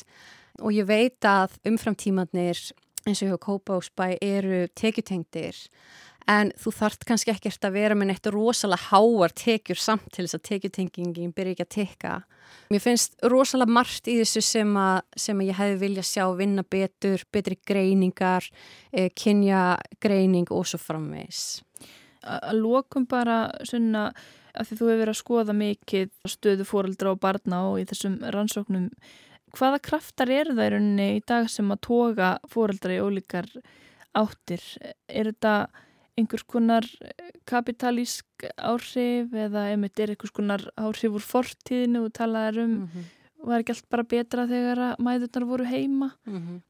Og 0.63 0.72
ég 0.72 0.88
veit 0.88 1.28
að 1.28 1.57
umframtímanir 1.68 2.61
eins 3.05 3.22
og 3.22 3.34
hjá 3.34 3.38
Kópásbæ 3.41 4.16
eru 4.24 4.66
tekjutengdir 4.78 5.57
en 6.32 6.51
þú 6.57 6.71
þart 6.80 7.05
kannski 7.07 7.34
ekkert 7.34 7.67
að 7.67 7.76
vera 7.78 7.97
með 7.97 8.09
neitt 8.11 8.30
rosalega 8.34 8.89
háar 8.89 9.34
tekjur 9.38 9.80
samt 9.82 10.07
til 10.13 10.26
þess 10.26 10.39
að 10.39 10.45
tekjutengingin 10.49 11.34
byrja 11.36 11.55
ekki 11.55 11.65
að 11.65 11.73
tekka. 11.76 12.13
Mér 12.73 12.82
finnst 12.82 13.19
rosalega 13.30 13.76
margt 13.78 14.09
í 14.09 14.17
þessu 14.21 14.41
sem 14.45 14.71
að, 14.80 15.03
sem 15.21 15.41
að 15.41 15.51
ég 15.51 15.59
hefði 15.59 15.78
vilja 15.84 16.05
sjá 16.05 16.23
vinna 16.38 16.65
betur, 16.65 17.26
betri 17.34 17.59
greiningar, 17.67 18.49
eh, 18.91 19.11
kynja 19.13 19.78
greining 20.01 20.49
og 20.49 20.65
svo 20.65 20.82
framvegs. 20.82 21.61
Að 22.26 22.57
lokum 22.57 23.05
bara 23.05 23.51
svona 23.63 24.09
að 24.55 24.69
því 24.69 24.78
þú 24.80 24.88
hefur 24.88 25.01
verið 25.03 25.13
að 25.13 25.21
skoða 25.21 25.55
mikið 25.59 26.11
stöðu 26.32 26.65
fóreldra 26.65 27.13
og 27.13 27.21
barna 27.21 27.61
og 27.69 27.80
í 27.82 27.88
þessum 27.89 28.17
rannsóknum 28.34 28.89
hvaða 29.55 29.82
kraftar 29.84 30.32
er 30.32 30.51
það 30.51 30.65
í 30.65 30.69
rauninni 30.73 31.07
í 31.17 31.23
dag 31.28 31.49
sem 31.51 31.71
að 31.71 31.84
toga 31.88 32.36
fóreldra 32.51 32.95
í 32.95 33.01
ólíkar 33.03 33.49
áttir? 34.15 34.63
Er 35.07 35.32
þetta 35.32 35.55
einhvers 36.16 36.45
konar 36.47 36.86
kapitalísk 37.49 38.47
áhrif 38.55 39.34
eða 39.36 39.68
einmitt 39.72 39.99
er 39.99 40.13
einhvers 40.13 40.34
konar 40.36 40.63
áhrif 40.80 41.18
úr 41.18 41.26
fortíðinu 41.26 42.05
og 42.05 42.13
talaður 42.16 42.63
um 42.63 42.72
mm 42.72 42.88
-hmm. 42.88 43.47
var 43.47 43.59
ekki 43.59 43.76
allt 43.76 43.89
bara 43.89 44.03
betra 44.03 44.47
þegar 44.47 44.78
að 44.78 44.99
mæðurnar 44.99 45.45
voru 45.45 45.66
heima? 45.66 46.11
Mm 46.26 46.41
-hmm. 46.41 46.61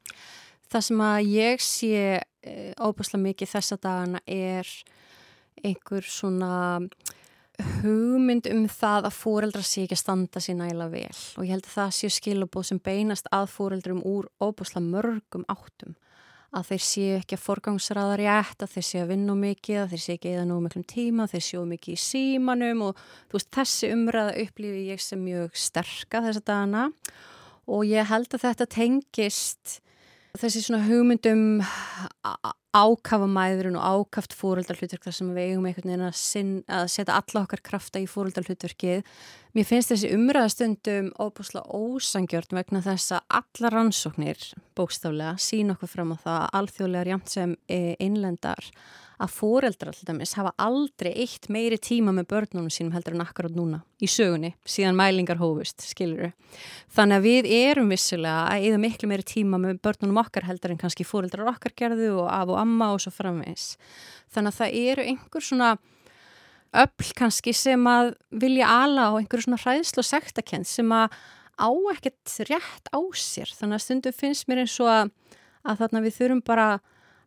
Það 0.70 0.82
sem 0.82 0.98
að 0.98 1.20
ég 1.30 1.62
sé 1.62 2.22
eh, 2.42 2.74
óbúslega 2.80 3.24
mikið 3.24 3.48
þessa 3.48 3.78
dagana 3.78 4.20
er 4.28 4.68
einhver 5.64 6.04
svona 6.04 6.80
hugmynd 7.84 8.48
um 8.52 8.66
það 8.68 9.08
að 9.08 9.16
fóreldra 9.16 9.64
sé 9.64 9.86
ekki 9.86 9.96
að 9.96 10.02
standa 10.04 10.42
sér 10.44 10.58
næla 10.60 10.88
vel 10.92 11.20
og 11.38 11.46
ég 11.46 11.54
held 11.56 11.66
að 11.66 11.76
það 11.78 11.92
sé 11.98 12.10
skilabóð 12.10 12.64
sem 12.70 12.80
beinast 12.80 13.30
að 13.32 13.46
fóreldrum 13.54 14.02
úr 14.04 14.28
óbúslega 14.44 14.84
mörgum 14.84 15.46
áttum 15.48 15.96
að 16.56 16.70
þeir 16.72 16.84
séu 16.86 17.14
ekki 17.20 17.36
að 17.36 17.44
forgangsraða 17.44 18.18
rétt, 18.22 18.64
að 18.64 18.76
þeir 18.76 18.88
séu 18.88 19.02
að 19.04 19.12
vinna 19.12 19.36
mikið, 19.40 19.80
að 19.82 19.94
þeir 19.94 20.04
séu 20.06 20.16
ekki 20.16 20.34
eða 20.34 20.46
nú 20.50 20.60
miklum 20.64 20.86
tíma, 20.88 21.28
þeir 21.32 21.46
séu 21.48 21.64
mikið 21.70 21.96
í 21.98 22.04
símanum 22.06 22.84
og 22.90 23.02
veist 23.34 23.52
þessi 23.56 23.92
umræða 23.96 24.36
upplifi 24.46 24.84
ég 24.90 25.04
sem 25.04 25.24
mjög 25.24 25.58
sterka 25.60 26.24
þess 26.26 26.42
að 26.42 26.48
dana 26.52 26.86
og 27.66 27.88
ég 27.90 28.08
held 28.12 28.38
að 28.38 28.46
þetta 28.48 28.70
tengist 28.72 29.80
þessi 30.36 30.64
svona 30.66 30.86
hugmyndum 30.88 31.44
ákafa 32.76 33.28
mæðurinn 33.32 33.78
og 33.80 34.04
ákaft 34.04 34.36
fóröldalhutverk 34.36 35.06
þar 35.08 35.16
sem 35.16 35.32
við 35.36 35.52
eigum 35.52 35.68
einhvern 35.70 35.92
veginn 35.92 36.06
að, 36.10 36.18
sinn, 36.20 36.52
að 36.68 36.86
setja 36.92 37.16
alla 37.16 37.44
okkar 37.46 37.64
krafta 37.64 38.02
í 38.04 38.08
fóröldalhutverkið. 38.12 39.06
Mér 39.56 39.70
finnst 39.70 39.94
þessi 39.94 40.12
umræðastundum 40.16 41.10
óbúslega 41.16 41.72
ósangjörn 41.72 42.60
vegna 42.60 42.84
þess 42.84 43.16
að 43.16 43.40
alla 43.40 43.72
rannsóknir 43.78 44.50
bókstaflega 44.76 45.38
sín 45.40 45.72
okkur 45.72 45.94
fram 45.94 46.12
á 46.14 46.18
það 46.26 46.46
alþjóðlega 46.60 47.08
rjámt 47.08 47.32
sem 47.32 47.56
innlendar 47.72 48.72
að 49.22 49.32
fóreldrar 49.32 49.94
alltaf 49.94 50.18
mis 50.18 50.36
hafa 50.36 50.52
aldrei 50.62 51.12
eitt 51.24 51.48
meiri 51.54 51.78
tíma 51.80 52.14
með 52.16 52.28
börnunum 52.34 52.72
sínum 52.74 52.94
heldur 52.96 53.16
en 53.16 53.24
akkurát 53.24 53.56
núna 53.56 53.82
í 54.04 54.10
sögunni 54.12 54.54
síðan 54.68 54.98
mælingar 55.00 55.40
hófust, 55.40 55.86
skiluru. 55.88 56.32
Þannig 56.96 57.20
að 57.20 57.28
við 57.30 57.50
erum 57.62 57.92
vissilega 57.94 58.50
að 58.52 58.68
eða 58.70 58.82
miklu 58.84 59.10
meiri 59.12 59.28
tíma 59.28 59.60
með 59.62 59.82
börnunum 59.86 60.22
okkar 60.24 60.48
heldur 60.50 60.76
en 60.76 60.82
kannski 60.82 61.08
fóreldrar 61.08 61.52
okkar 61.54 61.76
gerðu 61.80 62.12
og 62.20 62.30
af 62.32 62.52
og 62.52 62.60
amma 62.60 62.92
og 62.96 63.04
svo 63.04 63.14
framvegs. 63.16 63.76
Þannig 64.36 64.52
að 64.52 64.60
það 64.60 64.80
eru 64.84 65.08
einhver 65.12 65.48
svona 65.48 65.76
öll 66.76 67.14
kannski 67.16 67.54
sem 67.56 67.88
að 67.88 68.14
vilja 68.36 68.68
ala 68.68 69.10
á 69.12 69.14
einhverju 69.16 69.48
svona 69.48 69.62
hræðslu 69.62 70.04
og 70.04 70.10
sektakent 70.10 70.68
sem 70.68 70.92
að 70.92 71.16
á 71.56 71.70
ekkert 71.94 72.36
rétt 72.50 72.92
á 72.92 73.00
sér. 73.16 73.52
Þannig 73.56 73.78
að 73.78 73.86
stundu 73.86 74.14
finnst 74.16 74.50
mér 74.50 74.66
eins 74.66 74.76
og 74.84 74.92
að, 74.92 75.14
að 75.64 75.84
þarna 75.84 76.04
við 76.04 76.18
þurfum 76.20 76.44
bara 76.46 76.68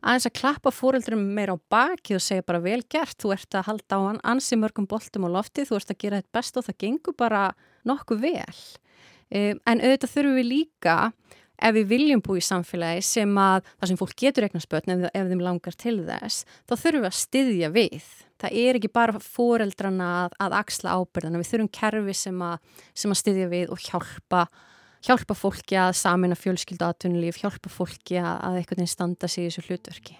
aðeins 0.02 0.28
að 0.28 0.36
klappa 0.38 0.72
fóreldrum 0.74 1.22
meira 1.34 1.56
á 1.56 1.58
baki 1.70 2.16
og 2.16 2.22
segja 2.22 2.46
bara 2.46 2.62
vel 2.62 2.80
gert, 2.90 3.16
þú 3.18 3.32
ert 3.34 3.56
að 3.58 3.66
halda 3.68 3.98
á 3.98 4.00
ansi 4.30 4.58
mörgum 4.58 4.86
boltum 4.88 5.26
á 5.26 5.30
lofti, 5.38 5.66
þú 5.66 5.78
ert 5.78 5.92
að 5.94 6.00
gera 6.04 6.20
þetta 6.20 6.36
best 6.38 6.60
og 6.60 6.68
það 6.68 6.78
gengur 6.84 7.16
bara 7.18 7.42
nokkuð 7.88 8.22
vel. 8.22 8.60
Um, 9.28 9.58
en 9.68 9.82
auðvitað 9.82 10.14
þurfum 10.14 10.38
við 10.38 10.48
líka, 10.48 10.96
ef 11.58 11.74
við 11.74 11.90
viljum 11.90 12.22
búið 12.24 12.40
í 12.40 12.46
samfélagi 12.46 13.02
sem 13.04 13.34
að 13.42 13.66
það 13.66 13.90
sem 13.90 14.00
fólk 14.00 14.16
getur 14.22 14.46
eignarspötn 14.46 14.94
ef, 14.94 15.04
ef 15.10 15.28
þeim 15.32 15.44
langar 15.44 15.76
til 15.76 15.98
þess, 16.06 16.46
þá 16.64 16.74
þurfum 16.76 17.04
við 17.04 17.10
að 17.10 17.18
styðja 17.18 17.70
við. 17.74 18.08
Það 18.38 18.58
er 18.62 18.78
ekki 18.78 18.94
bara 18.94 19.18
fóreldrana 19.18 20.08
að, 20.22 20.38
að 20.46 20.58
axla 20.60 20.94
ábyrðana, 20.94 21.42
við 21.42 21.52
þurfum 21.52 21.70
kerfi 21.74 22.14
sem 22.14 22.42
að, 22.46 22.74
sem 22.94 23.12
að 23.12 23.22
styðja 23.24 23.48
við 23.50 23.72
og 23.74 23.82
hjálpa 23.82 24.46
hjálpa 25.08 25.36
fólki 25.36 25.78
að 25.80 25.94
samina 25.96 26.36
fjölskyldu 26.38 26.84
aðtunulíf, 26.84 27.40
hjálpa 27.40 27.72
fólki 27.72 28.20
að, 28.20 28.34
að 28.44 28.60
einhvern 28.60 28.82
veginn 28.82 28.92
standa 28.92 29.30
sig 29.30 29.46
í 29.46 29.48
þessu 29.48 29.66
hlutverki. 29.68 30.18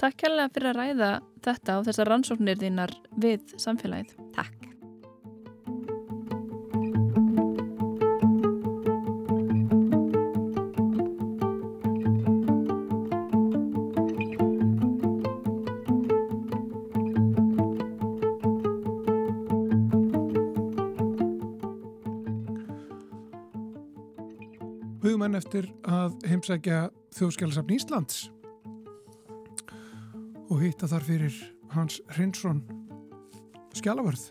Takk 0.00 0.18
kærlega 0.24 0.54
fyrir 0.56 0.72
að 0.72 0.80
ræða 0.80 1.12
þetta 1.44 1.78
og 1.78 1.88
þessar 1.90 2.14
rannsóknir 2.14 2.60
þínar 2.60 2.96
við 3.20 3.56
samfélagið. 3.60 4.16
Takk. 4.36 4.79
Eftir 25.50 25.66
að 25.82 26.12
heimsækja 26.30 26.76
þjóðskjálasafn 27.16 27.72
Íslands 27.74 28.18
og 30.46 30.60
hitta 30.62 30.86
þar 30.86 31.02
fyrir 31.08 31.38
Hans 31.74 31.96
Hrinsson 32.14 32.60
skjálavörð. 33.74 34.28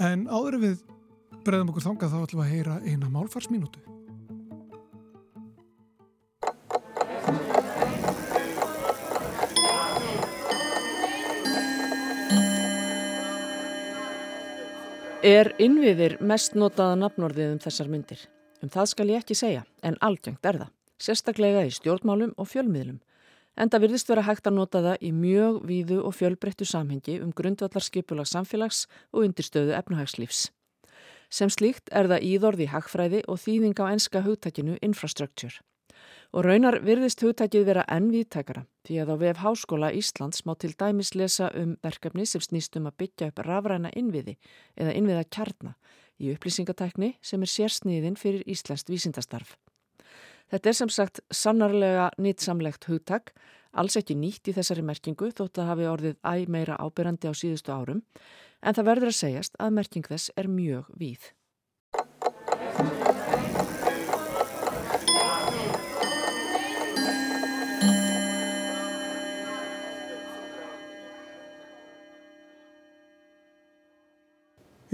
En 0.00 0.24
áður 0.32 0.56
við 0.62 0.80
bregðum 1.44 1.74
okkur 1.74 1.84
þangað 1.84 2.14
þá 2.14 2.22
ætlum 2.22 2.40
við 2.40 2.46
að 2.46 2.54
heyra 2.54 2.78
eina 2.88 3.10
málfarsminútu. 3.12 3.84
Er 15.20 15.52
innviðir 15.60 16.16
mest 16.24 16.56
notaða 16.56 16.96
nafnorðið 17.04 17.58
um 17.58 17.60
þessar 17.60 17.92
myndir? 17.92 18.24
Um 18.64 18.70
það 18.72 18.86
skal 18.88 19.10
ég 19.12 19.20
ekki 19.20 19.34
segja, 19.36 19.62
en 19.84 19.98
algengt 20.00 20.46
er 20.48 20.56
það, 20.56 20.68
sérstaklega 20.96 21.66
í 21.68 21.72
stjórnmálum 21.76 22.30
og 22.40 22.46
fjölmiðlum. 22.48 23.02
En 23.60 23.68
það 23.68 23.82
virðist 23.84 24.08
vera 24.08 24.22
hægt 24.24 24.48
að 24.48 24.56
nota 24.56 24.80
það 24.86 25.02
í 25.04 25.10
mjög 25.12 25.58
víðu 25.68 25.98
og 26.00 26.14
fjölbreyttu 26.16 26.64
samhengi 26.64 27.18
um 27.20 27.34
grundvallar 27.36 27.84
skipulag 27.84 28.30
samfélags 28.30 28.86
og 29.12 29.26
undirstöðu 29.26 29.76
efnahagslífs. 29.76 30.46
Sem 31.28 31.52
slíkt 31.52 31.92
er 31.92 32.08
það 32.08 32.24
íðorði 32.30 32.70
hagfræði 32.72 33.20
og 33.28 33.42
þýðing 33.44 33.84
á 33.84 33.92
enska 33.92 34.24
hugtækinu 34.24 34.78
infrastructure. 34.80 35.60
Og 36.32 36.48
raunar 36.48 36.80
virðist 36.82 37.20
hugtækið 37.20 37.66
vera 37.68 37.84
enn 37.92 38.08
viðtækara 38.14 38.64
því 38.88 38.96
að 39.02 39.12
á 39.12 39.16
VF 39.20 39.42
Háskóla 39.44 39.92
Íslands 39.92 40.46
má 40.48 40.56
til 40.56 40.72
dæmis 40.72 41.12
lesa 41.14 41.52
um 41.52 41.76
verkefni 41.84 42.24
sem 42.26 42.40
snýst 42.40 42.80
um 42.80 42.88
að 42.88 42.96
byggja 43.04 43.28
upp 43.28 43.44
rafræna 43.44 43.92
innviði 43.92 44.38
eða 44.74 44.96
innviða 44.96 45.28
kjarna 45.28 45.76
í 46.20 46.32
upplýsingatækni 46.34 47.14
sem 47.24 47.42
er 47.42 47.50
sérsniðin 47.50 48.18
fyrir 48.20 48.44
Íslandst 48.50 48.90
vísindastarf. 48.92 49.56
Þetta 50.52 50.70
er 50.70 50.78
sem 50.78 50.90
sagt 50.92 51.20
sannarlega 51.32 52.10
nýtsamlegt 52.20 52.86
hugtak, 52.90 53.32
alls 53.72 53.96
ekki 53.98 54.16
nýtt 54.18 54.50
í 54.50 54.54
þessari 54.56 54.84
merkingu 54.86 55.30
þótt 55.32 55.62
að 55.62 55.70
hafi 55.72 55.88
orðið 55.90 56.18
æg 56.30 56.52
meira 56.52 56.76
ábyrrandi 56.78 57.30
á 57.30 57.34
síðustu 57.34 57.74
árum, 57.74 58.04
en 58.62 58.76
það 58.76 58.90
verður 58.90 59.12
að 59.12 59.18
segjast 59.22 59.58
að 59.58 59.74
merking 59.80 60.06
þess 60.12 60.30
er 60.36 60.52
mjög 60.52 60.92
víð. 61.00 61.32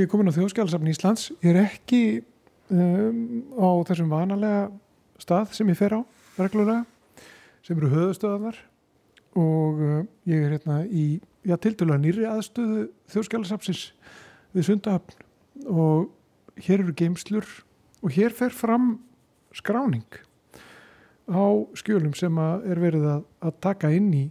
Ég 0.00 0.06
er 0.06 0.08
komin 0.14 0.32
á 0.32 0.36
þjóðskjálasafn 0.38 0.88
Íslands. 0.88 1.26
Ég 1.44 1.50
er 1.52 1.66
ekki 1.66 1.98
um, 2.72 3.42
á 3.52 3.68
þessum 3.84 4.08
vanalega 4.08 4.60
stað 5.20 5.50
sem 5.58 5.68
ég 5.68 5.76
fer 5.76 5.92
á 5.92 6.00
reglulega. 6.38 6.86
sem 7.60 7.76
eru 7.76 7.90
höðustöðanar 7.92 8.56
og 9.36 9.82
uh, 9.84 9.98
ég 10.24 10.40
er 10.40 10.54
hérna 10.54 10.78
í, 10.88 11.20
já, 11.44 11.52
tildulega 11.60 12.00
nýri 12.00 12.24
aðstöðu 12.24 12.86
þjóðskjálasapsins 13.12 13.82
við 14.56 14.64
Sundahöfn 14.70 15.68
og 15.68 16.08
hér 16.64 16.80
eru 16.80 16.94
geimslur 16.96 17.44
og 18.00 18.16
hér 18.16 18.32
fer 18.32 18.56
fram 18.56 18.94
skráning 19.52 20.16
á 21.28 21.44
skjölum 21.76 22.16
sem 22.16 22.40
er 22.40 22.80
verið 22.80 23.04
að, 23.18 23.28
að 23.44 23.60
taka 23.68 23.92
inn 23.92 24.08
í 24.16 24.24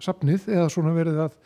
sapnið 0.00 0.48
eða 0.48 0.72
svona 0.72 0.96
verið 0.96 1.20
að, 1.26 1.36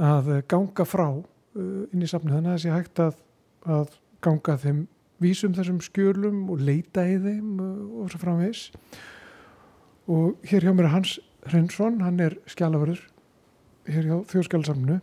að 0.00 0.32
ganga 0.48 0.88
frá 0.88 1.10
inn 1.58 2.04
í 2.04 2.08
sapnið 2.08 2.36
þannig 2.36 2.50
að 2.50 2.56
það 2.56 2.62
sé 2.64 2.74
hægt 2.74 3.02
að, 3.02 3.20
að 3.66 3.94
ganga 4.24 4.56
þeim 4.60 4.80
vísum 5.20 5.54
þessum 5.56 5.80
skjölum 5.84 6.44
og 6.52 6.62
leita 6.64 7.04
í 7.08 7.16
þeim 7.20 7.60
uh, 7.60 8.02
og 8.02 8.12
svo 8.12 8.20
framvegs 8.22 8.66
og 10.10 10.48
hér 10.48 10.66
hjá 10.66 10.72
mér 10.74 10.88
er 10.88 10.94
Hans 10.94 11.18
Hreinsson, 11.48 12.00
hann 12.04 12.20
er 12.20 12.36
skjálaförður 12.50 13.02
hér 13.90 14.08
hjá 14.08 14.16
þjóðskjálasamnu 14.32 14.98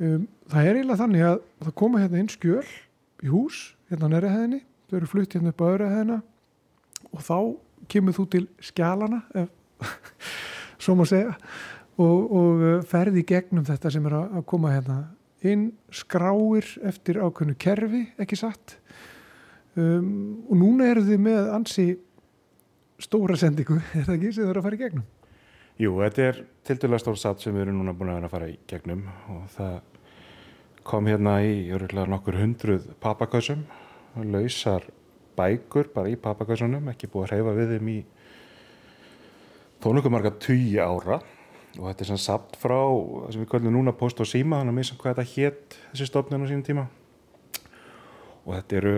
um, 0.00 0.26
það 0.50 0.66
er 0.66 0.80
eiginlega 0.80 1.00
þannig 1.02 1.26
að 1.28 1.38
það 1.64 1.76
koma 1.82 2.02
hérna 2.02 2.22
inn 2.22 2.32
skjöl 2.32 2.66
í 3.20 3.30
hús, 3.30 3.62
hérna 3.90 4.10
næri 4.10 4.32
hæðinni 4.32 4.62
þau 4.90 4.98
eru 5.00 5.10
flutt 5.10 5.36
hérna 5.36 5.52
upp 5.54 5.62
á 5.62 5.70
öðru 5.70 5.90
hæðina 5.90 6.20
og 7.10 7.26
þá 7.26 7.36
kemur 7.90 8.16
þú 8.16 8.26
til 8.34 8.44
skjálana 8.64 9.22
ef, 9.38 9.50
svo 10.82 10.96
má 10.98 11.06
segja 11.08 11.36
og, 12.00 12.32
og 12.32 12.62
uh, 12.64 12.76
ferði 12.88 13.24
gegnum 13.28 13.66
þetta 13.68 13.92
sem 13.92 14.06
er 14.08 14.16
að 14.20 14.44
koma 14.48 14.74
hérna 14.74 15.00
inn 15.46 15.70
skráir 15.94 16.66
eftir 16.84 17.20
ákveðnu 17.20 17.56
kerfi, 17.60 18.02
ekki 18.20 18.36
satt 18.36 18.76
um, 19.78 20.44
og 20.48 20.56
núna 20.60 20.90
eru 20.92 21.04
þið 21.06 21.22
með 21.24 21.50
ansi 21.56 21.86
stóra 23.00 23.38
sendingu, 23.40 23.78
er 23.96 24.04
það 24.08 24.16
ekki, 24.18 24.34
sem 24.36 24.44
þau 24.44 24.52
eru 24.52 24.62
að 24.62 24.68
fara 24.68 24.78
í 24.78 24.82
gegnum? 24.84 25.08
Jú, 25.80 25.94
þetta 26.02 26.26
er 26.26 26.42
til 26.68 26.76
dæla 26.82 27.00
stór 27.00 27.16
satt 27.20 27.40
sem 27.40 27.56
við 27.56 27.66
erum 27.66 27.80
núna 27.80 27.96
búin 27.96 28.12
að 28.12 28.20
vera 28.20 28.28
að 28.28 28.34
fara 28.34 28.50
í 28.50 28.58
gegnum 28.68 29.06
og 29.32 29.44
það 29.54 29.78
kom 30.90 31.08
hérna 31.08 31.38
í 31.44 31.54
öruglega 31.72 32.10
nokkur 32.10 32.40
hundruð 32.40 32.88
papakausum 33.00 33.64
lausar 34.28 34.84
bækur 35.38 35.88
bara 35.94 36.10
í 36.12 36.16
papakausunum, 36.20 36.88
ekki 36.92 37.08
búið 37.08 37.26
að 37.26 37.34
hreyfa 37.34 37.56
við 37.56 37.74
þeim 37.74 37.92
í 37.92 37.98
tónleikum 39.80 40.12
marga 40.12 40.34
tugi 40.36 40.76
ára 40.82 41.20
og 41.78 41.84
þetta 41.86 42.02
er 42.02 42.08
svona 42.08 42.22
samt 42.22 42.56
frá 42.58 42.78
sem 43.30 43.42
við 43.42 43.50
kallum 43.52 43.76
núna 43.76 43.94
post 43.96 44.20
og 44.22 44.28
síma 44.28 44.58
þannig 44.58 44.74
að 44.74 44.78
misa 44.80 44.96
hvað 44.98 45.20
þetta 45.20 45.34
hétt 45.34 45.76
þessi 45.92 46.08
stofnun 46.08 46.42
á 46.42 46.50
sínum 46.50 46.64
tíma. 46.66 46.86
Og 48.40 48.56
þetta 48.56 48.78
eru 48.80 48.94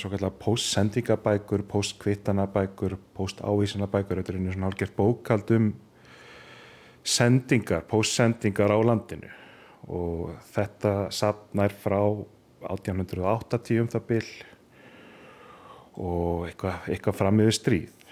svo 0.00 0.10
kallar 0.12 0.32
post-sendingabækur 0.40 1.64
post-kvittanabækur, 1.68 2.96
post-ávísinabækur 3.18 4.22
þetta 4.22 4.32
er 4.32 4.38
einu 4.40 4.54
svona 4.54 4.70
hálfgert 4.70 4.96
bókald 4.96 5.52
um 5.58 5.68
sendingar 7.04 7.84
post-sendingar 7.90 8.72
á 8.72 8.78
landinu. 8.80 9.28
Og 9.92 10.32
þetta 10.54 11.10
sapnær 11.12 11.76
frá 11.76 12.00
1880 12.70 13.84
um 13.84 13.92
það 13.92 14.08
byll 14.08 14.32
og 16.00 16.46
eitthvað, 16.48 16.88
eitthvað 16.88 17.20
fram 17.20 17.44
yfir 17.44 17.58
stríð 17.60 18.04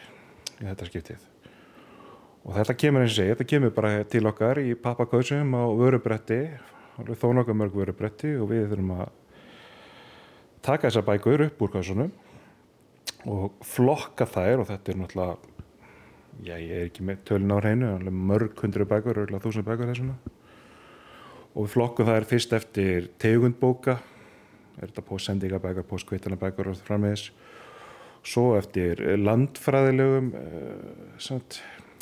í 0.61 0.67
þetta 0.69 0.91
skiptið 0.91 1.32
og 2.43 2.57
þetta 2.57 2.77
kemur 2.79 3.05
eins 3.05 3.15
og 3.15 3.19
segja, 3.21 3.37
þetta 3.37 3.49
kemur 3.53 3.75
bara 3.77 4.05
til 4.11 4.27
okkar 4.27 4.61
í 4.63 4.75
pappakausum 4.75 5.55
á 5.55 5.65
vörubretti 5.79 6.41
þó 6.99 7.29
nokkuð 7.37 7.59
mörg 7.59 7.79
vörubretti 7.79 8.35
og 8.41 8.51
við 8.51 8.69
þurfum 8.73 8.93
að 8.99 9.09
taka 10.63 10.89
þessar 10.89 11.07
bækur 11.07 11.47
upp 11.47 11.63
úr 11.63 11.73
kausunum 11.77 12.13
og 13.31 13.65
flokka 13.67 14.27
þær 14.27 14.63
og 14.63 14.71
þetta 14.71 14.93
er 14.93 15.01
náttúrulega 15.01 15.37
já 16.43 16.55
ég 16.59 16.77
er 16.77 16.87
ekki 16.89 17.07
með 17.07 17.25
tölun 17.29 17.55
á 17.55 17.59
hreinu 17.61 17.93
mörg 18.11 18.59
hundru 18.59 18.87
bækur, 18.91 19.23
örgulega 19.23 19.45
þúsund 19.45 19.69
bækur 19.69 19.93
og 21.53 21.67
við 21.67 21.73
flokkum 21.75 22.09
þær 22.09 22.27
fyrst 22.27 22.55
eftir 22.57 23.11
tegundbóka 23.23 23.99
er 24.81 24.89
þetta 24.89 25.05
póstsendingabækur, 25.07 25.87
póstkvittanabækur 25.87 26.73
og 26.73 26.83
frammeðis 26.87 27.29
svo 28.23 28.53
eftir 28.57 29.03
landfræðilegum 29.19 30.33
uh, 30.39 31.31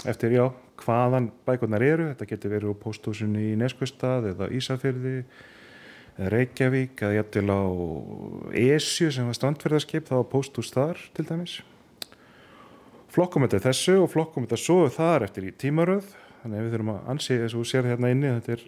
eftir 0.09 0.34
já, 0.34 0.44
hvaðan 0.80 1.30
bækurnar 1.46 1.84
eru. 1.84 2.11
Þetta 2.12 2.28
getur 2.30 2.55
verið 2.55 2.72
á 2.72 2.82
pósthúsinu 2.82 3.42
í 3.51 3.57
Neskvistad 3.61 4.28
eða 4.32 4.48
Ísafjörði 4.57 5.16
eða 5.20 6.30
Reykjavík 6.34 7.03
eða 7.05 7.18
jættil 7.18 7.44
á 7.53 7.62
Esju 8.61 9.11
sem 9.14 9.28
var 9.28 9.38
strandferðarskip 9.38 10.09
þá 10.09 10.16
var 10.18 10.26
pósthús 10.32 10.72
þar 10.74 11.05
til 11.16 11.26
dæmis. 11.28 11.61
Flokkum 13.11 13.46
þetta 13.46 13.64
þessu 13.68 13.96
og 14.05 14.11
flokkum 14.12 14.46
þetta 14.46 14.61
svo 14.62 14.82
þar 14.94 15.26
eftir 15.26 15.48
í 15.51 15.55
tímaröð. 15.59 16.12
Þannig 16.42 16.61
að 16.61 16.66
við 16.66 16.76
þurfum 16.76 16.92
að 16.94 17.09
ansi 17.12 17.36
þess 17.36 17.55
að 17.55 17.59
þú 17.59 17.64
sér 17.68 17.90
hérna 17.90 18.12
inni 18.14 18.34
þetta 18.38 18.57
er 18.57 18.66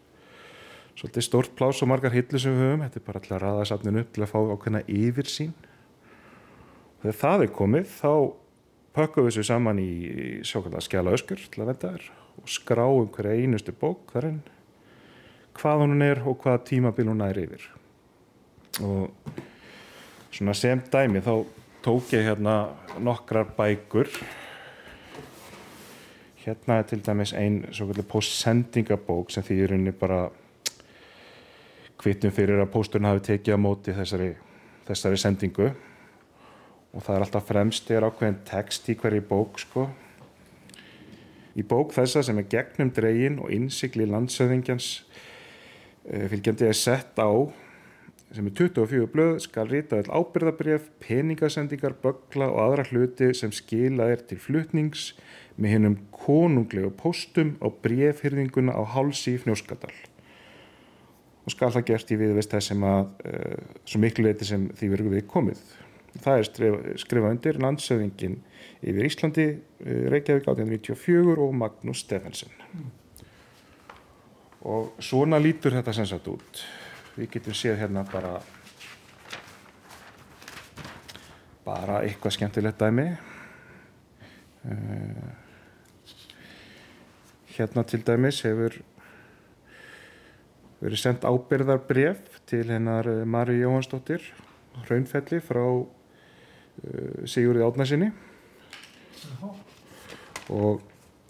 svolítið 0.92 1.24
stórt 1.24 1.54
plás 1.56 1.80
og 1.80 1.88
margar 1.88 2.12
hillu 2.12 2.40
sem 2.42 2.56
við 2.56 2.66
höfum. 2.66 2.86
Þetta 2.86 3.00
er 3.00 3.06
bara 3.06 3.22
til 3.24 3.36
að 3.36 3.44
ræða 3.46 3.68
safninu 3.70 4.02
upp 4.02 4.12
til 4.12 4.24
að 4.26 4.32
fá 4.34 4.38
ákveðna 4.42 4.82
yfir 4.92 5.30
sín 5.30 5.54
þegar 7.02 7.18
það 7.18 7.44
er 7.44 7.52
komið 7.56 7.86
þá 7.90 8.12
pakkum 8.92 9.26
við 9.26 9.32
þessu 9.32 9.48
saman 9.48 9.80
í 9.80 9.92
sjókvæmlega 10.46 10.84
skjala 10.86 11.14
öskur 11.16 11.40
til 11.40 11.62
að 11.62 11.70
venda 11.72 11.92
þér 11.94 12.10
og 12.42 12.50
skráum 12.50 13.08
hverja 13.12 13.38
einustu 13.40 13.74
bók 13.76 14.12
þarinn 14.12 14.42
hvað 15.56 15.84
hún 15.84 16.04
er 16.04 16.20
og 16.24 16.38
hvaða 16.42 16.62
tímabil 16.68 17.10
hún 17.10 17.24
er 17.24 17.40
yfir. 17.42 17.64
Og 18.80 19.10
svona 20.32 20.54
sem 20.56 20.80
dæmi 20.92 21.20
þá 21.24 21.34
tók 21.84 22.14
ég 22.16 22.24
hérna 22.26 22.56
nokkrar 23.00 23.52
bækur. 23.56 24.08
Hérna 26.44 26.80
er 26.80 26.88
til 26.88 27.02
dæmis 27.04 27.34
ein 27.36 27.66
svo 27.70 27.90
kallið 27.90 28.08
postsendingabók 28.10 29.30
sem 29.30 29.44
því 29.46 29.58
í 29.60 29.68
rauninni 29.70 29.92
bara 29.92 30.24
kvittum 32.02 32.32
fyrir 32.34 32.64
að 32.64 32.72
pósturinn 32.72 33.06
hafi 33.06 33.26
tekið 33.28 33.54
á 33.54 33.58
móti 33.60 33.94
þessari, 33.94 34.32
þessari 34.88 35.20
sendingu 35.20 35.70
og 36.92 37.04
það 37.04 37.14
er 37.16 37.24
alltaf 37.26 37.48
fremst 37.48 37.90
er 37.90 38.04
ákveðin 38.04 38.40
text 38.48 38.88
í 38.92 38.96
hverju 39.00 39.24
bók 39.28 39.60
sko. 39.62 39.86
Í 41.56 41.64
bók 41.68 41.92
þessa 41.96 42.22
sem 42.24 42.38
er 42.40 42.48
gegnum 42.52 42.92
dregin 42.94 43.40
og 43.40 43.52
innsikli 43.52 44.06
landsöðingjans 44.08 44.92
uh, 45.02 46.26
fylgjandi 46.32 46.68
er 46.68 46.78
sett 46.78 47.20
á 47.20 47.32
sem 48.32 48.46
er 48.48 48.54
24 48.56 49.08
blöð 49.12 49.34
skal 49.44 49.66
rita 49.68 49.98
all 50.00 50.22
ábyrðabref, 50.22 50.86
peningasendingar, 51.04 51.98
bögla 52.00 52.48
og 52.48 52.62
aðra 52.62 52.86
hluti 52.88 53.28
sem 53.36 53.52
skila 53.52 54.06
er 54.08 54.22
til 54.24 54.40
flutnings 54.40 55.10
með 55.60 55.74
hennum 55.74 55.98
konunglegu 56.16 56.88
postum 56.96 57.58
á 57.60 57.68
brefhyrðinguna 57.84 58.72
á 58.72 58.82
hálsi 58.94 59.36
í 59.36 59.42
Fnjóskadal 59.42 59.92
og 61.42 61.52
skal 61.52 61.72
það 61.74 61.88
gert 61.90 62.12
í 62.14 62.18
viðvist 62.20 62.52
þessum 62.54 62.84
að 62.86 63.06
uh, 63.28 63.62
svo 63.84 64.00
miklu 64.00 64.28
leiti 64.28 64.48
sem 64.48 64.68
því 64.78 64.92
verður 64.94 65.16
við 65.18 65.28
komið 65.28 65.62
það 66.20 66.38
er 66.38 66.48
skrifað 67.00 67.30
undir 67.30 67.58
landsöðingin 67.62 68.36
yfir 68.82 69.06
Íslandi 69.08 69.46
eh, 69.48 70.08
Reykjavík 70.12 70.48
1894 70.48 71.36
og 71.40 71.54
Magnús 71.56 72.02
Steffensen 72.04 72.52
mm. 72.72 72.90
og 74.68 74.92
svona 75.02 75.40
lítur 75.40 75.76
þetta 75.78 75.94
sem 75.96 76.08
sagt 76.08 76.28
út 76.32 76.64
við 77.16 77.30
getum 77.36 77.56
séð 77.56 77.80
hérna 77.80 78.04
bara 78.08 78.34
bara 81.64 82.02
eitthvað 82.02 82.36
skemmtilegt 82.36 82.80
dæmi 82.82 83.06
uh, 84.66 85.28
hérna 87.56 87.84
til 87.86 88.02
dæmis 88.04 88.42
hefur 88.44 88.80
verið 90.82 90.98
sendt 90.98 91.24
ábyrðarbref 91.24 92.40
til 92.50 92.66
hennar 92.66 93.06
Mari 93.24 93.60
Jóhansdóttir 93.62 94.24
Hraunfelli 94.82 95.38
frá 95.44 95.62
Eh, 95.62 96.01
Sigurði 97.28 97.62
Átnarsinni 97.66 98.08
og 100.52 100.80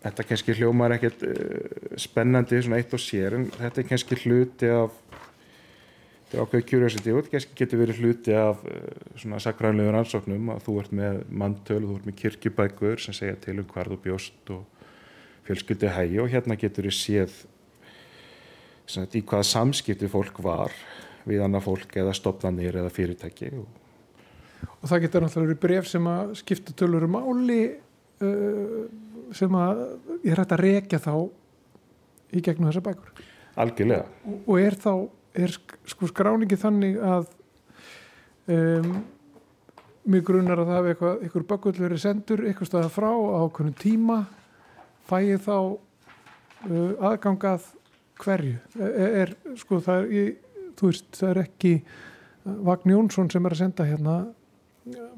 þetta 0.03 0.24
kannski 0.26 0.55
hljómar 0.59 0.97
ekkert 0.97 1.22
uh, 1.26 1.99
spennandi 2.01 2.62
svona 2.62 2.80
eitt 2.80 2.95
og 2.95 3.03
sér 3.03 3.38
en 3.38 3.47
þetta 3.55 3.82
er 3.82 3.88
kannski 3.90 4.18
hluti 4.24 4.70
af 4.72 4.97
þetta 5.12 6.38
er 6.38 6.43
ákveðið 6.47 6.68
curiosity 6.70 7.12
og 7.12 7.20
þetta 7.20 7.34
kannski 7.36 7.59
getur 7.61 7.82
verið 7.82 8.03
hluti 8.03 8.36
af 8.38 8.64
uh, 8.66 8.80
svona 9.20 9.40
sakræðanlegur 9.43 10.01
ansóknum 10.01 10.53
að 10.57 10.64
þú 10.66 10.76
ert 10.82 10.97
með 11.03 11.20
mantöl 11.43 11.80
og 11.82 11.88
þú 11.90 11.99
ert 11.99 12.09
með 12.11 12.18
kirkjubækur 12.22 13.05
sem 13.05 13.18
segja 13.18 13.38
til 13.47 13.59
um 13.61 13.68
hvað 13.70 13.93
þú 13.93 14.01
bjóst 14.09 14.55
og 14.57 14.88
fjölskyldu 15.47 15.93
hægi 15.93 16.22
og 16.22 16.32
hérna 16.32 16.59
getur 16.59 16.88
þið 16.88 16.99
séð 16.99 17.38
svona, 18.86 19.09
í 19.11 19.22
hvaða 19.22 19.47
samskipti 19.53 20.11
fólk 20.11 20.43
var 20.43 20.74
við 21.28 21.45
annað 21.45 21.68
fólk 21.68 21.97
eða 22.03 22.14
stopnarnir 22.16 22.82
eða 22.82 22.90
fyrirtæki 22.95 23.53
og 23.61 23.81
og 24.70 24.90
það 24.90 25.04
getur 25.04 25.24
náttúrulega 25.24 25.50
verið 25.52 25.62
bref 25.62 25.88
sem 25.90 26.08
að 26.10 26.34
skipta 26.40 26.74
tölur 26.78 27.06
um 27.06 27.18
áli 27.18 27.60
uh, 28.22 28.82
sem 29.36 29.56
að 29.56 29.82
ég 30.26 30.36
hægt 30.36 30.54
að 30.56 30.64
rekja 30.64 31.00
þá 31.02 31.14
í 32.32 32.42
gegnum 32.44 32.70
þessa 32.70 32.84
bækur. 32.84 33.24
Algjörlega. 33.62 34.06
Og, 34.26 34.36
og 34.46 34.60
er 34.62 34.76
þá, 34.80 34.92
er 35.44 35.56
sko 35.92 36.08
skráningi 36.08 36.58
þannig 36.60 37.00
að 37.04 37.26
um, 38.52 38.94
mjög 40.02 40.28
grunnar 40.30 40.62
að 40.62 40.70
það 40.70 40.78
hefur 40.78 40.92
eitthvað, 40.92 41.18
eitthvað 41.22 41.48
bökull 41.52 41.74
verið 41.78 42.02
sendur 42.02 42.44
eitthvað 42.46 42.70
staða 42.70 42.92
frá 42.92 43.10
á 43.12 43.40
okkunnum 43.44 43.76
tíma 43.78 44.18
fæ 45.08 45.18
ég 45.28 45.42
þá 45.44 45.56
uh, 45.58 47.10
aðgangað 47.12 47.68
hverju? 48.22 48.56
Er, 48.78 49.18
er 49.22 49.34
sko 49.60 49.80
það 49.82 50.02
er 50.02 50.16
ég, 50.16 50.40
veist, 50.82 51.08
það 51.18 51.34
er 51.34 51.42
ekki 51.46 51.74
Vagn 52.42 52.90
Jónsson 52.90 53.30
sem 53.30 53.44
er 53.46 53.54
að 53.54 53.60
senda 53.60 53.86
hérna 53.86 54.16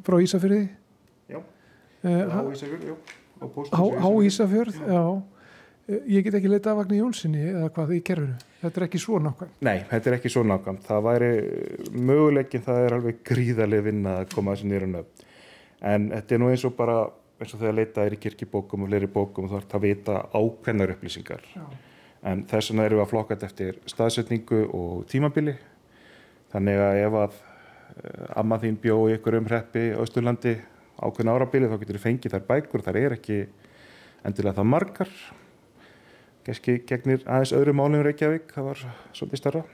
frá 0.05 0.17
Ísafjörði 0.23 0.63
Já. 1.33 1.39
uh, 1.39 2.35
Á 2.35 2.41
Ísafjörð. 2.53 2.99
Á 3.75 4.09
Ísafjörð 4.29 4.81
já. 4.89 5.05
Eh, 5.85 5.99
ég 6.17 6.25
get 6.25 6.35
ekki 6.39 6.49
leita 6.49 6.71
að 6.73 6.79
Vagni 6.81 6.99
Jónssoni 7.03 7.43
eða 7.51 7.67
hvað 7.77 7.91
í 7.93 8.01
kerfinu, 8.07 8.37
þetta 8.63 8.81
er 8.81 8.85
ekki 8.87 9.01
svo 9.03 9.19
nákvæm 9.21 9.51
Nei, 9.67 9.79
þetta 9.91 10.09
er 10.11 10.15
ekki 10.17 10.31
svo 10.33 10.43
nákvæmt. 10.49 10.87
Það 10.87 11.03
væri 11.05 11.29
möguleikin, 11.93 12.63
það 12.65 12.79
er 12.87 12.95
alveg 12.97 13.19
gríðarlega 13.29 13.85
vinna 13.91 14.15
að 14.23 14.31
koma 14.33 14.55
þessi 14.55 14.71
nýra 14.71 14.89
nöfn. 14.89 15.27
En 15.85 16.07
þetta 16.15 16.35
er 16.35 16.41
nú 16.41 16.49
eins 16.55 16.65
og 16.65 16.73
bara, 16.79 16.95
eins 17.37 17.53
og 17.53 17.61
þegar 17.61 17.77
leitað 17.83 18.09
er 18.09 18.17
í 18.17 18.21
kirkibókum 18.23 18.87
og 18.87 18.89
fleiri 18.95 19.11
bókum 19.13 19.45
og 19.45 19.53
þú 19.53 19.61
ert 19.61 19.77
að 19.77 19.85
vita 19.85 20.17
ákveðnar 20.33 20.95
upplýsingar. 20.97 21.45
Já. 21.53 21.67
En 22.25 22.47
þess 22.49 22.73
vegna 22.73 22.87
erum 22.89 23.03
við 23.03 23.05
að 23.05 23.11
flokka 23.13 23.37
þetta 23.37 23.51
eftir 23.51 23.81
staðsetningu 23.93 24.63
og 24.73 25.05
tímabili. 25.13 25.59
Þannig 26.55 26.81
að 26.81 27.01
ef 27.03 27.19
að 27.27 27.37
amma 28.35 28.59
þín 28.63 28.79
bjó 28.83 28.97
í 29.09 29.15
ykkur 29.19 29.39
umhreppi 29.39 29.93
á 29.95 30.03
Östurlandi 30.03 30.57
ákveðin 30.99 31.33
árabili 31.33 31.71
þá 31.71 31.79
getur 31.81 31.99
þú 31.99 32.03
fengið 32.03 32.35
þær 32.35 32.45
bækur. 32.51 32.85
Þar 32.85 33.01
er 33.01 33.17
ekki 33.17 33.39
endilega 34.27 34.59
það 34.59 34.71
margar. 34.73 35.17
Geski 36.45 36.77
gegnir 36.89 37.25
aðeins 37.25 37.55
öðru 37.57 37.75
málum 37.77 38.05
Reykjavík, 38.05 38.51
það 38.53 38.69
var 38.69 38.85
svolítið 39.17 39.41
starra. 39.41 39.65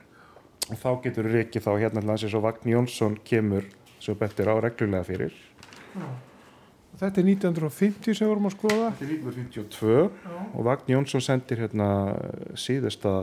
Og 0.71 0.79
þá 0.79 0.89
getur 1.03 1.27
þú 1.27 1.35
reykið 1.35 1.65
þá 1.65 1.71
hérna 1.81 2.03
hans 2.05 2.25
eins 2.25 2.35
og 2.37 2.45
Vagn 2.45 2.71
Jónsson 2.71 3.17
kemur 3.27 3.65
svo 4.01 4.15
betur 4.17 4.53
á 4.53 4.55
reglulega 4.63 5.07
fyrir. 5.07 5.35
þetta 7.01 7.21
er 7.21 7.27
1950 7.27 8.15
sem 8.15 8.27
við 8.27 8.31
vorum 8.31 8.47
að 8.47 8.55
skoða 8.55 8.87
Þetta 8.93 9.05
er 9.05 9.11
1952 9.17 9.97
og 10.53 10.65
Vagn 10.69 10.93
Jónsson 10.93 11.25
sendir 11.25 11.63
hérna 11.65 11.89
síðasta 12.55 13.15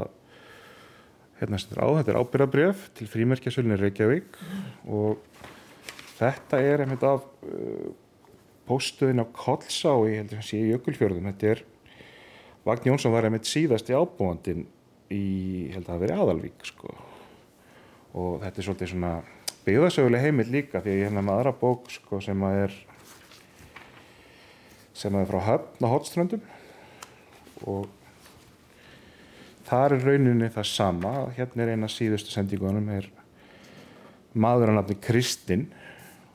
hérna 1.38 1.60
stendur 1.60 1.84
á, 1.84 1.88
þetta 2.00 2.12
er 2.12 2.20
ábyrðabrjöf 2.22 2.84
til 2.98 3.08
frímerkjasölunni 3.10 3.78
Reykjavík 3.78 4.38
og 4.90 5.22
þetta 6.18 6.60
er 6.64 6.84
einmitt 6.84 7.04
af 7.06 7.24
uh, 7.46 7.88
póstuðin 8.68 9.22
á 9.22 9.26
Kollsá 9.32 9.94
í, 10.04 10.18
heldur 10.18 10.42
að 10.42 10.48
sé 10.50 10.60
Jökulfjörðum. 10.66 11.30
Þetta 11.30 11.52
er, 11.54 11.64
Vagn 12.66 12.90
Jónsson 12.90 13.14
var 13.14 13.28
einmitt 13.28 13.48
síðasti 13.48 13.96
ábúandin 13.96 14.66
í, 15.08 15.22
ég 15.68 15.78
held 15.78 15.88
að 15.88 16.04
veri 16.04 16.18
aðalvík 16.18 16.66
sko. 16.68 16.92
Og 18.18 18.42
þetta 18.42 18.60
er 18.60 18.66
svolítið 18.66 18.92
svona 18.92 19.12
byggðasöguleg 19.64 20.24
heimild 20.24 20.52
líka 20.52 20.82
því 20.82 20.92
að 20.92 20.98
ég 20.98 21.08
hérna 21.08 21.24
með 21.24 21.38
aðra 21.38 21.54
bók 21.60 21.90
sko 21.92 22.20
sem 22.24 22.44
að 22.48 22.62
er 22.66 22.76
sem 24.98 25.14
að 25.14 25.22
er 25.22 25.30
frá 25.30 25.40
höfn 25.46 25.86
á 25.86 25.92
hotströndum 25.92 26.46
og 27.68 27.86
þar 29.68 29.96
er 29.98 30.06
rauninni 30.06 30.48
það 30.52 30.68
sama. 30.70 31.12
Hérna 31.36 31.64
er 31.64 31.74
eina 31.76 31.90
síðustu 31.92 32.32
sendingunum 32.32 32.88
er 32.94 33.08
maður 34.38 34.72
að 34.72 34.80
nafni 34.80 34.98
Kristinn. 35.04 35.68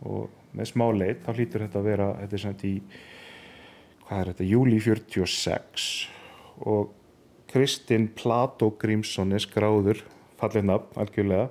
Og 0.06 0.30
með 0.54 0.70
smá 0.74 0.86
leit 0.94 1.24
þá 1.26 1.32
hlýtur 1.34 1.66
þetta 1.66 1.82
að 1.82 1.90
vera 1.90 2.10
þetta 2.22 2.38
er 2.38 2.44
sem 2.44 2.58
í 2.70 2.74
hvað 4.04 4.20
er 4.20 4.30
þetta, 4.32 4.48
júli 4.52 4.80
46 4.84 5.86
og 6.70 6.92
Kristinn 7.50 8.10
Plató 8.18 8.72
Grímsson 8.82 9.34
er 9.34 9.42
skráður 9.42 10.02
fallið 10.40 10.68
nafn, 10.68 10.98
algjörlega. 11.00 11.48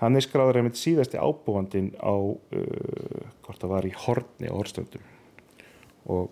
Hann 0.00 0.16
er 0.18 0.24
skráður 0.24 0.60
einmitt 0.60 0.78
síðasti 0.78 1.18
ábúandin 1.18 1.90
á 1.98 2.12
uh, 2.12 3.22
hvort 3.44 3.62
það 3.62 3.72
var 3.72 3.88
í 3.88 3.94
Hortni 3.96 4.52
á 4.52 4.54
Hortstöndum 4.54 5.12
og 6.06 6.30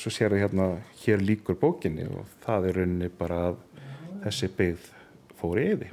svo 0.00 0.12
sér 0.12 0.32
það 0.32 0.42
hérna 0.44 0.66
hér 1.02 1.24
líkur 1.24 1.58
bókinni 1.60 2.06
og 2.08 2.30
það 2.44 2.70
er 2.70 2.78
rauninni 2.80 3.10
bara 3.12 3.40
að 3.50 3.58
þessi 4.26 4.50
byggð 4.58 4.88
fór 5.40 5.60
í 5.62 5.68
eði 5.74 5.92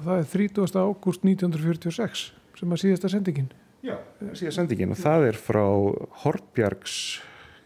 og 0.00 0.06
það 0.06 0.22
er 0.22 0.28
30. 0.32 0.78
ágúst 0.80 1.26
1946 1.26 2.22
sem 2.60 2.72
að 2.74 2.80
síðasta 2.82 3.08
sendingin. 3.12 3.50
Já, 3.84 3.94
síðan 4.36 4.54
sendingin 4.58 4.92
og 4.92 4.98
það 5.00 5.26
er 5.30 5.36
frá 5.40 5.64
Hortbjargs 6.22 6.96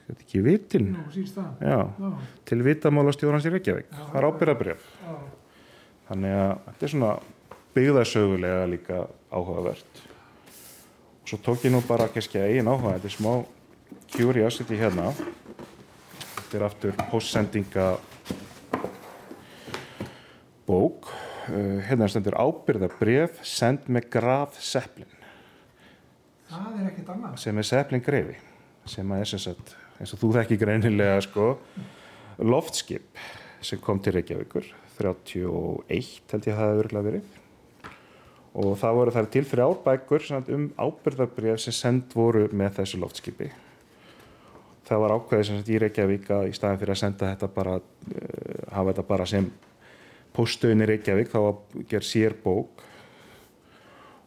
þetta 0.04 0.20
ekki 0.26 0.42
vitin 0.44 0.90
Nú, 0.94 1.04
Já, 1.64 1.78
Já, 1.98 2.10
til 2.46 2.60
vitamála 2.66 3.14
stjórnans 3.14 3.46
í 3.48 3.54
Reykjavík. 3.54 3.88
Já. 3.90 4.02
það 4.12 4.18
er 4.20 4.26
ábyrðabrjöf 4.28 4.90
þannig 6.10 6.36
að 6.38 6.52
þetta 6.68 6.86
er 6.86 6.92
svona 6.94 7.12
byggðasögulega 7.74 8.66
líka 8.70 8.98
áhugavert. 9.34 10.02
Og 11.24 11.30
svo 11.32 11.38
tók 11.42 11.64
ég 11.66 11.72
nú 11.74 11.80
bara 11.88 12.06
kannski 12.12 12.38
að 12.38 12.52
eigin 12.52 12.70
áhuga 12.70 12.92
þetta 12.98 13.10
er 13.10 13.14
smá 13.16 13.32
curiosity 14.14 14.78
hérna. 14.78 15.08
Þetta 16.36 16.58
er 16.60 16.66
aftur 16.68 16.94
postsendinga 17.10 17.88
bók. 20.68 21.10
Uh, 21.44 21.82
hérna 21.84 22.08
stendur 22.08 22.38
ábyrðabrjöf 22.40 23.42
send 23.44 23.84
með 23.92 24.08
graf 24.14 24.56
Sepplin 24.64 25.10
Það 26.54 26.80
er 26.80 26.90
ekkert 26.90 27.12
annað. 27.14 27.38
Sem 27.42 27.58
er 27.60 27.66
Sepplin 27.68 28.04
greifi 28.04 28.36
sem 28.88 29.12
að 29.16 29.22
er 29.22 29.30
sem 29.30 29.40
sagt 29.40 29.72
eins 30.00 30.12
og 30.12 30.20
þú 30.20 30.30
þekki 30.36 30.58
greinilega 30.60 31.20
sko 31.24 31.46
loftskip 32.44 33.20
sem 33.64 33.80
kom 33.80 34.00
til 34.04 34.12
Reykjavíkur 34.18 34.68
31 34.98 35.88
held 35.88 36.48
ég 36.48 36.52
að 36.52 36.60
það 36.60 36.70
hefur 36.70 36.84
örgulega 36.84 37.08
verið. 37.08 37.32
Og 38.54 38.76
það 38.78 38.98
voru 39.00 39.14
þar 39.16 39.28
til 39.34 39.44
fyrir 39.50 39.64
árbækur 39.64 40.26
um 40.54 40.66
ábyrðarbref 40.78 41.62
sem 41.64 41.74
send 41.74 42.12
voru 42.14 42.44
með 42.54 42.76
þessu 42.78 43.00
loftskipi. 43.02 43.48
Það 44.84 45.02
var 45.02 45.14
ákveðið 45.16 45.48
sem 45.48 45.58
sagt 45.58 45.72
í 45.72 45.80
Reykjavík 45.82 46.30
að 46.36 46.50
í 46.52 46.54
staðin 46.54 46.82
fyrir 46.82 46.94
að 46.94 47.00
senda 47.00 47.32
þetta 47.32 47.48
bara 47.56 47.78
uh, 47.80 48.60
hafa 48.70 48.92
þetta 48.92 49.06
bara 49.08 49.26
sem 49.26 49.48
póstöðin 50.34 50.84
í 50.84 50.88
Reykjavík 50.90 51.30
þá 51.32 51.38
var 51.46 51.84
gerð 51.90 52.08
sér 52.08 52.34
bók 52.42 52.82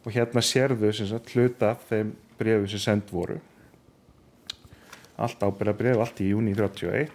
og 0.04 0.14
hérna 0.14 0.42
sérðu 0.44 0.92
sagt 0.96 1.34
hluta 1.34 1.74
af 1.74 1.84
þeim 1.90 2.14
brefu 2.38 2.70
sem 2.72 2.80
send 2.80 3.10
voru. 3.12 3.36
Allt 5.18 5.42
ábyrðarbref, 5.42 5.98
allt 5.98 6.22
í 6.22 6.30
júni 6.30 6.54
31 6.56 7.10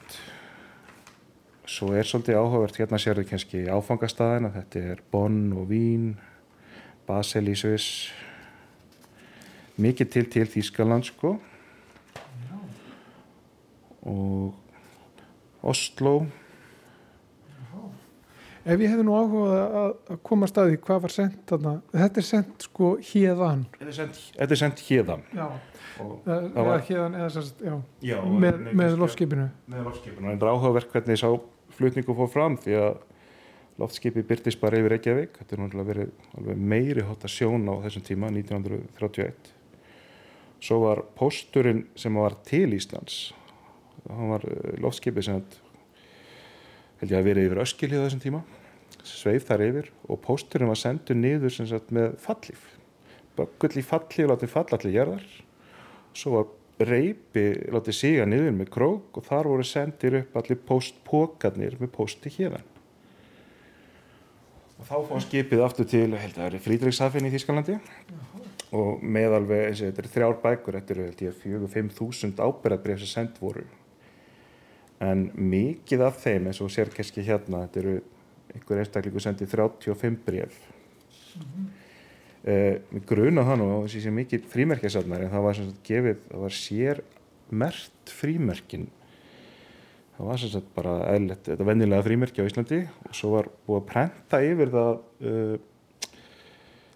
svo 1.64 1.94
er 1.96 2.06
svolítið 2.06 2.38
áhugavert 2.38 2.78
hérna 2.78 3.00
sérðu 3.00 3.24
kannski 3.30 3.64
áfangastæðina 3.72 4.52
þetta 4.58 4.84
er 4.94 5.02
Bonn 5.12 5.54
og 5.56 5.70
Vín 5.72 6.14
Basel 7.08 7.48
í 7.52 7.56
Sviss. 7.58 8.12
Mikið 9.80 10.12
til 10.14 10.26
til 10.32 10.46
Þýskaland 10.48 11.08
sko. 11.08 11.38
Og 14.04 14.54
Oslo 15.64 16.14
Ef 18.64 18.80
ég 18.80 18.94
hefði 18.94 19.04
nú 19.04 19.16
áhugað 19.18 19.54
að, 19.60 19.94
að 20.14 20.20
koma 20.30 20.48
að 20.48 20.52
staði 20.54 20.78
hvað 20.86 21.00
var 21.04 21.14
sendt 21.14 21.40
þarna? 21.52 21.74
Þetta 21.92 22.22
er 22.22 22.28
sendt 22.28 22.68
sko 22.68 22.92
hérðan 23.10 23.64
þetta 23.74 23.90
er 23.90 23.98
sendt, 23.98 24.20
sendt 24.62 24.84
Já, 25.36 25.48
og 26.04 26.30
eða 26.32 26.78
hérðan 26.88 27.18
eða 27.20 27.32
sérst, 27.36 27.64
með, 27.64 28.62
með 28.72 28.96
loftskipinu. 29.02 29.48
með 29.74 29.90
loftskipinu. 29.90 30.30
En 30.30 30.40
það 30.40 30.48
er 30.48 30.54
áhugavert 30.54 30.94
hvernig 30.96 31.20
sá 31.20 31.28
flutningu 31.76 32.16
fór 32.22 32.32
fram 32.32 32.56
því 32.64 32.78
að 32.86 33.02
loftskipi 33.82 34.24
byrtist 34.30 34.62
bara 34.62 34.80
yfir 34.80 34.96
Reykjavík. 34.96 35.36
Þetta 35.42 35.56
er 35.58 35.64
náttúrulega 35.64 35.92
verið 35.92 36.32
alveg 36.38 36.64
meiri 36.74 37.06
hótt 37.10 37.28
að 37.28 37.36
sjón 37.36 37.68
á 37.68 37.74
þessum 37.84 38.08
tíma 38.08 38.32
1931 38.32 39.54
svo 40.64 40.80
var 40.86 41.04
pósturinn 41.18 41.84
sem 42.00 42.16
var 42.16 42.38
til 42.48 42.72
Íslands. 42.76 43.34
Hann 44.08 44.32
var 44.32 44.46
eh, 44.48 44.76
loftskipi 44.84 45.24
að 45.24 45.60
held 47.04 47.14
ég 47.14 47.20
að 47.20 47.28
verið 47.30 47.50
yfir 47.50 47.64
öskilið 47.68 48.02
á 48.02 48.06
þessum 48.08 48.24
tíma. 48.24 48.46
Sveif 49.04 49.46
þar 49.50 49.68
yfir 49.68 49.92
og 50.08 50.22
pósturinn 50.24 50.72
var 50.72 50.80
sendur 50.80 51.20
niður 51.20 51.54
sagt 51.54 51.92
með 51.92 52.16
fallíf 52.24 52.72
böggull 53.38 53.80
í 53.82 53.86
fallíf 53.86 54.30
látið 54.30 54.52
falla 54.52 54.78
allir 54.78 54.94
gerðar 54.94 55.24
svo 56.18 56.36
var 56.36 56.88
reypi 56.90 57.46
látið 57.74 57.98
síga 57.98 58.28
niður 58.30 58.54
með 58.58 58.72
krók 58.74 59.18
og 59.18 59.26
þar 59.26 59.50
voru 59.50 59.66
sendir 59.68 60.20
upp 60.22 60.38
allir 60.42 60.62
póstpókarnir 60.68 61.78
með 61.82 61.94
pósti 61.96 62.34
hérðan 62.38 62.70
og 64.78 64.88
þá 64.90 64.96
fór 65.10 65.24
skipið 65.26 65.66
aftur 65.66 65.90
til 65.90 66.10
held 66.12 66.38
að 66.38 66.42
það 66.42 66.48
er 66.50 66.66
Frídriksafinn 66.68 67.30
í 67.30 67.34
Þískalandi 67.34 67.80
og 68.74 69.06
með 69.06 69.38
alveg 69.40 69.80
þetta 69.82 70.04
er 70.04 70.12
þrjár 70.18 70.40
bækur 70.44 70.78
þetta 70.80 70.96
eru 70.96 71.08
held 71.08 71.26
ég 71.26 71.40
fjögur, 71.42 71.74
fimm 71.74 71.90
þúsund 71.94 72.42
ábyrðabrif 72.42 73.02
sem 73.02 73.14
send 73.16 73.42
voru 73.42 73.66
en 75.02 75.32
mikið 75.36 76.04
af 76.08 76.20
þeim 76.24 76.48
eins 76.48 76.62
og 76.62 76.72
sér 76.72 76.92
kannski 76.94 77.26
hérna 77.26 77.66
þetta 77.66 77.80
eru 77.80 77.96
einhver 78.54 78.84
einstaklingu 78.84 79.20
sendið 79.24 79.56
35 79.56 80.20
bref 80.26 80.60
mm 81.36 81.44
-hmm. 81.44 83.02
gruna 83.06 83.42
það 83.42 83.58
nú 83.58 83.72
og 83.72 83.88
þessi 83.88 84.02
sem 84.02 84.16
mikið 84.16 84.46
frímerkjasafnar 84.54 85.22
en 85.22 85.32
það 85.32 85.44
var 85.44 85.56
sem 85.56 85.66
sagt 85.66 85.84
gefið 85.88 86.18
það 86.30 86.40
var 86.40 86.52
sér 86.52 87.04
mert 87.54 88.14
frímerkin. 88.14 88.88
Það 90.14 90.30
var 90.30 90.42
sem 90.42 90.52
sagt 90.54 90.74
bara 90.76 90.96
eðlert, 91.14 91.46
þetta 91.48 91.68
vennilega 91.68 92.06
frímerki 92.06 92.44
á 92.44 92.48
Íslandi 92.48 92.82
og 92.86 93.16
svo 93.18 93.32
var 93.34 93.50
búið 93.68 93.80
að 93.80 93.88
prenta 93.90 94.42
yfir 94.46 94.74
það 94.74 94.92
uh, 95.30 95.56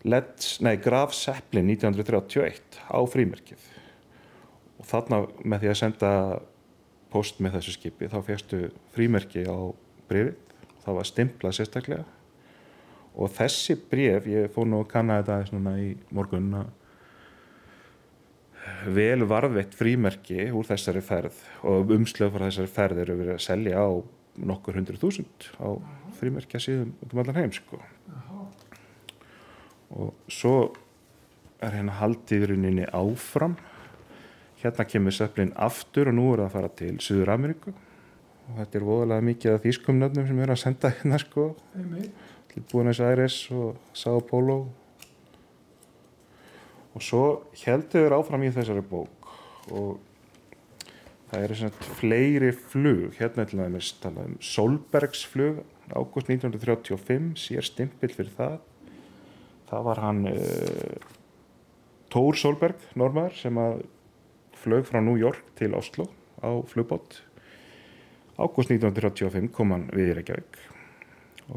Let's, 0.07 0.61
nei, 0.63 0.77
Graf 0.79 1.11
Zeppelin 1.17 1.67
1931 1.73 2.77
á 2.87 2.99
frímerkið. 3.09 3.63
Og 4.77 4.85
þarna 4.87 5.23
með 5.41 5.63
því 5.63 5.71
að 5.71 5.79
senda 5.81 6.11
post 7.11 7.41
með 7.43 7.57
þessu 7.57 7.77
skipi 7.77 8.09
þá 8.11 8.19
fegstu 8.25 8.61
frímerki 8.95 9.45
á 9.47 9.57
brefið 10.09 10.35
það 10.83 10.99
var 10.99 11.09
stimplað 11.09 11.57
sérstaklega 11.57 12.05
og 13.17 13.31
þessi 13.33 13.75
bref, 13.89 14.27
ég 14.29 14.51
fór 14.53 14.67
nú 14.69 14.83
að 14.83 14.91
kanna 14.91 15.21
þetta 15.25 15.73
í 15.81 15.89
morgun 16.13 16.51
vel 18.93 19.23
varðveitt 19.27 19.75
frímerki 19.77 20.49
úr 20.51 20.67
þessari 20.67 21.01
ferð 21.05 21.39
og 21.67 21.91
umslöf 21.95 22.33
frá 22.35 22.47
þessari 22.47 22.71
ferð 22.71 23.03
eru 23.03 23.17
verið 23.21 23.37
að 23.37 23.45
selja 23.45 23.83
á 23.83 23.89
nokkur 24.37 24.77
hundru 24.77 24.99
þúsund 25.01 25.47
á 25.57 25.67
frímerkja 26.19 26.61
síðan 26.61 26.91
um 27.07 27.21
allan 27.23 27.39
heim 27.39 27.53
sko. 27.55 27.79
og 29.97 30.13
svo 30.27 30.73
er 31.63 31.73
hérna 31.73 31.95
haldiðurinninni 31.97 32.85
áfram 32.93 33.55
hérna 34.67 34.87
kemur 34.87 35.15
söflin 35.15 35.53
aftur 35.67 36.11
og 36.11 36.17
nú 36.17 36.29
er 36.31 36.43
það 36.43 36.47
að 36.47 36.55
fara 36.55 36.73
til 36.81 36.95
Suður 37.03 37.33
Ameríku 37.33 37.73
og 38.47 38.57
þetta 38.61 38.79
er 38.79 38.87
voðalega 38.87 39.27
mikið 39.27 39.53
af 39.53 39.63
þýskumnöfnum 39.65 40.27
sem 40.29 40.41
eru 40.43 40.55
að 40.55 40.61
senda 40.61 40.91
hérna 40.95 41.19
sko. 41.21 41.47
Til 42.53 42.63
Buenos 42.71 43.01
Aires 43.03 43.37
og 43.51 43.97
Sao 43.97 44.21
Paulo. 44.23 44.57
Og 46.95 47.03
svo 47.03 47.23
heldur 47.59 48.07
við 48.07 48.15
áfram 48.17 48.45
í 48.47 48.53
þessari 48.55 48.83
bók. 48.87 49.33
Og 49.75 49.99
það 51.29 51.43
eru 51.43 51.59
svona 51.59 51.89
fleiri 51.99 52.53
flug. 52.55 53.11
Hérna 53.19 53.45
til 53.49 53.59
dæmis 53.61 53.91
talað 54.01 54.31
um 54.31 54.39
Solbergsflug 54.53 55.61
ágúst 55.91 56.31
1935 56.31 57.35
sér 57.43 57.67
stimpill 57.67 58.15
fyrir 58.15 58.33
það. 58.39 58.57
Það 59.67 59.85
var 59.89 60.01
hann 60.05 60.23
uh, 60.31 61.13
Tór 62.11 62.39
Solberg, 62.39 62.79
normaður 62.95 63.35
sem 63.35 63.59
að 63.59 63.81
flög 64.63 64.87
frá 64.89 65.01
New 65.03 65.17
York 65.19 65.43
til 65.59 65.75
Oslo 65.77 66.07
á 66.41 66.49
flugbót. 66.69 67.21
Ágúst 68.37 68.69
1935 68.69 69.51
kom 69.53 69.73
hann 69.73 69.87
við 69.93 70.11
í 70.11 70.17
Reykjavík 70.19 70.61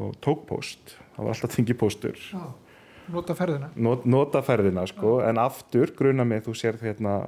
og 0.01 0.14
tók 0.22 0.46
post 0.46 0.94
það 1.16 1.24
var 1.26 1.34
alltaf 1.34 1.57
þingi 1.57 1.74
postur 1.76 2.18
Já, 2.30 2.44
nota 3.11 3.34
ferðina. 3.34 3.72
Not, 3.74 4.07
nota 4.07 4.40
ferðina 4.46 4.86
sko. 4.86 5.18
En 5.26 5.40
aftur 5.42 5.90
gruna 5.98 6.24
mig 6.24 6.44
þú 6.46 6.55
sér 6.57 6.78
hérna 6.80 7.24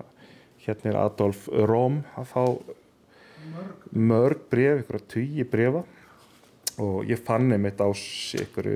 hérna 0.63 0.93
er 0.93 1.01
Adolf 1.01 1.49
Róm 1.51 2.03
að 2.19 2.29
fá 2.31 2.43
mörg, 3.53 3.87
mörg 3.91 4.47
bref, 4.53 4.83
ykkur 4.85 4.99
að 5.01 5.09
tugi 5.11 5.47
brefa 5.49 5.83
og 6.83 7.11
ég 7.11 7.21
fann 7.27 7.51
einmitt 7.53 7.83
á 7.83 7.91
ykkur, 7.91 8.69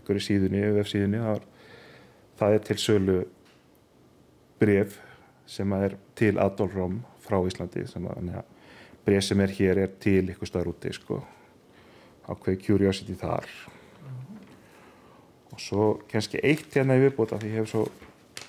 ykkur 0.00 0.20
síðunni, 0.22 0.64
vefsíðunni 0.76 1.22
það, 1.22 1.44
það 2.40 2.56
er 2.56 2.64
til 2.66 2.78
sölu 2.82 3.18
bref 4.60 4.98
sem 5.46 5.72
er 5.76 5.96
til 6.18 6.40
Adolf 6.42 6.74
Róm 6.76 7.00
frá 7.24 7.38
Íslandi 7.46 7.86
sem 7.90 8.04
að 8.10 8.30
ja, 8.34 8.42
bref 9.06 9.24
sem 9.26 9.40
er 9.42 9.54
hér 9.54 9.80
er 9.84 9.94
til 10.02 10.24
ykkur 10.32 10.50
staðar 10.50 10.72
úti 10.72 10.92
sko. 10.94 11.20
Ákveði 12.26 12.60
curiosity 12.64 13.14
þar. 13.18 13.46
Og 15.54 15.62
svo 15.62 15.88
kannski 16.10 16.42
eitt 16.42 16.74
hérna 16.74 16.98
í 16.98 17.04
viðbóta 17.06 17.38
því 17.40 17.52
ég 17.52 17.60
hef 17.62 17.70
svo 17.70 17.86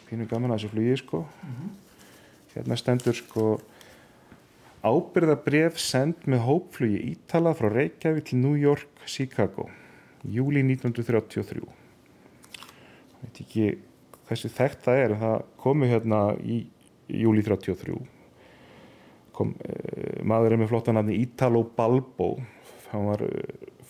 pínu 0.10 0.28
gaman 0.30 0.54
að 0.54 0.62
þessu 0.62 0.74
flugi 0.74 1.00
sko. 1.04 1.24
Hérna 2.56 2.78
stendur 2.80 3.18
sko 3.18 3.50
ábyrðabref 4.88 5.78
send 5.82 6.26
með 6.30 6.46
hópflugi 6.48 7.04
Ítala 7.12 7.54
frá 7.58 7.70
Reykjavík 7.74 8.30
til 8.30 8.42
New 8.42 8.58
York, 8.58 8.90
Chicago 9.06 9.70
júli 10.28 10.64
1933 10.66 11.62
ég 11.62 13.22
veit 13.22 13.42
ekki 13.44 13.68
hversu 14.28 14.50
þekkt 14.52 14.84
það 14.88 15.04
er 15.04 15.14
það 15.22 15.46
komu 15.62 15.90
hérna 15.90 16.22
í 16.42 16.60
júli 17.08 17.44
33 17.46 17.98
kom 19.38 19.54
uh, 19.54 20.20
maður 20.26 20.56
er 20.56 20.62
með 20.64 20.72
flottanarni 20.72 21.20
Ítalo 21.22 21.62
Balbo. 21.78 22.34
Hann 22.90 23.08
var 23.12 23.24
uh, 23.26 23.32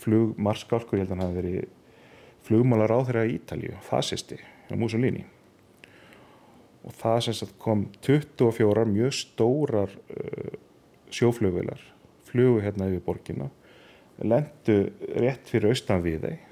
flugmarskálkur, 0.01 0.99
ég 0.99 1.05
held 1.05 1.13
að 1.13 1.15
hann 1.15 1.25
hafi 1.25 1.41
verið 1.41 1.67
flugmálar 2.47 2.93
á 2.95 2.99
þeirra 3.07 3.25
í 3.27 3.35
Ítalju, 3.37 3.75
fasisti 3.83 4.39
á 4.43 4.75
Mussolini. 4.79 5.23
Og 6.87 6.95
það 6.95 7.21
sem 7.25 7.37
sagt 7.41 7.55
kom 7.59 7.87
24 8.05 8.87
mjög 8.91 9.15
stórar 9.15 9.95
uh, 9.95 10.57
sjóflugvilar 11.11 11.79
flugu 12.27 12.59
hérna 12.63 12.89
yfir 12.91 13.03
borgina 13.05 13.47
lendu 14.17 14.77
rétt 15.21 15.47
fyrir 15.47 15.71
austan 15.71 16.03
við 16.03 16.25
þeim 16.25 16.43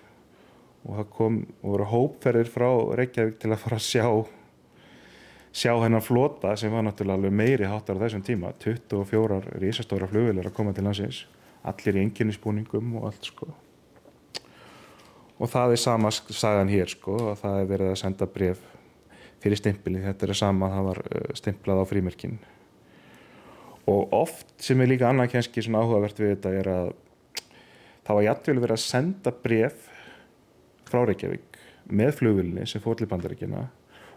og 0.86 0.99
það 0.99 1.07
kom 1.18 1.38
og 1.63 1.70
voru 1.74 1.88
hópferðir 1.89 2.51
frá 2.53 2.68
Reykjavík 2.99 3.39
til 3.41 3.51
að 3.51 3.61
fara 3.63 3.80
að 3.80 3.88
sjá 3.88 4.05
sjá 5.56 5.72
hennar 5.80 6.03
flota 6.03 6.56
sem 6.60 6.72
var 6.72 6.84
náttúrulega 6.84 7.16
alveg 7.16 7.36
meiri 7.36 7.68
háttar 7.70 7.95
á 7.95 8.03
þessum 8.03 8.24
tíma. 8.28 8.51
24 8.60 9.60
risastóra 9.62 10.10
flugvilar 10.12 10.49
að 10.49 10.58
koma 10.58 10.74
til 10.76 10.84
landsins. 10.84 11.22
Allir 11.66 11.95
í 11.95 12.03
enginninsbúningum 12.03 12.97
og 12.99 13.08
allt 13.10 13.30
sko. 13.32 13.47
Og 15.39 15.51
það 15.51 15.76
er 15.76 15.82
sama 15.82 16.12
sagan 16.12 16.72
hér 16.72 16.91
sko 16.91 17.16
að 17.32 17.39
það 17.43 17.62
er 17.62 17.72
verið 17.72 17.93
að 17.93 18.01
senda 18.03 18.28
bref 18.32 18.60
fyrir 19.43 19.60
stimpili, 19.60 20.01
þetta 20.01 20.28
er 20.28 20.38
sama 20.38 20.70
það 20.74 20.86
var 20.89 21.01
stimplað 21.38 21.82
á 21.84 21.86
frímerkin. 21.86 22.38
Og 23.91 24.14
oft 24.16 24.53
sem 24.64 24.80
er 24.82 24.89
líka 24.89 25.10
annað 25.10 25.36
kannski 25.36 25.64
svona 25.64 25.84
áhugavert 25.84 26.20
við 26.20 26.32
þetta 26.34 26.53
er 26.60 26.72
að 26.72 26.93
það 28.06 28.18
var 28.18 28.28
jættvel 28.28 28.58
verið 28.60 28.76
að 28.76 28.86
senda 28.86 29.36
bref 29.43 29.89
frá 30.89 31.03
Reykjavík 31.06 31.60
með 31.86 32.16
flugvilni 32.20 32.66
sem 32.70 32.82
fór 32.82 32.97
til 32.97 33.10
bandaríkina 33.10 33.68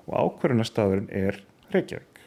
og 0.09 0.15
ákverðunarstaðurinn 0.17 1.11
er 1.15 1.43
Reykjavík. 1.73 2.23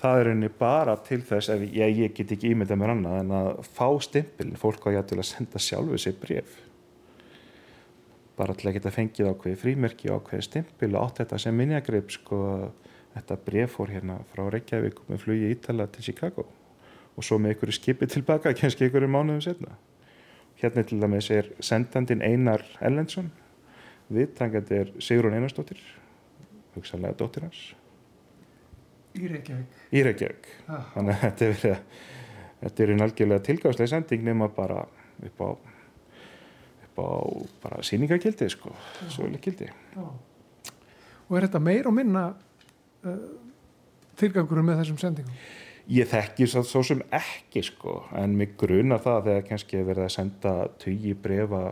Það 0.00 0.20
er 0.20 0.30
henni 0.32 0.48
bara 0.58 0.96
til 1.04 1.20
þess 1.28 1.52
ef 1.52 1.62
ég, 1.66 1.98
ég 2.06 2.14
get 2.16 2.32
ekki 2.32 2.54
ímyndað 2.54 2.80
mér 2.80 2.94
annað 2.94 3.18
en 3.20 3.34
að 3.36 3.50
fá 3.68 3.86
stimpilin, 4.00 4.58
fólk 4.58 4.86
á 4.88 4.96
jættvel 4.96 5.20
að 5.20 5.28
senda 5.28 5.60
sjálfu 5.60 6.00
sér 6.00 6.16
bref 6.20 6.56
bara 8.40 8.54
til 8.56 8.70
að 8.70 8.78
geta 8.78 8.92
fengið 8.94 9.28
ákveði 9.34 9.58
frímerki 9.60 10.08
ákveði 10.08 10.46
stimpil 10.46 10.94
og 10.94 11.02
átt 11.02 11.20
þetta 11.20 11.40
sem 11.42 11.58
minjagrip 11.60 12.14
sko 12.14 12.38
þetta 13.12 13.36
bref 13.44 13.76
fór 13.76 13.92
hérna 13.92 14.16
frá 14.32 14.46
Reykjavík 14.54 15.02
með 15.10 15.22
flugi 15.26 15.52
Ítala 15.52 15.84
til 15.92 16.06
Chicago. 16.06 16.46
Og 17.18 17.26
svo 17.26 17.36
með 17.36 17.54
einhverju 17.54 17.76
skipi 17.76 18.08
tilbaka 18.08 18.54
kannski 18.58 18.86
einhverju 18.86 19.10
mánuðum 19.12 19.44
setna 19.44 19.76
hérna 20.60 20.84
til 20.84 21.00
dæmis 21.00 21.30
er 21.32 21.48
sendandin 21.64 22.22
Einar 22.24 22.64
Ellensson 22.84 23.30
viðtangandi 24.14 24.78
er 24.82 24.94
Sigrun 25.02 25.36
Einarsdóttir 25.36 25.80
hugsanlega 26.74 27.18
dóttir 27.18 27.46
hans. 27.46 27.60
Í 29.18 29.26
Reykjavík. 29.26 29.78
Í 29.90 30.02
Reykjavík. 30.06 30.48
Ah. 30.70 30.88
þannig 30.94 31.14
að 31.16 31.22
þetta 31.24 31.46
er 31.46 31.54
verið 31.56 31.84
þetta 32.60 32.84
er 32.84 32.92
einn 32.92 33.04
algjörlega 33.06 33.46
tilgáðslega 33.46 33.92
sending 33.94 34.24
nema 34.26 34.50
bara 34.54 34.84
upp 35.26 35.40
á 35.42 35.48
upp 36.90 37.00
á 37.00 37.08
bara 37.62 37.82
síningagildi 37.86 38.50
sko, 38.50 38.74
svolega 39.08 39.42
gildi. 39.46 39.70
Já. 39.94 40.06
og 41.28 41.36
er 41.38 41.46
þetta 41.46 41.62
meir 41.62 41.88
og 41.88 41.94
minna 41.94 42.28
uh, 43.06 43.18
tilgangurum 44.20 44.70
með 44.70 44.82
þessum 44.82 45.00
sendingum? 45.00 45.42
Ég 45.90 46.06
þekki 46.06 46.46
svo, 46.46 46.62
svo 46.62 46.82
sem 46.86 47.00
ekki 47.10 47.64
sko. 47.66 48.04
En 48.14 48.36
mig 48.38 48.52
grunar 48.58 49.00
það 49.02 49.24
þegar 49.26 49.46
kannski 49.48 49.80
verið 49.82 50.04
að 50.04 50.12
senda 50.14 50.52
20 50.84 51.16
brefa 51.24 51.62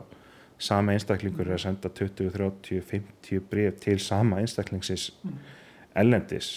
sama 0.59 0.95
einstaklingur 0.97 1.47
er 1.47 1.57
að 1.57 1.65
senda 1.69 1.91
20, 1.95 2.33
30, 2.35 2.83
50 2.91 3.47
bref 3.51 3.79
til 3.83 3.99
sama 4.03 4.41
einstaklingsins 4.43 5.09
mm. 5.23 5.41
ellendis 6.03 6.51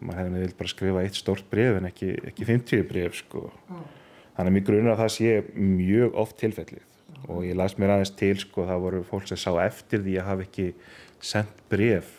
maður 0.00 0.20
hefði 0.20 0.32
nefnilega 0.32 0.58
bara 0.58 0.72
skrifa 0.72 1.04
eitt 1.04 1.18
stórt 1.18 1.48
bref 1.52 1.78
en 1.78 1.88
ekki, 1.90 2.10
ekki 2.30 2.48
50 2.48 2.84
bref 2.88 3.18
sko 3.20 3.46
mm. 3.50 3.86
þannig 4.36 4.50
að 4.50 4.54
mig 4.56 4.68
grunar 4.68 4.94
að 4.94 5.02
það 5.04 5.14
sé 5.16 5.32
mjög 5.56 6.20
oft 6.24 6.38
tilfellið 6.40 6.84
mm. 6.84 7.24
og 7.28 7.42
ég 7.46 7.58
las 7.60 7.76
mér 7.80 7.96
aðeins 7.96 8.14
til 8.16 8.34
sko 8.40 8.68
það 8.68 8.84
voru 8.86 9.02
fólk 9.08 9.28
sem 9.30 9.40
sá 9.40 9.50
eftir 9.66 10.04
því 10.04 10.20
að 10.20 10.30
hafa 10.30 10.46
ekki 10.48 10.68
sendt 11.32 11.64
bref 11.72 12.14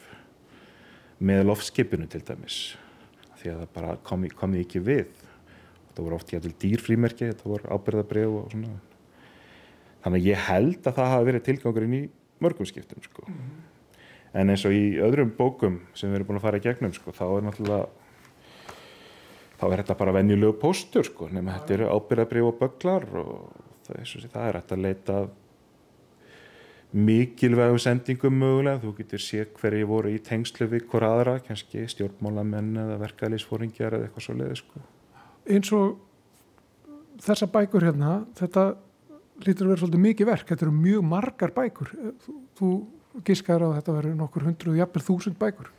með 1.17 1.47
loftskipinu 1.49 2.09
til 2.11 2.21
dæmis 2.25 2.59
því 3.41 3.53
að 3.53 3.63
það 3.63 3.73
bara 3.79 3.95
komi, 4.05 4.29
komi 4.29 4.61
ekki 4.61 4.83
við 4.85 5.07
það 5.95 6.03
voru 6.03 6.19
oft 6.19 6.33
jætil 6.33 6.53
dýrfrímerki 6.61 7.31
það 7.33 7.49
voru 7.55 7.73
ábyrðabref 7.73 8.37
og 8.43 8.53
svona 8.53 8.75
þannig 10.07 10.23
að 10.23 10.29
ég 10.31 10.43
held 10.47 10.87
að 10.87 10.97
það 10.97 11.13
hafi 11.13 11.29
verið 11.29 11.45
tilgangurinn 11.47 11.95
í 11.97 12.03
mörgum 12.43 12.69
skiptum 12.69 13.03
sko. 13.03 13.23
mm 13.27 13.33
-hmm. 13.33 13.63
en 14.33 14.49
eins 14.49 14.65
og 14.65 14.71
í 14.71 14.97
öðrum 15.03 15.31
bókum 15.37 15.79
sem 15.93 16.09
við 16.09 16.15
erum 16.15 16.27
búin 16.27 16.37
að 16.39 16.45
fara 16.47 16.57
í 16.57 16.65
gegnum 16.65 16.93
sko, 16.93 17.11
þá 17.11 17.25
er 17.37 17.43
náttúrulega 17.43 17.87
þá 19.57 19.65
er 19.71 19.81
þetta 19.81 19.97
bara 19.97 20.13
venjulegu 20.13 20.53
póstur 20.61 21.05
sko, 21.05 21.29
nema 21.31 21.57
þetta 21.57 21.73
eru 21.73 21.89
ábyrðabref 21.89 22.45
og 22.45 22.59
böglar 22.59 23.03
og 23.17 23.51
það 23.87 23.99
er, 23.99 24.29
það 24.31 24.47
er 24.47 24.57
að 24.61 24.81
leita 24.81 25.27
mikilvægum 26.93 27.79
sendingum 27.79 28.37
mögulega, 28.39 28.79
þú 28.79 28.93
getur 28.97 29.19
séð 29.19 29.47
hverju 29.59 29.87
voru 29.89 30.11
í 30.13 30.19
tengslu 30.23 30.69
við 30.71 30.85
hver 30.87 31.03
aðra, 31.03 31.39
kannski 31.43 31.83
stjórnmálamenn 31.91 32.77
eða 32.77 32.99
verkefælisfóringjar 33.01 33.97
eða 33.97 34.07
eitthvað 34.07 34.23
svo 34.23 34.35
leiði 34.37 34.59
sko. 34.61 34.83
Eins 35.47 35.71
og 35.75 35.97
þessa 37.23 37.49
bækur 37.51 37.87
hérna, 37.89 38.13
þetta 38.39 38.69
lítur 39.45 39.67
að 39.67 39.73
vera 39.73 39.81
svolítið 39.83 40.05
mikið 40.05 40.29
verk, 40.31 40.51
þetta 40.51 40.65
eru 40.67 40.75
mjög 40.75 41.07
margar 41.07 41.53
bækur, 41.55 41.91
þú, 42.25 42.37
þú 42.59 42.71
gískar 43.27 43.65
á 43.65 43.67
að 43.67 43.75
þetta 43.79 43.97
verður 43.97 44.15
nokkur 44.21 44.47
hundruð, 44.47 44.79
jafnvel 44.81 45.03
þúsund 45.07 45.39
bækur. 45.41 45.73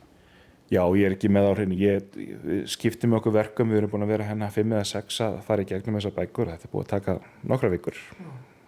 Já, 0.69 0.83
ég 0.93 1.07
er 1.07 1.15
ekki 1.15 1.31
með 1.33 1.47
á 1.49 1.51
hreinu. 1.57 1.75
Ég 1.81 2.11
við 2.13 2.59
skiptum 2.69 3.15
okkur 3.17 3.33
verkum, 3.33 3.71
við 3.71 3.79
erum 3.79 3.91
búin 3.95 4.05
að 4.05 4.11
vera 4.13 4.27
hérna 4.27 4.51
fimm 4.53 4.75
eða 4.75 4.85
sex 4.85 5.17
að 5.25 5.39
fara 5.47 5.63
í 5.65 5.69
gegnum 5.69 5.97
þessar 5.97 6.13
bækur. 6.19 6.51
Þetta 6.51 6.67
er 6.67 6.73
búið 6.75 6.83
að 6.83 6.91
taka 6.91 7.15
nokkra 7.49 7.71
vikur. 7.73 7.97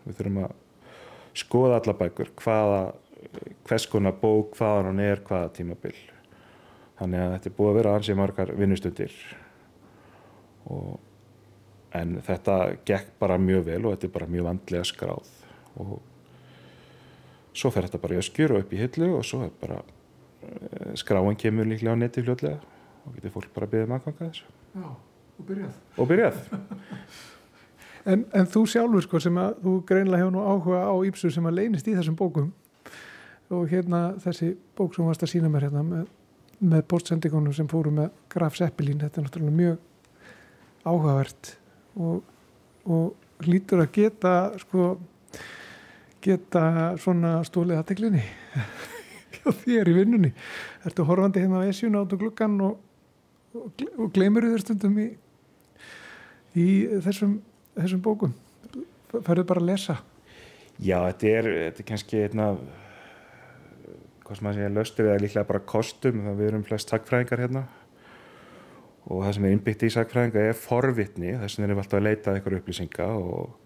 Við 0.07 0.17
þurfum 0.17 0.39
að 0.41 0.55
skoða 1.37 1.77
alla 1.77 1.95
bækur, 1.99 2.31
hvaða, 2.41 2.79
hvers 3.69 3.85
konar 3.91 4.17
bók, 4.17 4.57
hvaðan 4.57 4.89
hann 4.89 5.03
er, 5.05 5.21
hvaða 5.27 5.53
tímabil. 5.59 5.93
Þannig 6.97 7.21
að 7.21 7.35
þetta 7.35 7.49
er 7.51 7.55
búið 7.59 7.69
að 7.69 7.77
vera 7.77 7.93
ansið 7.99 8.17
margar 8.17 8.55
vinnustundir. 8.57 9.19
Og, 10.73 10.97
en 11.97 12.17
þetta 12.25 12.57
gekk 12.87 13.15
bara 13.19 13.37
mjög 13.41 13.65
vel 13.67 13.85
og 13.85 13.95
þetta 13.95 14.07
er 14.09 14.15
bara 14.19 14.29
mjög 14.31 14.47
vandlega 14.49 14.87
skráð. 14.87 15.31
Og 15.81 15.97
svo 17.53 17.71
fer 17.71 17.87
þetta 17.87 18.01
bara 18.03 18.15
í 18.15 18.21
öskjur 18.21 18.55
og 18.55 18.63
upp 18.65 18.73
í 18.73 18.79
hillu 18.79 19.11
og 19.17 19.25
svo 19.27 19.43
er 19.47 19.51
bara 19.61 19.81
Eh, 20.41 20.95
skráin 20.95 21.35
kemur 21.37 21.65
líklega 21.69 21.93
á 21.93 21.97
neti 22.01 22.21
fljótlega 22.25 22.57
og 23.05 23.13
getur 23.13 23.29
fólk 23.29 23.51
bara 23.53 23.67
að 23.67 23.73
byggja 23.75 23.89
maðganga 23.91 24.25
þessu 24.25 24.47
Já, 24.73 24.87
og 25.37 25.43
byrjað. 25.45 25.75
og 25.97 26.07
byrjað 26.09 26.39
En, 28.11 28.23
en 28.33 28.47
þú 28.49 28.63
sjálfur 28.71 29.05
sko 29.05 29.21
sem 29.21 29.37
að 29.37 29.59
þú 29.61 29.73
greinlega 29.85 30.23
hefur 30.23 30.33
nú 30.33 30.41
áhuga 30.41 30.79
á 30.89 30.93
Ípsu 31.05 31.29
sem 31.29 31.45
að 31.45 31.59
leynist 31.59 31.85
í 31.85 31.93
þessum 31.93 32.17
bókum 32.17 32.47
og 33.53 33.69
hérna 33.69 34.15
þessi 34.23 34.55
bók 34.79 34.97
sem 34.97 35.05
varst 35.05 35.27
að 35.27 35.33
sína 35.35 35.51
mér 35.53 35.67
hérna 35.67 35.83
með, 35.85 36.09
með 36.57 36.87
postsendingunum 36.89 37.53
sem 37.53 37.69
fóru 37.69 37.93
með 37.93 38.09
Graf 38.33 38.57
Seppelin, 38.57 38.97
þetta 39.05 39.21
er 39.21 39.27
náttúrulega 39.27 39.59
mjög 39.59 39.77
áhugavert 40.89 41.53
og, 41.95 42.21
og 42.85 43.47
lítur 43.47 43.83
að 43.83 43.91
geta 43.95 44.35
sko 44.61 44.93
geta 46.21 46.93
svona 47.01 47.39
stólið 47.47 47.81
aðteglinni 47.81 48.21
hjá 49.35 49.47
þér 49.63 49.89
í 49.89 49.95
vinnunni. 49.95 50.31
Ertu 50.85 51.05
horfandi 51.07 51.41
hérna 51.41 51.63
á 51.65 51.69
esjun 51.69 51.97
át 51.97 52.13
og 52.13 52.21
gluggan 52.21 52.59
og, 52.61 52.77
og, 53.57 53.85
og 53.97 54.11
gleymur 54.13 54.45
þér 54.51 54.65
stundum 54.65 54.99
í, 55.01 55.07
í 56.53 56.67
þessum, 57.01 57.39
þessum 57.79 58.03
bókum? 58.05 58.35
Færðu 59.11 59.47
bara 59.49 59.63
að 59.63 59.71
lesa? 59.71 59.97
Já, 60.81 60.97
þetta 61.09 61.33
er, 61.33 61.51
þetta 61.65 61.83
er 61.83 61.89
kannski 61.89 62.23
einna 62.27 62.51
hvað 64.21 64.37
sem 64.37 64.47
að 64.47 64.57
segja 64.57 64.71
löstur 64.71 65.09
eða 65.09 65.21
líklega 65.25 65.49
bara 65.49 65.65
kostum. 65.73 66.21
Það 66.25 66.37
við 66.39 66.51
erum 66.51 66.67
flest 66.69 66.93
sagfræðingar 66.93 67.43
hérna 67.43 67.65
og 69.09 69.23
það 69.25 69.33
sem 69.35 69.45
er 69.47 69.55
innbyggt 69.55 69.83
í 69.87 69.91
sagfræðinga 69.95 70.45
er 70.51 70.57
forvitni, 70.57 71.33
þess 71.41 71.57
vegna 71.57 71.67
erum 71.67 71.79
við 71.79 71.83
alltaf 71.85 71.99
að 71.99 72.07
leita 72.07 72.35
eitthvað 72.35 72.57
upplýsinga 72.59 73.07
og 73.17 73.61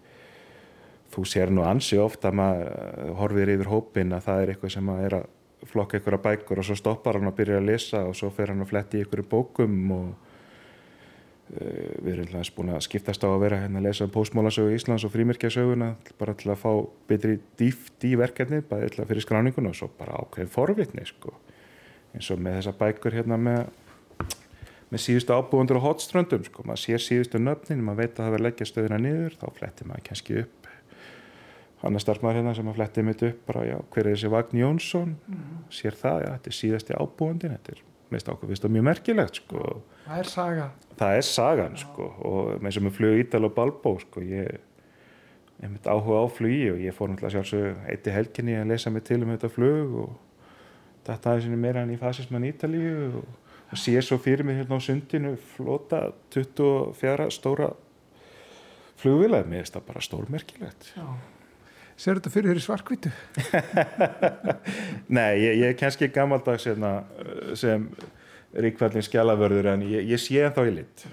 þú 1.12 1.24
sér 1.28 1.52
nú 1.54 1.64
ansi 1.66 1.98
ofta 2.00 2.30
að 2.30 2.38
maður 2.40 3.16
horfir 3.20 3.52
yfir 3.54 3.72
hópin 3.72 4.14
að 4.16 4.28
það 4.28 4.42
er 4.42 4.52
eitthvað 4.52 4.74
sem 4.76 4.94
er 4.96 5.18
að 5.20 5.26
flokka 5.66 6.00
ykkur 6.00 6.16
að 6.18 6.24
bækur 6.26 6.60
og 6.60 6.68
svo 6.68 6.76
stoppar 6.78 7.18
hann 7.18 7.30
að 7.30 7.38
byrja 7.40 7.60
að 7.60 7.68
lesa 7.70 8.04
og 8.06 8.16
svo 8.18 8.30
fer 8.34 8.52
hann 8.52 8.62
að 8.62 8.72
fletti 8.72 9.02
ykkur 9.02 9.22
í 9.22 9.26
bókum 9.30 9.78
og 9.96 10.10
uh, 10.10 11.94
við 12.04 12.12
erum 12.12 12.28
alltaf 12.28 12.52
búin 12.58 12.74
að 12.74 12.84
skiptast 12.86 13.24
á 13.24 13.28
að 13.28 13.40
vera 13.46 13.62
hérna 13.62 13.80
að 13.80 13.88
lesa 13.88 14.06
um 14.06 14.12
postmálasögu 14.14 14.76
Íslands 14.76 15.06
og 15.08 15.14
frímirkjasöguna 15.14 15.90
bara 16.20 16.36
til 16.38 16.52
að 16.52 16.62
fá 16.62 16.70
betri 17.08 17.38
dýft 17.58 18.06
í 18.06 18.14
verkefni 18.20 18.62
bara 18.68 18.90
fyrir 19.08 19.24
skráninguna 19.24 19.72
og 19.72 19.80
svo 19.80 19.90
bara 19.98 20.20
ákveðin 20.22 20.52
forvitni 20.52 21.08
sko. 21.08 21.34
Eins 22.14 22.30
og 22.32 22.40
með 22.40 22.60
þessa 22.60 22.76
bækur 22.78 23.16
hérna 23.16 23.40
með 23.40 23.66
með 24.92 25.02
síðustu 25.02 25.34
ábúðundur 25.34 25.80
og 25.80 25.86
hotströndum 25.88 26.44
sko, 26.46 26.64
maður 26.66 26.82
sér 26.84 27.02
síðustu 27.02 27.40
nöfnin, 27.42 27.82
maður 27.84 28.04
veit 28.04 28.12
að 28.12 28.22
það 28.22 28.34
verður 28.36 28.46
leggja 28.46 28.68
stöðuna 28.70 29.00
niður, 29.02 29.36
þá 29.40 29.46
flettir 29.58 29.90
maður 29.90 30.06
kannski 30.10 30.38
upp. 30.44 30.70
Hann 31.82 31.98
er 31.98 32.02
starfmaður 32.02 32.40
hérna 32.40 32.54
sem 32.56 32.70
að 32.70 32.78
fletti 32.78 33.04
mitt 33.04 33.26
upp 33.26 33.42
bara, 33.50 33.66
já, 33.66 33.76
hver 33.92 34.06
er 34.06 34.14
þessi 34.14 34.30
Vagn 34.32 34.62
Jónsson? 34.62 35.12
Mm. 35.26 35.58
sér 35.74 35.98
það, 35.98 36.22
já, 36.22 36.30
þetta 36.30 36.52
er 36.52 36.58
síðasti 36.60 36.96
ábúandin 36.96 37.56
þetta 37.56 37.74
er 37.74 37.82
mest 38.14 38.30
ákveðist 38.30 38.64
og 38.64 38.72
mjög 38.72 38.86
merkilegt 38.86 39.42
sko. 39.42 39.66
það 40.06 40.22
er 40.22 40.30
saga. 40.30 40.70
Það 40.96 41.18
er 41.18 41.26
sagan, 41.26 41.76
sko, 41.82 42.08
og 42.30 42.64
með 42.64 42.78
sem 42.78 42.88
er 42.88 42.96
flug 42.96 43.20
Ídal 43.20 43.44
og 43.50 43.54
Balbó, 43.58 43.96
sko, 44.00 44.22
ég 44.24 44.62
ég 45.62 45.72
mitt 45.72 45.86
áhuga 45.88 46.20
á 46.20 46.26
flugi 46.28 46.68
og 46.70 46.80
ég 46.84 46.94
fór 46.94 47.10
náttúrulega 47.10 47.32
sjálfsög 47.32 47.84
eitt 47.88 48.08
í 48.08 48.12
helginni 48.12 48.56
að 48.60 48.72
lesa 48.74 48.92
mig 48.92 49.06
til 49.08 49.22
um 49.24 49.32
þetta 49.32 49.48
flug 49.52 49.94
og 50.02 50.10
þetta 51.06 51.32
aðeins 51.32 51.48
er 51.48 51.62
meira 51.62 51.84
enn 51.84 51.94
í 51.94 52.00
fasismann 52.00 52.44
Ítalíu 52.48 52.96
og, 53.22 53.30
og 53.70 53.80
sé 53.80 53.96
svo 54.02 54.18
fyrir 54.22 54.46
mig 54.46 54.60
hérna 54.60 54.78
á 54.78 54.80
sundinu 54.82 55.36
flota 55.56 56.10
24 56.34 57.30
stóra 57.34 57.72
flugvilaði, 58.96 59.50
mér 59.50 59.64
finnst 59.64 59.78
það 59.78 59.88
bara 59.88 60.04
stórmerkilegt 60.04 60.92
Já 60.96 61.06
Ser 61.96 62.18
þetta 62.18 62.32
fyrir 62.32 62.52
þér 62.52 62.58
í 62.60 62.64
svarkvitu? 62.64 63.10
Nei, 65.16 65.38
ég, 65.40 65.54
ég 65.62 65.70
er 65.70 65.76
kannski 65.80 66.10
gammaldags 66.12 66.66
hérna, 66.68 66.90
sem 67.56 67.86
ríkvallin 68.52 69.04
skjálavörður 69.04 69.70
en 69.72 69.86
ég, 69.88 70.04
ég 70.12 70.20
sé 70.20 70.42
en 70.44 70.52
þá 70.56 70.62
í 70.66 70.74
lit. 70.80 71.06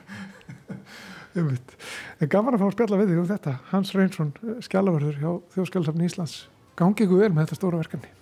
En 1.33 2.29
gaman 2.29 2.53
að 2.53 2.61
fá 2.61 2.67
að 2.67 2.75
spjalla 2.75 2.97
við 2.99 3.07
þig 3.09 3.19
um 3.23 3.29
þetta. 3.31 3.53
Hans 3.71 3.93
Reynsson, 3.97 4.27
skjálavörður 4.67 5.15
hjá 5.17 5.31
Þjóðskjálasafni 5.55 6.05
Íslands. 6.05 6.35
Gangi 6.77 7.07
ykkur 7.07 7.23
vel 7.23 7.31
með 7.33 7.47
þetta 7.47 7.57
stóra 7.57 7.79
verkefni. 7.81 8.13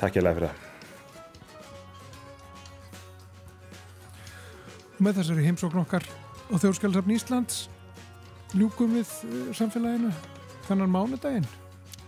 Takk 0.00 0.16
ég 0.16 0.24
lega 0.24 0.38
fyrir 0.40 0.54
það. 0.54 0.65
Með 4.96 5.20
þessari 5.20 5.44
heimsókn 5.44 5.82
okkar 5.82 6.06
á 6.06 6.54
Þjóðskjálasafni 6.56 7.18
Íslands 7.18 7.66
ljúkum 8.56 8.96
við 8.96 9.12
eh, 9.28 9.54
samfélaginu 9.58 10.12
þannan 10.68 10.92
mánudaginn 10.92 11.48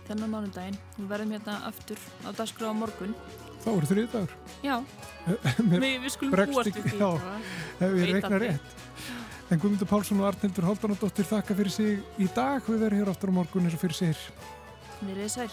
þennan 0.09 0.33
mánundaginn. 0.33 0.77
Við 0.97 1.07
verðum 1.11 1.33
hérna 1.35 1.55
aftur 1.69 2.01
á 2.25 2.29
dagskrá 2.33 2.71
á 2.73 2.75
morgun. 2.75 3.15
Þá 3.59 3.69
eru 3.71 3.89
þrjið 3.89 4.13
dagur. 4.13 4.35
Já, 4.65 4.75
við, 5.27 5.87
við 6.05 6.13
skulum 6.15 6.53
búast 6.53 6.69
við 6.71 6.87
því. 6.87 7.01
Já, 7.01 7.09
ef 7.77 7.93
við 7.93 8.13
reikna 8.15 8.41
rétt. 8.45 8.77
En 9.49 9.61
Guðmundur 9.61 9.89
Pálsson 9.89 10.21
og 10.21 10.29
Arnildur 10.29 10.67
Haldanadóttir 10.69 11.25
þakka 11.29 11.57
fyrir 11.57 11.73
sig 11.73 12.21
í 12.21 12.29
dag. 12.35 12.61
Við 12.65 12.83
verðum 12.85 13.03
hér 13.03 13.13
aftur 13.13 13.33
á 13.33 13.37
morgun 13.39 13.69
eins 13.69 13.77
og 13.77 13.83
fyrir 13.83 13.97
sér. 13.97 14.25
Nýrið 15.05 15.31
sæl. 15.33 15.49